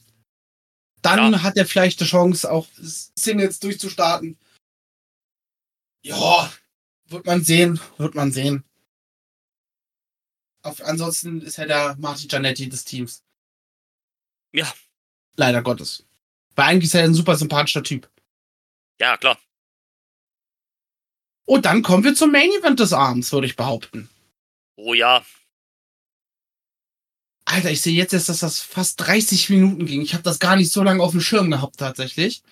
[1.01, 1.43] Dann ja.
[1.43, 4.37] hat er vielleicht die Chance, auch Singles durchzustarten.
[6.01, 6.51] Ja,
[7.07, 8.63] wird man sehen, wird man sehen.
[10.61, 13.23] Auf, ansonsten ist er der Martin Giannetti des Teams.
[14.51, 14.71] Ja.
[15.35, 16.05] Leider Gottes.
[16.55, 18.09] Weil eigentlich ist er ein super sympathischer Typ.
[18.99, 19.39] Ja, klar.
[21.45, 24.09] Und dann kommen wir zum Main Event des Abends, würde ich behaupten.
[24.75, 25.25] Oh ja.
[27.45, 30.01] Alter, ich sehe jetzt erst, dass das fast 30 Minuten ging.
[30.01, 32.43] Ich habe das gar nicht so lange auf dem Schirm gehabt, tatsächlich.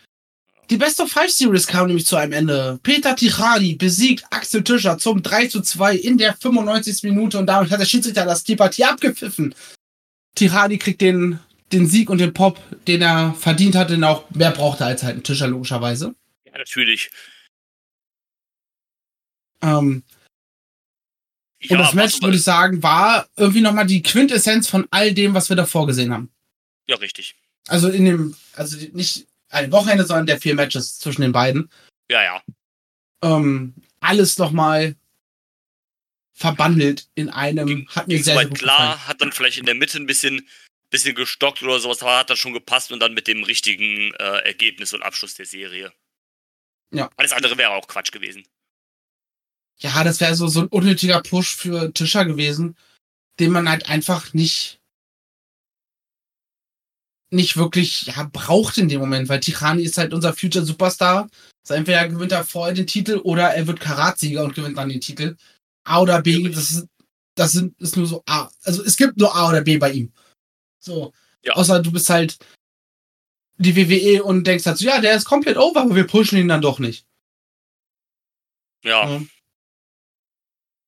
[0.70, 2.80] Die Best of Five Series kam nämlich zu einem Ende.
[2.84, 7.04] Peter Tichardi besiegt Axel Tischer zum 3 zu 2 in der 95.
[7.04, 9.56] Minute und damit hat der Schiedsrichter das die Partie abgepfiffen.
[10.36, 11.40] Tichardi kriegt den,
[11.72, 15.04] den Sieg und den Pop, den er verdient hat, den er auch mehr brauchte als
[15.04, 16.16] halt ein Tischer, logischerweise.
[16.46, 17.12] Ja, natürlich.
[19.62, 20.04] Ähm,
[21.62, 25.34] ja, und das Match, würde ich sagen, war irgendwie nochmal die Quintessenz von all dem,
[25.34, 26.30] was wir davor gesehen haben.
[26.88, 27.36] Ja, richtig.
[27.68, 31.72] Also in dem, also nicht ein Wochenende, sondern der vier Matches zwischen den beiden.
[32.10, 32.44] Ja, ja.
[33.24, 34.96] Ähm, alles nochmal
[36.34, 37.68] verbandelt in einem.
[37.68, 39.08] Ging, hat mir sehr, sehr gut klar, gefallen.
[39.08, 40.48] hat dann vielleicht in der Mitte ein bisschen,
[40.90, 44.40] bisschen gestockt oder sowas, aber hat das schon gepasst und dann mit dem richtigen äh,
[44.46, 45.92] Ergebnis und Abschluss der Serie.
[46.94, 47.10] Ja.
[47.18, 48.48] Alles andere wäre auch Quatsch gewesen
[49.80, 52.76] ja, das wäre so, so ein unnötiger Push für Tischer gewesen,
[53.40, 54.80] den man halt einfach nicht,
[57.30, 61.30] nicht wirklich, ja, braucht in dem Moment, weil Tichani ist halt unser Future Superstar.
[61.64, 65.02] Also entweder gewinnt er vorher den Titel oder er wird Karatsieger und gewinnt dann den
[65.02, 65.36] Titel.
[65.84, 66.88] A oder B, das ist,
[67.36, 68.50] das sind, ist nur so A.
[68.64, 70.14] Also es gibt nur A oder B bei ihm.
[70.80, 71.14] So.
[71.44, 71.54] Ja.
[71.54, 72.38] Außer du bist halt
[73.58, 76.48] die WWE und denkst halt so, ja, der ist komplett over, aber wir pushen ihn
[76.48, 77.06] dann doch nicht.
[78.84, 79.10] Ja.
[79.10, 79.22] ja.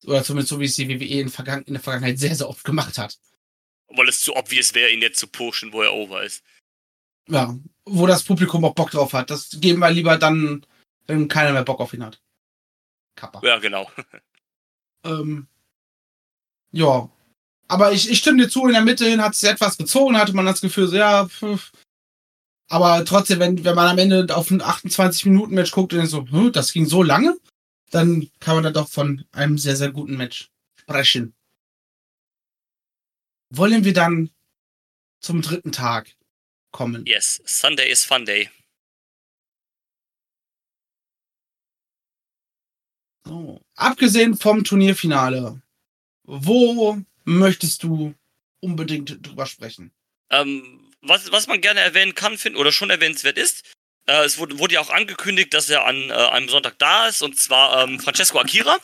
[0.06, 2.64] Oder zumindest so, wie es die WWE in, Vergangen in der Vergangenheit sehr, sehr oft
[2.64, 3.18] gemacht hat.
[3.90, 6.44] Weil es zu obvious wäre, ihn jetzt zu pushen, wo er over ist.
[7.28, 9.30] Ja, wo das Publikum auch Bock drauf hat.
[9.30, 10.66] Das geben wir lieber dann,
[11.08, 12.22] wenn keiner mehr Bock auf ihn hat.
[13.16, 13.42] Kappa.
[13.44, 13.90] Ja, genau.
[15.04, 15.48] ähm,
[16.72, 17.10] ja.
[17.68, 20.34] Aber ich, ich stimme dir zu, in der Mitte hin hat es etwas gezogen, hatte
[20.34, 21.72] man das Gefühl, so, ja, pf.
[22.68, 26.74] aber trotzdem, wenn, wenn man am Ende auf ein 28-Minuten-Match guckt und so, hm, das
[26.74, 27.38] ging so lange,
[27.92, 31.36] dann kann man da doch von einem sehr, sehr guten Match sprechen.
[33.52, 34.30] Wollen wir dann
[35.22, 36.16] zum dritten Tag
[36.72, 37.06] kommen?
[37.06, 38.50] Yes, Sunday is Fun Day.
[43.26, 43.62] So.
[43.76, 45.62] Abgesehen vom Turnierfinale,
[46.24, 48.16] wo möchtest du
[48.60, 49.92] unbedingt drüber sprechen?
[50.32, 53.72] Ähm, was, was man gerne erwähnen kann, finden oder schon erwähnenswert ist,
[54.08, 57.22] äh, es wurde, wurde, ja auch angekündigt, dass er an äh, einem Sonntag da ist,
[57.22, 58.80] und zwar ähm, Francesco Akira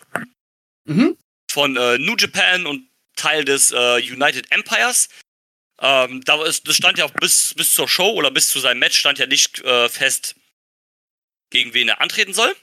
[0.85, 1.17] mhm.
[1.51, 5.09] von äh, New Japan und Teil des äh, United Empires.
[5.79, 8.79] Ähm, da ist, das stand ja auch bis, bis zur Show oder bis zu seinem
[8.79, 10.35] Match stand ja nicht äh, fest,
[11.49, 12.55] gegen wen er antreten soll.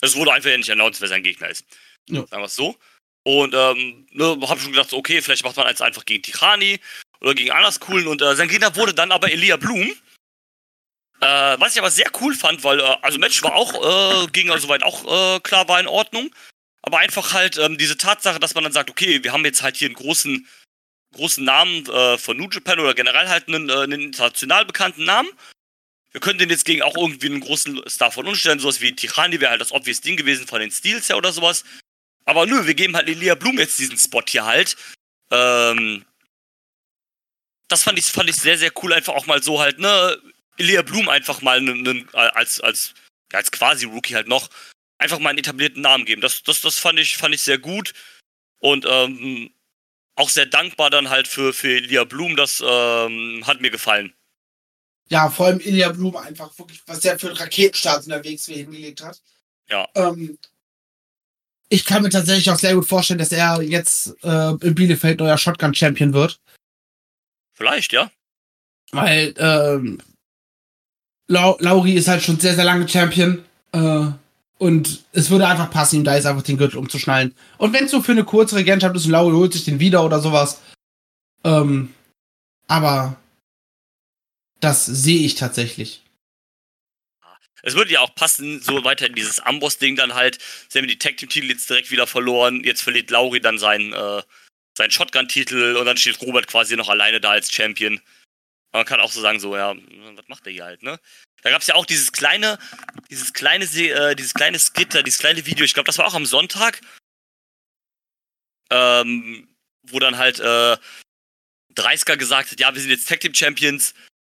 [0.00, 1.64] Es wurde einfach ja nicht announced, wer sein Gegner ist.
[2.08, 2.26] Ja.
[2.26, 2.76] Sagen wir es so.
[3.24, 6.80] Und ähm, ne, habe schon gedacht, okay, vielleicht macht man eins einfach gegen Tichani
[7.20, 8.06] oder gegen anders coolen.
[8.06, 9.92] Und äh, sein Gegner wurde dann aber Elia Blum.
[11.20, 14.50] Äh, was ich aber sehr cool fand, weil, äh, also Match war auch, äh, ging
[14.50, 16.30] also soweit auch äh, klar, war in Ordnung.
[16.86, 19.76] Aber einfach halt ähm, diese Tatsache, dass man dann sagt, okay, wir haben jetzt halt
[19.76, 20.46] hier einen großen,
[21.14, 25.28] großen Namen äh, von New Japan oder generell halt einen, äh, einen international bekannten Namen.
[26.12, 28.94] Wir können den jetzt gegen auch irgendwie einen großen Star von uns stellen, sowas wie
[28.94, 31.64] Tichani wäre halt das obvious Ding gewesen von den Steels her oder sowas.
[32.24, 34.76] Aber nö, wir geben halt Elia Blum jetzt diesen Spot hier halt.
[35.32, 36.04] Ähm,
[37.66, 40.16] das fand ich, fand ich sehr, sehr cool, einfach auch mal so halt, ne,
[40.56, 42.94] Elia Blum einfach mal einen, als, als,
[43.32, 44.48] als quasi Rookie halt noch
[44.98, 46.20] einfach mal einen etablierten Namen geben.
[46.20, 47.92] Das, das, das fand ich, fand ich sehr gut.
[48.58, 49.50] Und ähm,
[50.14, 52.36] auch sehr dankbar dann halt für, für Elia Blum.
[52.36, 54.14] Das ähm, hat mir gefallen.
[55.08, 59.02] Ja, vor allem Elia Blum einfach wirklich, was er für einen Raketenstart unterwegs hier hingelegt
[59.02, 59.20] hat.
[59.68, 59.88] Ja.
[59.94, 60.38] Ähm,
[61.68, 65.38] ich kann mir tatsächlich auch sehr gut vorstellen, dass er jetzt äh, in Bielefeld neuer
[65.38, 66.40] Shotgun-Champion wird.
[67.54, 68.10] Vielleicht, ja.
[68.92, 69.98] Weil ähm,
[71.28, 73.44] Lau Lauri ist halt schon sehr, sehr lange Champion.
[73.72, 74.10] Äh,
[74.58, 77.34] und es würde einfach passen, ihm da jetzt einfach den Gürtel umzuschnallen.
[77.58, 80.04] Und wenn es so für eine kurze Regentschaft ist und Lauri holt sich den wieder
[80.04, 80.62] oder sowas.
[81.44, 81.94] Ähm,
[82.66, 83.16] aber
[84.60, 86.02] das sehe ich tatsächlich.
[87.62, 90.38] Es würde ja auch passen, so weiter in dieses Amboss-Ding dann halt.
[90.68, 92.62] Sie haben die Tag Team-Titel jetzt direkt wieder verloren.
[92.64, 94.22] Jetzt verliert Lauri dann seinen, äh,
[94.74, 98.00] seinen Shotgun-Titel und dann steht Robert quasi noch alleine da als Champion.
[98.72, 99.74] Man kann auch so sagen, so, ja,
[100.14, 101.00] was macht der hier halt, ne?
[101.42, 102.58] Da gab es ja auch dieses kleine,
[103.10, 106.26] dieses kleine, äh, dieses kleine Skitter, dieses kleine Video, ich glaube, das war auch am
[106.26, 106.80] Sonntag,
[108.70, 109.48] ähm,
[109.82, 110.76] wo dann halt äh,
[111.74, 113.94] gesagt hat, ja, wir sind jetzt Tag Team Champions,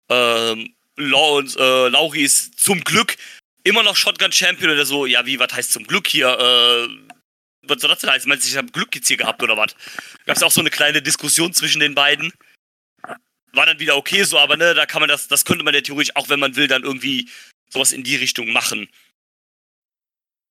[0.09, 3.17] ähm, Lau äh, Lauri ist zum Glück
[3.63, 6.87] immer noch Shotgun Champion oder so, ja, wie, was heißt zum Glück hier, äh,
[7.63, 8.27] was soll das denn heißen?
[8.27, 9.75] Meinst du, ich habe Glück jetzt hier gehabt oder was?
[10.25, 12.33] Gab es auch so eine kleine Diskussion zwischen den beiden
[13.53, 15.81] war dann wieder okay so, aber ne, da kann man das, das könnte man ja
[15.81, 17.29] theoretisch auch, wenn man will, dann irgendwie
[17.69, 18.87] sowas in die Richtung machen.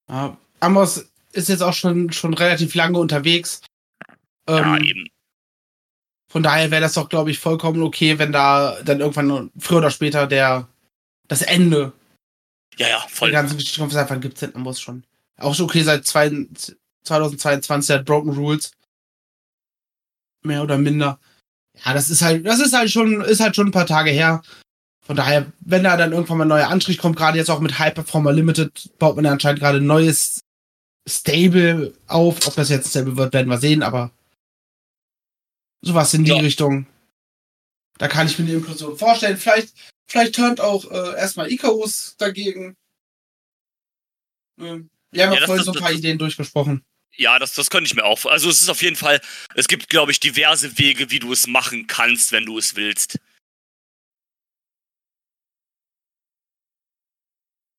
[0.09, 3.63] Ja, Amos ist jetzt auch schon, schon relativ lange unterwegs.
[4.49, 5.09] Ja, ähm, eben.
[6.29, 9.91] Von daher wäre das doch, glaube ich, vollkommen okay, wenn da dann irgendwann früher oder
[9.91, 10.69] später der
[11.29, 11.93] das Ende
[12.81, 13.31] ja, ja, voll.
[13.31, 15.05] Der ganzen Geschichte kommt, wann gibt es den Amos schon?
[15.37, 16.31] Auch schon okay seit zwei,
[17.05, 18.73] 2022 hat Broken Rules.
[20.43, 21.19] Mehr oder minder
[21.85, 24.43] ja, das ist halt, das ist halt schon, ist halt schon ein paar Tage her.
[25.05, 27.79] Von daher, wenn da dann irgendwann mal ein neuer Anstrich kommt, gerade jetzt auch mit
[27.79, 30.45] High Performer Limited, baut man anscheinend gerade ein neues
[31.09, 32.47] Stable auf.
[32.47, 34.11] Ob das jetzt ein Stable wird, werden wir sehen, aber
[35.83, 36.37] sowas in die ja.
[36.37, 36.87] Richtung.
[37.99, 39.37] Da kann ich mir die Inklusion vorstellen.
[39.37, 39.75] Vielleicht,
[40.07, 42.77] vielleicht turnt auch äh, erstmal Icarus dagegen.
[44.59, 46.85] Ähm, wir haben ja, vorhin so ein paar Ideen durchgesprochen.
[47.17, 48.25] Ja, das, das könnte ich mir auch.
[48.27, 49.21] Also es ist auf jeden Fall,
[49.55, 53.19] es gibt, glaube ich, diverse Wege, wie du es machen kannst, wenn du es willst.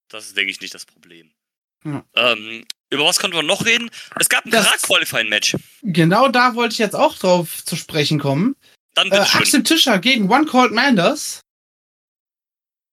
[0.09, 1.31] Das ist, denke ich, nicht das Problem.
[1.85, 2.05] Ja.
[2.15, 3.89] Ähm, über was konnten wir noch reden?
[4.19, 5.55] Es gab ein Karat-Qualifying-Match.
[5.81, 8.55] Genau da wollte ich jetzt auch drauf zu sprechen kommen.
[8.93, 11.39] Dann bitte äh, Axel Tischer gegen One Called Manders.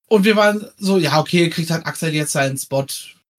[0.06, 2.86] Und wir waren so, ja, okay, kriegt halt Axel jetzt seinen Spot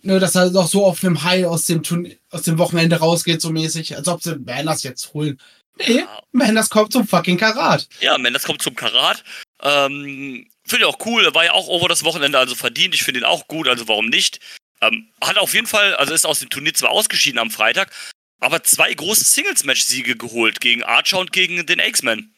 [0.02, 1.82] ne, dass er doch so auf einem High aus dem,
[2.30, 5.40] aus dem Wochenende rausgeht, so mäßig, als ob sie Manders jetzt holen.
[5.78, 6.22] Nee, ja.
[6.32, 7.88] Manders kommt zum fucking Karat.
[8.02, 9.24] Ja, Manders kommt zum Karat.
[9.62, 12.94] Ähm, finde ich auch cool, war ja auch over das Wochenende, also verdient.
[12.96, 14.40] Ich finde ihn auch gut, also warum nicht?
[14.82, 17.92] Ähm, hat auf jeden Fall, also ist aus dem Turnier zwar ausgeschieden am Freitag,
[18.40, 22.34] aber zwei große Singles-Match-Siege geholt gegen Archer und gegen den X-Men.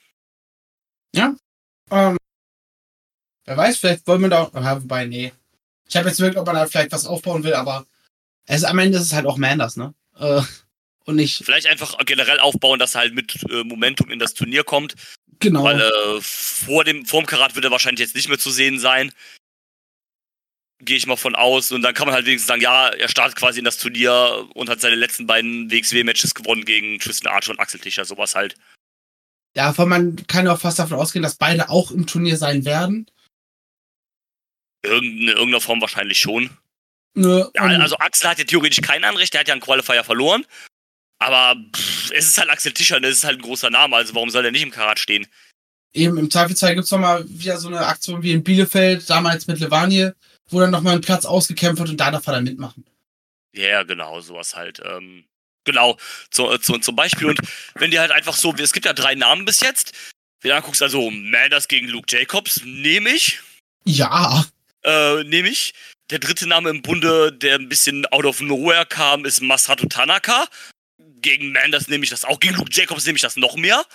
[1.14, 1.36] Ja.
[1.92, 2.18] Ähm,
[3.46, 4.52] wer weiß, vielleicht wollen wir da.
[4.54, 5.34] Wobei, nee.
[5.92, 7.86] Ich habe jetzt wirklich, ob man da vielleicht was aufbauen will, aber
[8.46, 9.94] es, am Ende ist es halt auch Manders, ne?
[10.18, 10.42] Äh,
[11.04, 11.44] und nicht.
[11.44, 14.96] Vielleicht einfach generell aufbauen, dass er halt mit äh, Momentum in das Turnier kommt.
[15.40, 15.66] Genau.
[15.66, 19.12] Weil äh, vor dem vorm Karat wird er wahrscheinlich jetzt nicht mehr zu sehen sein.
[20.80, 21.74] Gehe ich mal von aus.
[21.74, 24.70] Und dann kann man halt wenigstens sagen, ja, er startet quasi in das Turnier und
[24.70, 28.56] hat seine letzten beiden WXW-Matches gewonnen gegen Tristan Archer und Axel Tischer, sowas halt.
[29.58, 33.08] Ja, vor man kann auch fast davon ausgehen, dass beide auch im Turnier sein werden.
[34.84, 36.50] In irgendeiner Form wahrscheinlich schon.
[37.16, 40.46] Ja, also Axel hat ja theoretisch kein Anrecht, der hat ja einen Qualifier verloren.
[41.20, 44.30] Aber pff, es ist halt Axel Tischer, das ist halt ein großer Name, also warum
[44.30, 45.28] soll der nicht im Karat stehen?
[45.94, 49.60] Eben, im Zweifelsfall gibt es nochmal wieder so eine Aktion wie in Bielefeld, damals mit
[49.60, 50.12] Levanie,
[50.50, 52.86] wo dann nochmal ein Platz ausgekämpft wird und da darf er dann mitmachen.
[53.54, 54.82] Ja, genau, sowas halt.
[54.86, 55.26] Ähm,
[55.66, 55.98] genau,
[56.34, 57.28] so, so, zum Beispiel.
[57.28, 57.40] Und
[57.76, 59.94] wenn die halt einfach so, es gibt ja drei Namen bis jetzt.
[60.40, 63.42] Wenn du anguckst, also Manders gegen Luke Jacobs, nehme ich.
[63.84, 64.46] Ja.
[64.84, 65.74] Äh, nehme ich.
[66.10, 70.48] Der dritte Name im Bunde, der ein bisschen out of nowhere kam, ist Masato Tanaka.
[71.22, 72.40] Gegen Manders nehme ich das auch.
[72.40, 73.86] Gegen Luke Jacobs nehme ich das noch mehr.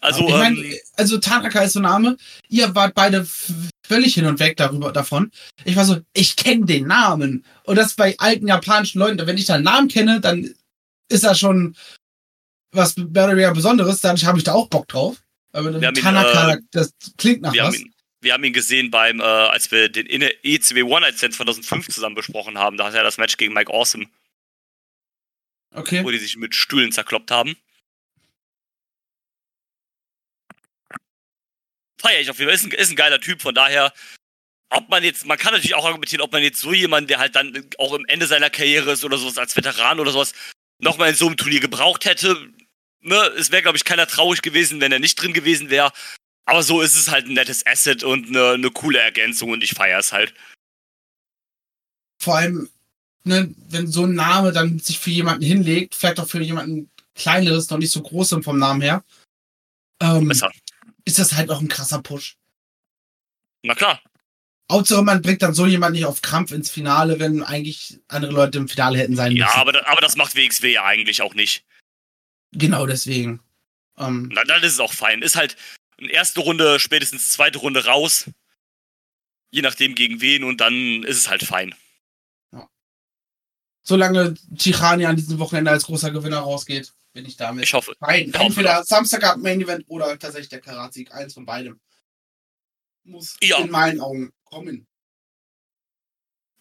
[0.00, 2.16] Also, ich mein, ähm, also Tanaka ist so ein Name.
[2.48, 3.26] Ihr wart beide
[3.86, 5.30] völlig hin und weg darüber davon.
[5.64, 7.44] Ich war so, ich kenne den Namen.
[7.64, 10.52] Und das bei alten japanischen Leuten, wenn ich da einen Namen kenne, dann
[11.08, 11.76] ist das schon
[12.72, 14.00] was Besonderes.
[14.00, 15.22] Dann habe ich da auch Bock drauf.
[15.52, 17.78] Aber Tanaka, ihn, äh, das klingt nach was.
[17.78, 17.91] Ihn,
[18.22, 22.58] wir haben ihn gesehen beim, äh, als wir den ECW One Lizenz 2005 zusammen besprochen
[22.58, 22.76] haben.
[22.76, 24.06] Da hat er das Match gegen Mike Awesome.
[25.74, 26.04] Okay.
[26.04, 27.56] Wo die sich mit Stühlen zerkloppt haben.
[32.00, 32.54] Feier ich auf jeden Fall.
[32.54, 33.92] Ist ein, ist ein geiler Typ, von daher,
[34.70, 37.36] ob man jetzt, man kann natürlich auch argumentieren, ob man jetzt so jemanden, der halt
[37.36, 40.32] dann auch im Ende seiner Karriere ist oder sowas als Veteran oder sowas,
[40.78, 42.50] nochmal in so einem Turnier gebraucht hätte.
[43.00, 45.92] Ne, es wäre, glaube ich, keiner traurig gewesen, wenn er nicht drin gewesen wäre.
[46.44, 49.72] Aber so ist es halt ein nettes Asset und eine, eine coole Ergänzung und ich
[49.72, 50.34] feiere es halt.
[52.20, 52.68] Vor allem,
[53.24, 57.70] ne, wenn so ein Name dann sich für jemanden hinlegt, vielleicht auch für jemanden kleineres,
[57.70, 59.04] noch nicht so groß vom Namen her,
[60.00, 60.30] ähm,
[61.04, 62.36] ist das halt auch ein krasser Push.
[63.62, 64.00] Na klar.
[64.70, 68.58] Hauptsache, man bringt dann so jemand nicht auf Krampf ins Finale, wenn eigentlich andere Leute
[68.58, 69.44] im Finale hätten sein müssen.
[69.44, 71.64] Ja, aber, aber das macht WXW ja eigentlich auch nicht.
[72.52, 73.40] Genau deswegen.
[73.98, 75.22] Ähm, Na, dann ist es auch fein.
[75.22, 75.56] Ist halt
[76.08, 78.30] erste Runde, spätestens zweite Runde raus.
[79.50, 81.74] Je nachdem gegen wen und dann ist es halt fein.
[83.82, 87.64] solange Tichani an diesem Wochenende als großer Gewinner rausgeht, bin ich damit.
[87.64, 87.94] Ich hoffe.
[88.00, 91.12] Hoffe entweder Samstag Main Event oder tatsächlich der Karatsieg.
[91.12, 91.80] Eins von beidem.
[93.04, 93.58] Muss Ja.
[93.58, 94.86] in meinen Augen kommen.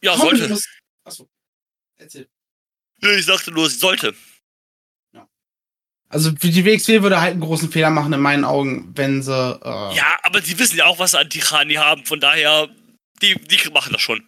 [0.03, 0.49] Ja, kommen sollte.
[0.49, 0.67] Muss.
[1.03, 1.29] Achso.
[1.97, 2.27] Erzähl.
[2.97, 4.15] Ich sagte nur, es sollte.
[6.11, 9.31] Also für die WXW würde halt einen großen Fehler machen in meinen Augen, wenn sie.
[9.31, 12.05] Äh, Ja, aber sie wissen ja auch, was sie an Tichani haben.
[12.05, 12.69] Von daher,
[13.21, 14.23] die, die machen das schon.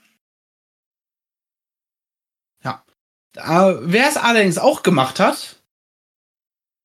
[3.36, 5.58] Äh, wer es allerdings auch gemacht hat,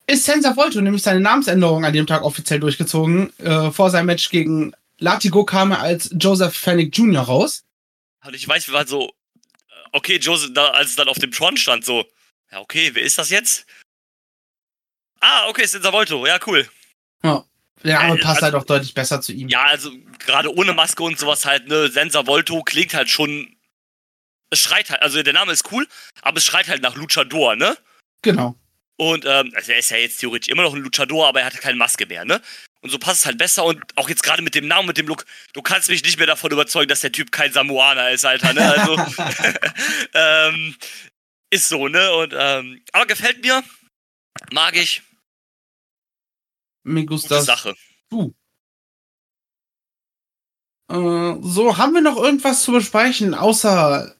[0.07, 3.39] ist Sensor Volto, nämlich seine Namensänderung an dem Tag offiziell durchgezogen.
[3.39, 7.23] Äh, vor seinem Match gegen Latigo kam er als Joseph Fennick Jr.
[7.23, 7.65] raus.
[8.25, 11.31] Und ich weiß, wir waren so, äh, okay, Joseph, da, als es dann auf dem
[11.31, 12.07] Tron stand, so,
[12.51, 13.67] ja, okay, wer ist das jetzt?
[15.21, 16.69] Ah, okay, ist Volto, ja, cool.
[17.23, 17.45] Ja.
[17.85, 19.49] Der Name passt also- halt auch deutlich besser zu ihm.
[19.49, 23.55] Ja, also gerade ohne Maske und sowas halt, ne, Sensor Volto klingt halt schon.
[24.51, 25.87] Es schreit halt, also der Name ist cool,
[26.23, 27.77] aber es schreit halt nach Luchador, ne?
[28.23, 28.57] Genau.
[28.97, 31.59] Und ähm, also er ist ja jetzt theoretisch immer noch ein Luchador, aber er hatte
[31.59, 32.41] keine Maske mehr, ne?
[32.81, 35.07] Und so passt es halt besser und auch jetzt gerade mit dem Namen, mit dem
[35.07, 38.53] Look, du kannst mich nicht mehr davon überzeugen, dass der Typ kein Samoaner ist, Alter,
[38.55, 38.73] ne?
[38.73, 38.97] Also
[40.15, 40.77] ähm,
[41.51, 42.13] ist so, ne?
[42.15, 43.63] Und ähm, aber gefällt mir,
[44.51, 45.03] mag ich,
[46.89, 47.45] Mir gute gustas.
[47.45, 47.75] Sache.
[50.91, 54.17] Äh, so, haben wir noch irgendwas zu besprechen, außer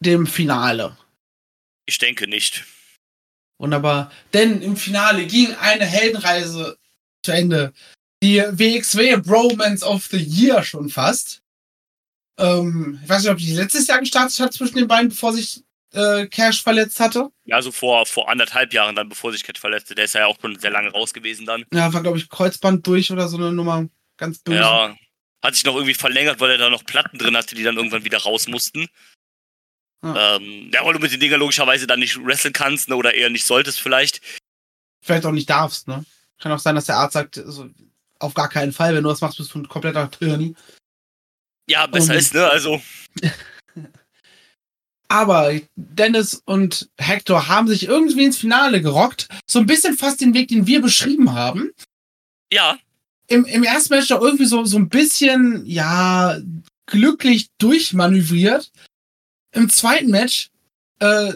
[0.00, 0.96] dem Finale?
[1.86, 2.64] Ich denke nicht.
[3.58, 4.12] Wunderbar.
[4.32, 6.78] Denn im Finale ging eine Heldenreise
[7.24, 7.72] zu Ende.
[8.22, 11.42] Die WXW Bromance of the Year schon fast.
[12.38, 15.64] Ähm, ich weiß nicht, ob die letztes Jahr gestartet hat zwischen den beiden, bevor sich
[15.92, 17.28] äh, Cash verletzt hatte.
[17.44, 19.94] Ja, also vor, vor anderthalb Jahren dann, bevor sich Cat verletzte.
[19.94, 21.64] Der ist ja auch schon sehr lange raus gewesen dann.
[21.72, 23.88] Ja, war, glaube ich, Kreuzband durch oder so eine Nummer.
[24.16, 24.58] Ganz böse.
[24.58, 24.96] Ja,
[25.42, 28.04] hat sich noch irgendwie verlängert, weil er da noch Platten drin hatte, die dann irgendwann
[28.04, 28.88] wieder raus mussten.
[30.02, 30.36] Ja.
[30.36, 33.30] Ähm, ja, weil du mit den Dingern logischerweise dann nicht wresteln kannst, ne, oder eher
[33.30, 34.20] nicht solltest vielleicht.
[35.04, 36.04] Vielleicht auch nicht darfst, ne?
[36.40, 37.68] Kann auch sein, dass der Arzt sagt, so,
[38.20, 40.54] auf gar keinen Fall, wenn du das machst, bist du ein kompletter Tyranny.
[41.68, 42.80] Ja, besser Und- ist, ne, also.
[45.08, 49.28] Aber Dennis und Hector haben sich irgendwie ins Finale gerockt.
[49.46, 51.70] So ein bisschen fast den Weg, den wir beschrieben haben.
[52.52, 52.78] Ja,
[53.26, 56.38] Im, im ersten Match doch irgendwie so, so ein bisschen, ja,
[56.86, 58.70] glücklich durchmanövriert.
[59.52, 60.50] Im zweiten Match
[61.00, 61.34] äh,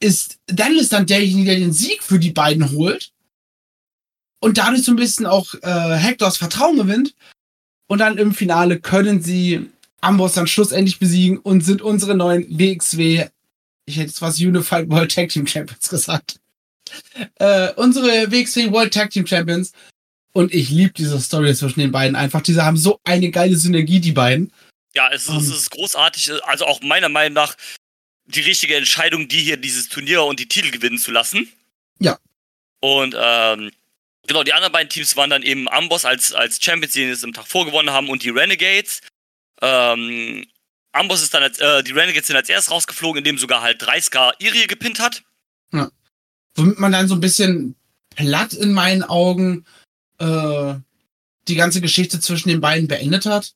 [0.00, 3.12] ist Dennis dann derjenige, der den Sieg für die beiden holt.
[4.40, 7.14] Und dadurch so ein bisschen auch äh, Hectors Vertrauen gewinnt.
[7.88, 9.70] Und dann im Finale können sie
[10.00, 13.26] Amboss dann schlussendlich besiegen und sind unsere neuen WXW,
[13.86, 16.40] ich hätte jetzt was Unified World Tag Team Champions gesagt.
[17.38, 19.72] Äh, unsere WXW World Tag Team Champions.
[20.32, 22.42] Und ich liebe diese Story zwischen den beiden einfach.
[22.42, 24.52] Diese haben so eine geile Synergie, die beiden.
[24.94, 26.30] ja, es, ist- es ist großartig.
[26.44, 27.56] Also auch meiner Meinung nach
[28.26, 31.48] die richtige Entscheidung, die hier dieses Turnier und die Titel gewinnen zu lassen.
[31.98, 32.18] Ja.
[32.80, 33.70] Und ähm,
[34.26, 37.32] genau, die anderen beiden Teams waren dann eben Amboss als, als Champions, die es im
[37.32, 39.00] Tag vorgewonnen haben, und die Renegades.
[39.62, 40.44] Ähm,
[40.92, 44.32] Amboss ist dann als, äh, die Renegades sind als erstes rausgeflogen, indem sogar halt 30k
[44.40, 45.22] Irie gepinnt hat.
[46.56, 47.76] Womit man dann so ein bisschen
[48.16, 49.64] platt in meinen Augen
[50.18, 50.74] äh,
[51.46, 53.52] die ganze Geschichte zwischen den beiden beendet hat.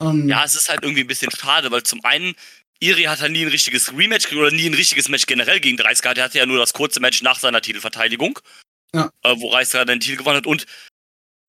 [0.00, 2.34] Ähm, Ja, es ist halt irgendwie ein bisschen schade, weil zum einen,
[2.80, 6.02] Iri hat ja nie ein richtiges Rematch oder nie ein richtiges Match generell gegen 30
[6.02, 6.18] gehabt.
[6.18, 8.40] Er hatte ja nur das kurze Match nach seiner Titelverteidigung,
[8.92, 9.12] Ja.
[9.22, 10.46] äh, wo Reisker den Titel gewonnen hat.
[10.46, 10.66] Und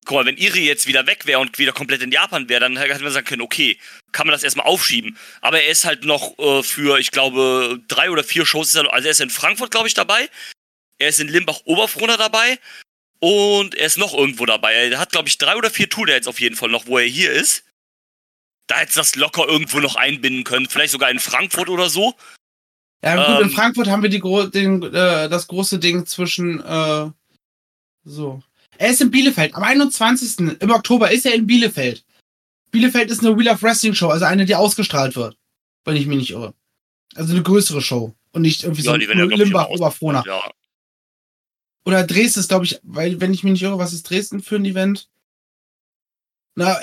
[0.04, 2.76] guck mal, wenn Iri jetzt wieder weg wäre und wieder komplett in Japan wäre, dann
[2.76, 3.78] hätte man sagen können, okay,
[4.12, 5.16] kann man das erstmal aufschieben.
[5.40, 8.92] Aber er ist halt noch äh, für, ich glaube, drei oder vier Shows, ist er,
[8.92, 10.28] also er ist in Frankfurt, glaube ich, dabei.
[10.98, 12.58] Er ist in Limbach-Oberfrohna dabei.
[13.20, 14.74] Und er ist noch irgendwo dabei.
[14.74, 17.06] Er hat, glaube ich, drei oder vier Tour jetzt auf jeden Fall noch, wo er
[17.06, 17.64] hier ist.
[18.66, 20.68] Da hätte das locker irgendwo noch einbinden können.
[20.68, 22.14] Vielleicht sogar in Frankfurt oder so.
[23.02, 24.20] Ja, gut, in Ähm, Frankfurt haben wir die
[24.50, 27.10] den, äh, das große Ding zwischen äh,
[28.04, 28.42] so.
[28.78, 29.54] Er ist in Bielefeld.
[29.54, 30.60] Am 21.
[30.60, 32.04] im Oktober ist er in Bielefeld.
[32.70, 35.36] Bielefeld ist eine Wheel of Wrestling Show, also eine, die ausgestrahlt wird.
[35.84, 36.54] Wenn ich mich nicht irre.
[37.14, 38.14] Also eine größere Show.
[38.32, 40.24] Und nicht irgendwie so ja, glaub ich, Limbach, Oberfrohna.
[40.26, 40.50] Ja.
[41.84, 44.56] Oder Dresden ist, glaube ich, weil, wenn ich mich nicht irre, was ist Dresden für
[44.56, 45.08] ein Event?
[46.56, 46.76] Na,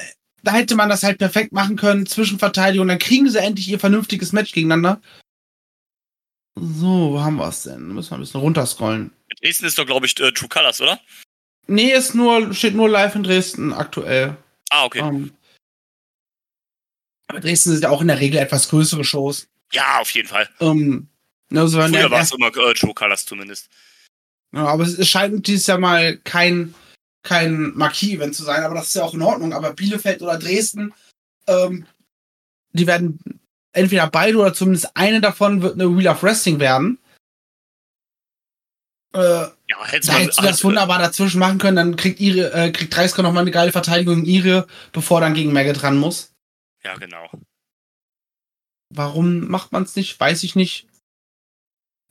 [0.44, 4.32] da hätte man das halt perfekt machen können, Zwischenverteidigung, dann kriegen sie endlich ihr vernünftiges
[4.32, 5.02] Match gegeneinander.
[6.56, 7.94] So, wo haben wir es denn?
[7.94, 9.12] Müssen wir ein bisschen runterscrollen.
[9.42, 11.00] Dresden ist doch, glaube ich, äh, True Colors, oder?
[11.72, 14.36] Nee, ist nur, steht nur live in Dresden aktuell.
[14.70, 15.00] Ah, okay.
[15.00, 15.32] Ähm,
[17.28, 19.48] Aber Dresden sind ja auch in der Regel etwas größere Shows.
[19.72, 20.50] Ja, auf jeden Fall.
[20.60, 21.08] Ähm,
[21.50, 23.70] ne, so Früher war es immer äh, True Colors zumindest.
[24.54, 26.76] ja, aber es, es scheint dieses Jahr mal kein,
[27.24, 29.54] kein Marquis-Event zu sein, aber das ist ja auch in Ordnung.
[29.54, 30.94] Aber Bielefeld oder Dresden,
[31.48, 31.86] ähm,
[32.74, 33.18] die werden
[33.72, 36.98] entweder beide oder zumindest eine davon wird eine Wheel of Wrestling werden.
[39.14, 42.72] Äh, Ja, hätte da hättest du das wunderbar dazwischen machen können, dann kriegt ihre, äh,
[42.72, 46.34] kriegt Dreisker nochmal eine geile Verteidigung ihre, bevor er dann gegen Maggot ran muss.
[46.84, 47.30] Ja, genau.
[48.94, 50.20] Warum macht man es nicht?
[50.20, 50.88] Weiß ich nicht.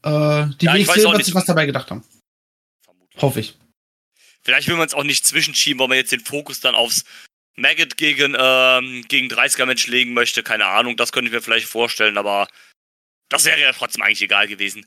[0.03, 2.05] Äh, die Ja, WXW wird sich was dabei gedacht haben.
[2.85, 3.23] Vermutlich.
[3.23, 3.59] Hoffe ich.
[4.43, 7.05] Vielleicht will man es auch nicht zwischenschieben, weil man jetzt den Fokus dann aufs
[7.57, 10.43] Maggot gegen, ähm, gegen 30er-Match legen möchte.
[10.43, 12.49] Keine Ahnung, das könnte ich mir vielleicht vorstellen, aber
[13.29, 14.87] das wäre ja trotzdem eigentlich egal gewesen.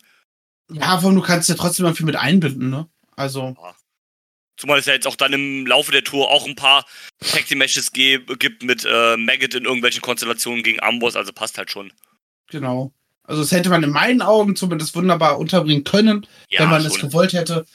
[0.71, 2.87] Ja, aber du kannst ja trotzdem mal viel mit einbinden, ne?
[3.15, 3.55] Also,
[4.57, 6.85] Zumal es ja jetzt auch dann im Laufe der Tour auch ein paar
[7.19, 11.71] Tag Team Matches gibt mit äh, Maggot in irgendwelchen Konstellationen gegen Amboss, also passt halt
[11.71, 11.91] schon.
[12.47, 12.93] genau.
[13.25, 16.99] Also, das hätte man in meinen Augen zumindest wunderbar unterbringen können, Ja, wenn man es
[16.99, 17.65] gewollt hätte.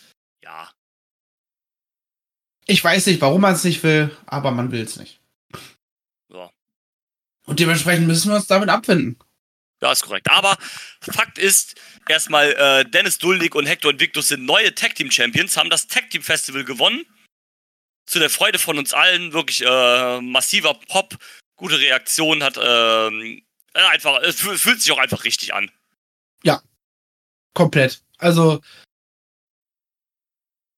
[0.44, 0.70] Ja.
[2.66, 5.20] Ich weiß nicht, warum man es nicht will, aber man will es nicht.
[6.30, 6.50] Ja.
[7.46, 9.16] Und dementsprechend müssen wir uns damit abfinden.
[9.80, 10.28] Ja, ist korrekt.
[10.30, 10.56] Aber
[11.00, 11.76] Fakt ist,
[12.08, 16.10] erstmal, äh, Dennis Duldig und Hector Invictus sind neue Tag Team Champions, haben das Tag
[16.10, 17.04] Team Festival gewonnen.
[18.06, 21.16] Zu der Freude von uns allen, wirklich äh, massiver Pop,
[21.56, 23.42] gute Reaktion, hat äh,
[23.74, 25.70] einfach, es fü- fühlt sich auch einfach richtig an.
[27.54, 28.02] Komplett.
[28.18, 28.60] Also,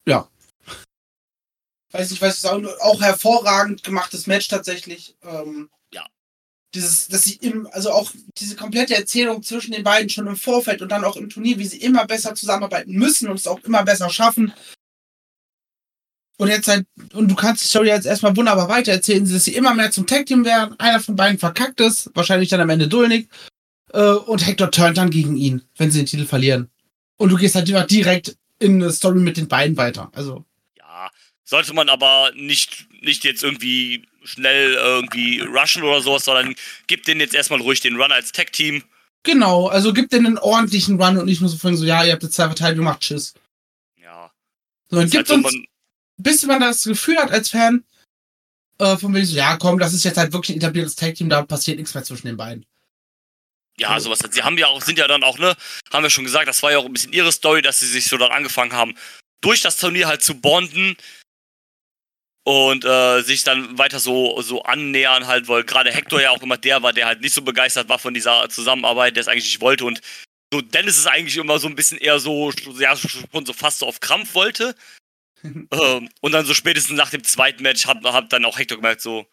[0.07, 0.29] ja.
[1.91, 5.15] Weiß nicht, weiß ich auch, hervorragend gemachtes Match tatsächlich.
[5.23, 5.80] Ähm, Ja.
[6.75, 10.83] Dieses, dass sie im, also auch diese komplette Erzählung zwischen den beiden schon im Vorfeld
[10.83, 13.83] und dann auch im Turnier, wie sie immer besser zusammenarbeiten müssen und es auch immer
[13.83, 14.53] besser schaffen.
[16.39, 19.75] Und jetzt halt, und du kannst die Story jetzt erstmal wunderbar weitererzählen, dass sie immer
[19.75, 20.79] mehr zum Tag-Team werden.
[20.79, 23.29] Einer von beiden verkackt ist, wahrscheinlich dann am Ende Dulnik.
[23.93, 26.71] Äh, und Hector turnt dann gegen ihn, wenn sie den Titel verlieren.
[27.19, 30.11] Und du gehst halt immer direkt in eine Story mit den beiden weiter.
[30.15, 30.45] Also,
[30.79, 31.11] Ja,
[31.45, 36.55] sollte man aber nicht, nicht jetzt irgendwie schnell irgendwie rushen oder sowas, sondern
[36.87, 38.83] gibt denen jetzt erstmal ruhig den Run als Tag Team.
[39.23, 42.13] genau, also gib denen einen ordentlichen Run und nicht nur so von so, ja, ihr
[42.13, 43.35] habt jetzt zwei Verteidigungen gemacht, tschüss.
[44.01, 44.31] Ja.
[44.89, 45.65] Sondern halt gibt so, uns, man,
[46.19, 47.85] bis man das Gefühl hat als Fan,
[48.79, 51.43] äh, von wegen so, ja, komm, das ist jetzt halt wirklich ein etabliertes Tag-Team, da
[51.43, 52.67] passiert nichts mehr zwischen den beiden.
[53.79, 54.19] Ja, sowas.
[54.31, 55.57] Sie haben ja auch, sind ja dann auch, ne,
[55.91, 58.07] haben wir schon gesagt, das war ja auch ein bisschen ihre Story, dass sie sich
[58.07, 58.95] so dann angefangen haben,
[59.41, 60.97] durch das Turnier halt zu bonden
[62.45, 66.57] und äh, sich dann weiter so, so annähern halt, weil gerade Hector ja auch immer
[66.57, 69.61] der war, der halt nicht so begeistert war von dieser Zusammenarbeit, der es eigentlich nicht
[69.61, 70.01] wollte und
[70.53, 73.87] so Dennis ist eigentlich immer so ein bisschen eher so, ja, schon so fast so
[73.87, 74.75] auf Krampf wollte.
[75.45, 79.01] ähm, und dann so spätestens nach dem zweiten Match hat, hat dann auch Hector gemerkt,
[79.01, 79.27] so,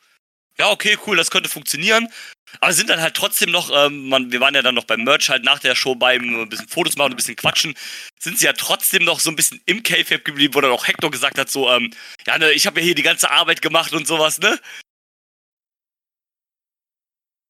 [0.57, 2.07] ja, okay, cool, das könnte funktionieren.
[2.59, 5.29] Aber sind dann halt trotzdem noch, ähm, man, wir waren ja dann noch beim Merch
[5.29, 7.75] halt nach der Show beim ein bisschen Fotos machen, ein bisschen quatschen,
[8.19, 11.11] sind sie ja trotzdem noch so ein bisschen im K-Fab geblieben, wo dann auch Hector
[11.11, 11.93] gesagt hat, so, ähm,
[12.25, 14.59] ja, ne, ich habe ja hier die ganze Arbeit gemacht und sowas, ne?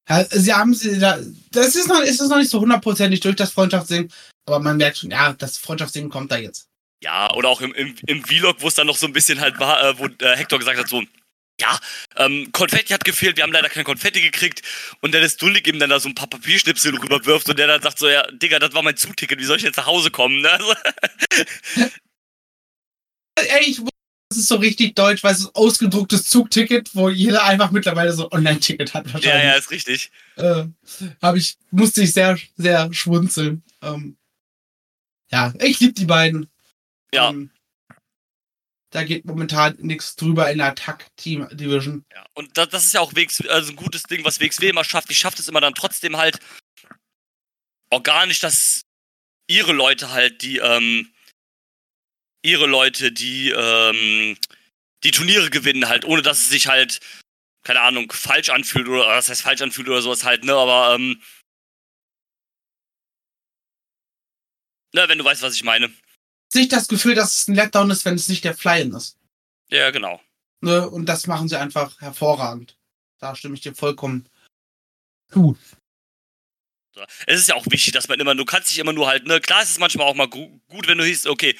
[0.10, 1.20] Ja, sie haben sie da,
[1.52, 4.10] das ist noch, ist noch nicht so hundertprozentig durch das Freundschaftsding,
[4.46, 6.68] aber man merkt schon, ja, das Freundschaftsding kommt da jetzt.
[7.04, 9.60] Ja, oder auch im, im, im Vlog, wo es dann noch so ein bisschen halt
[9.60, 11.04] war, äh, wo äh, Hector gesagt hat, so,
[11.60, 11.80] ja,
[12.18, 14.62] ähm, Konfetti hat gefehlt, wir haben leider kein Konfetti gekriegt
[15.02, 17.98] und Dennis Dullig ihm dann da so ein paar Papierschnipsel rüberwirft und der dann sagt
[18.00, 20.52] so, ja, Digga, das war mein Zugticket, wie soll ich jetzt nach Hause kommen, ne?
[20.52, 20.76] Also,
[23.36, 23.82] Ey, ich
[24.30, 28.30] das ist so richtig deutsch, weil es ist ausgedrucktes Zugticket, wo jeder einfach mittlerweile so
[28.30, 29.44] Online-Ticket hat wahrscheinlich.
[29.44, 30.12] ja, ja, ist richtig.
[30.36, 30.66] äh,
[31.22, 33.64] habe ich, musste ich sehr, sehr schmunzeln.
[33.82, 34.18] Ähm,
[35.32, 36.50] ja, ich liebe die beiden.
[37.14, 37.30] Ja.
[37.30, 37.52] Ähm,
[38.90, 42.06] da geht momentan nichts drüber in der Tag-Team-Division.
[42.14, 44.84] Ja, und das, das ist ja auch WX, also ein gutes Ding, was WXW immer
[44.84, 45.10] schafft.
[45.10, 46.40] Die schafft es immer dann trotzdem halt
[47.92, 48.82] organisch, dass
[49.48, 51.12] ihre Leute halt, die, ähm,
[52.44, 54.38] ihre Leute, die, ähm,
[55.04, 57.00] die Turniere gewinnen halt, ohne dass es sich halt,
[57.64, 61.22] keine Ahnung, falsch anfühlt oder, was heißt falsch anfühlt oder sowas halt, ne, aber, ähm,
[64.94, 65.92] ne, wenn du weißt, was ich meine.
[66.54, 69.18] Nicht das Gefühl, dass es ein Letdown ist, wenn es nicht der Fly-In ist.
[69.70, 70.22] Ja, genau.
[70.62, 70.90] Ne?
[70.90, 72.78] Und das machen sie einfach hervorragend.
[73.20, 74.28] Da stimme ich dir vollkommen
[75.32, 75.58] zu.
[77.28, 79.40] Es ist ja auch wichtig, dass man immer, du kannst dich immer nur halt, ne,
[79.40, 81.56] klar ist es manchmal auch mal gu gut, wenn du hieß, okay,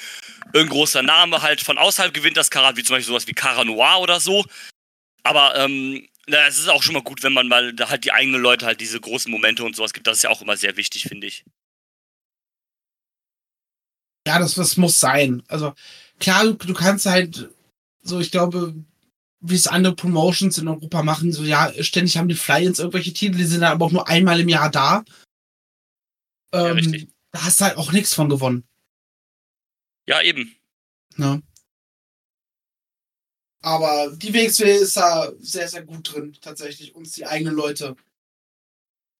[0.52, 3.64] irgendein großer Name halt von außerhalb gewinnt das Karat, wie zum Beispiel sowas wie Cara
[3.64, 4.44] Noir oder so.
[5.22, 8.12] Aber, ähm, na, es ist auch schon mal gut, wenn man mal da halt die
[8.12, 10.06] eigenen Leute halt diese großen Momente und sowas gibt.
[10.06, 11.44] Das ist ja auch immer sehr wichtig, finde ich.
[14.28, 15.42] Ja, das, das muss sein.
[15.48, 15.72] Also,
[16.20, 17.48] klar, du, du kannst halt,
[18.02, 18.74] so, ich glaube,
[19.40, 23.38] wie es andere Promotions in Europa machen, so ja, ständig haben die Fly-Ins irgendwelche Titel,
[23.38, 25.02] die sind dann aber auch nur einmal im Jahr da.
[26.52, 27.08] Ja, Ähm, richtig.
[27.30, 28.68] da hast du halt auch nichts von gewonnen.
[30.06, 30.54] Ja, eben.
[31.16, 31.42] Ne?
[33.62, 37.96] Aber die WXW ist da sehr, sehr gut drin, tatsächlich, uns die eigenen Leute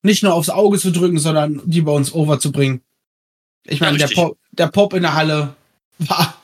[0.03, 2.83] nicht nur aufs Auge zu drücken, sondern die bei uns over zu bringen.
[3.65, 4.37] Ich Ja, meine, der, richtig.
[4.59, 5.55] Der Pop in der Halle
[5.99, 6.43] war,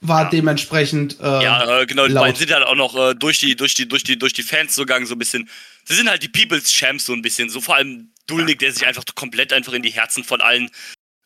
[0.00, 0.30] war Ja.
[0.30, 1.18] dementsprechend.
[1.20, 3.88] Äh, Ja, äh, genau, die beiden sind halt auch noch äh, durch die, durch die,
[3.88, 5.48] durch die, durch die Fans gegangen, so ein bisschen.
[5.84, 7.48] Sie sind halt die People's Champs so ein bisschen.
[7.48, 10.70] So vor allem Dulnik, der sich einfach komplett einfach in die Herzen von allen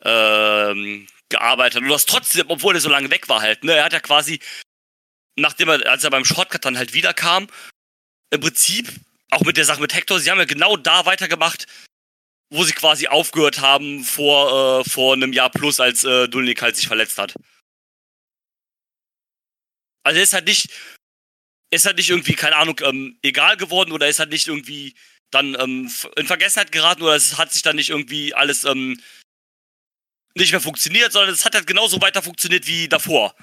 [0.02, 1.82] ähm, gearbeitet hat.
[1.82, 3.72] Und das trotzdem, obwohl er so lange weg war halt, ne?
[3.72, 4.40] Er hat ja quasi,
[5.36, 7.48] nachdem er, als er beim Shortcut dann halt wiederkam,
[8.30, 8.88] im Prinzip,
[9.30, 11.66] auch mit der Sache mit Hector, sie haben ja genau da weitergemacht,
[12.56, 16.76] wo sie quasi aufgehört haben vor, äh, vor einem Jahr plus, als äh, Dulnik halt
[16.76, 17.34] sich verletzt hat.
[20.02, 20.70] Also er ist halt nicht,
[21.70, 24.94] ist halt nicht irgendwie, keine Ahnung, ähm, egal geworden oder ist halt nicht irgendwie
[25.30, 29.00] dann ähm, in Vergessenheit geraten oder es hat sich dann nicht irgendwie alles ähm,
[30.34, 33.34] nicht mehr funktioniert, sondern es hat halt genauso weiter funktioniert wie davor.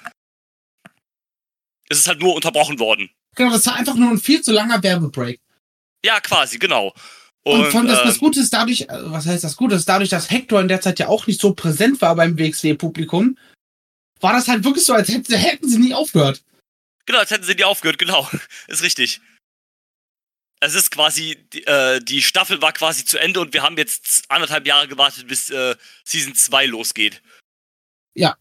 [1.88, 3.10] Es ist halt nur unterbrochen worden.
[3.34, 5.40] Genau, das war einfach nur ein viel zu langer Werbebreak.
[6.04, 6.94] Ja, quasi, genau.
[7.46, 10.08] Und, von das, äh, das Gute ist dadurch, äh, was heißt das Gute ist, dadurch,
[10.08, 13.36] dass Hector in der Zeit ja auch nicht so präsent war beim WXW-Publikum,
[14.20, 16.42] war das halt wirklich so, als hätten, hätten sie nie aufgehört.
[17.04, 18.28] Genau, als hätten sie die aufgehört, genau.
[18.68, 19.20] Ist richtig.
[20.60, 24.24] Es ist quasi, die, äh, die Staffel war quasi zu Ende und wir haben jetzt
[24.30, 27.20] anderthalb Jahre gewartet, bis äh, Season 2 losgeht.
[28.14, 28.38] Ja.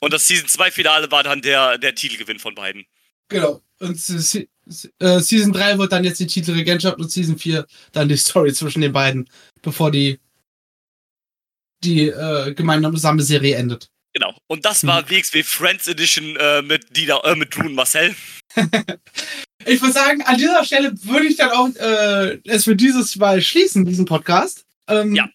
[0.00, 2.86] Und das Season 2 Finale war dann der, der Titelgewinn von beiden.
[3.28, 3.62] Genau.
[3.80, 4.48] Und Se-
[4.98, 8.80] äh, Season 3 wird dann jetzt die Titelregentschaft und Season 4 dann die Story zwischen
[8.82, 9.28] den beiden,
[9.62, 10.18] bevor die
[11.84, 13.90] die äh, gemeinsame Serie endet.
[14.14, 14.34] Genau.
[14.46, 18.14] Und das war WXW Friends Edition äh, mit, Dida, äh, mit Drew und Marcel.
[19.68, 23.42] Ich würde sagen, an dieser Stelle würde ich dann auch äh, es für dieses Mal
[23.42, 24.64] schließen, diesen Podcast.
[24.86, 25.28] Ähm, Ja.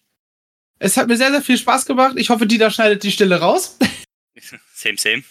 [0.78, 2.14] Es hat mir sehr, sehr viel Spaß gemacht.
[2.16, 3.76] Ich hoffe, Dieter schneidet die Stille raus.
[4.74, 5.22] Same, same.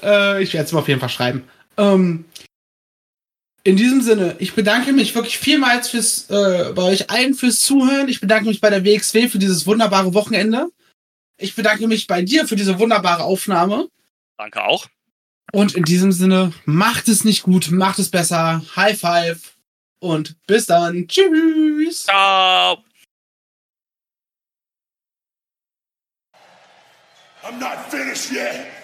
[0.00, 1.44] Äh, ich werde es mal auf jeden Fall schreiben.
[1.76, 2.24] Ähm,
[3.66, 8.08] in diesem Sinne, ich bedanke mich wirklich vielmals fürs, äh, bei euch allen fürs Zuhören.
[8.08, 10.68] Ich bedanke mich bei der WXW für dieses wunderbare Wochenende.
[11.38, 13.88] Ich bedanke mich bei dir für diese wunderbare Aufnahme.
[14.36, 14.86] Danke auch.
[15.52, 18.62] Und in diesem Sinne, macht es nicht gut, macht es besser.
[18.76, 19.54] High five
[19.98, 21.08] und bis dann.
[21.08, 22.04] Tschüss.
[22.04, 22.84] Ciao.
[27.42, 28.83] I'm not finished yet.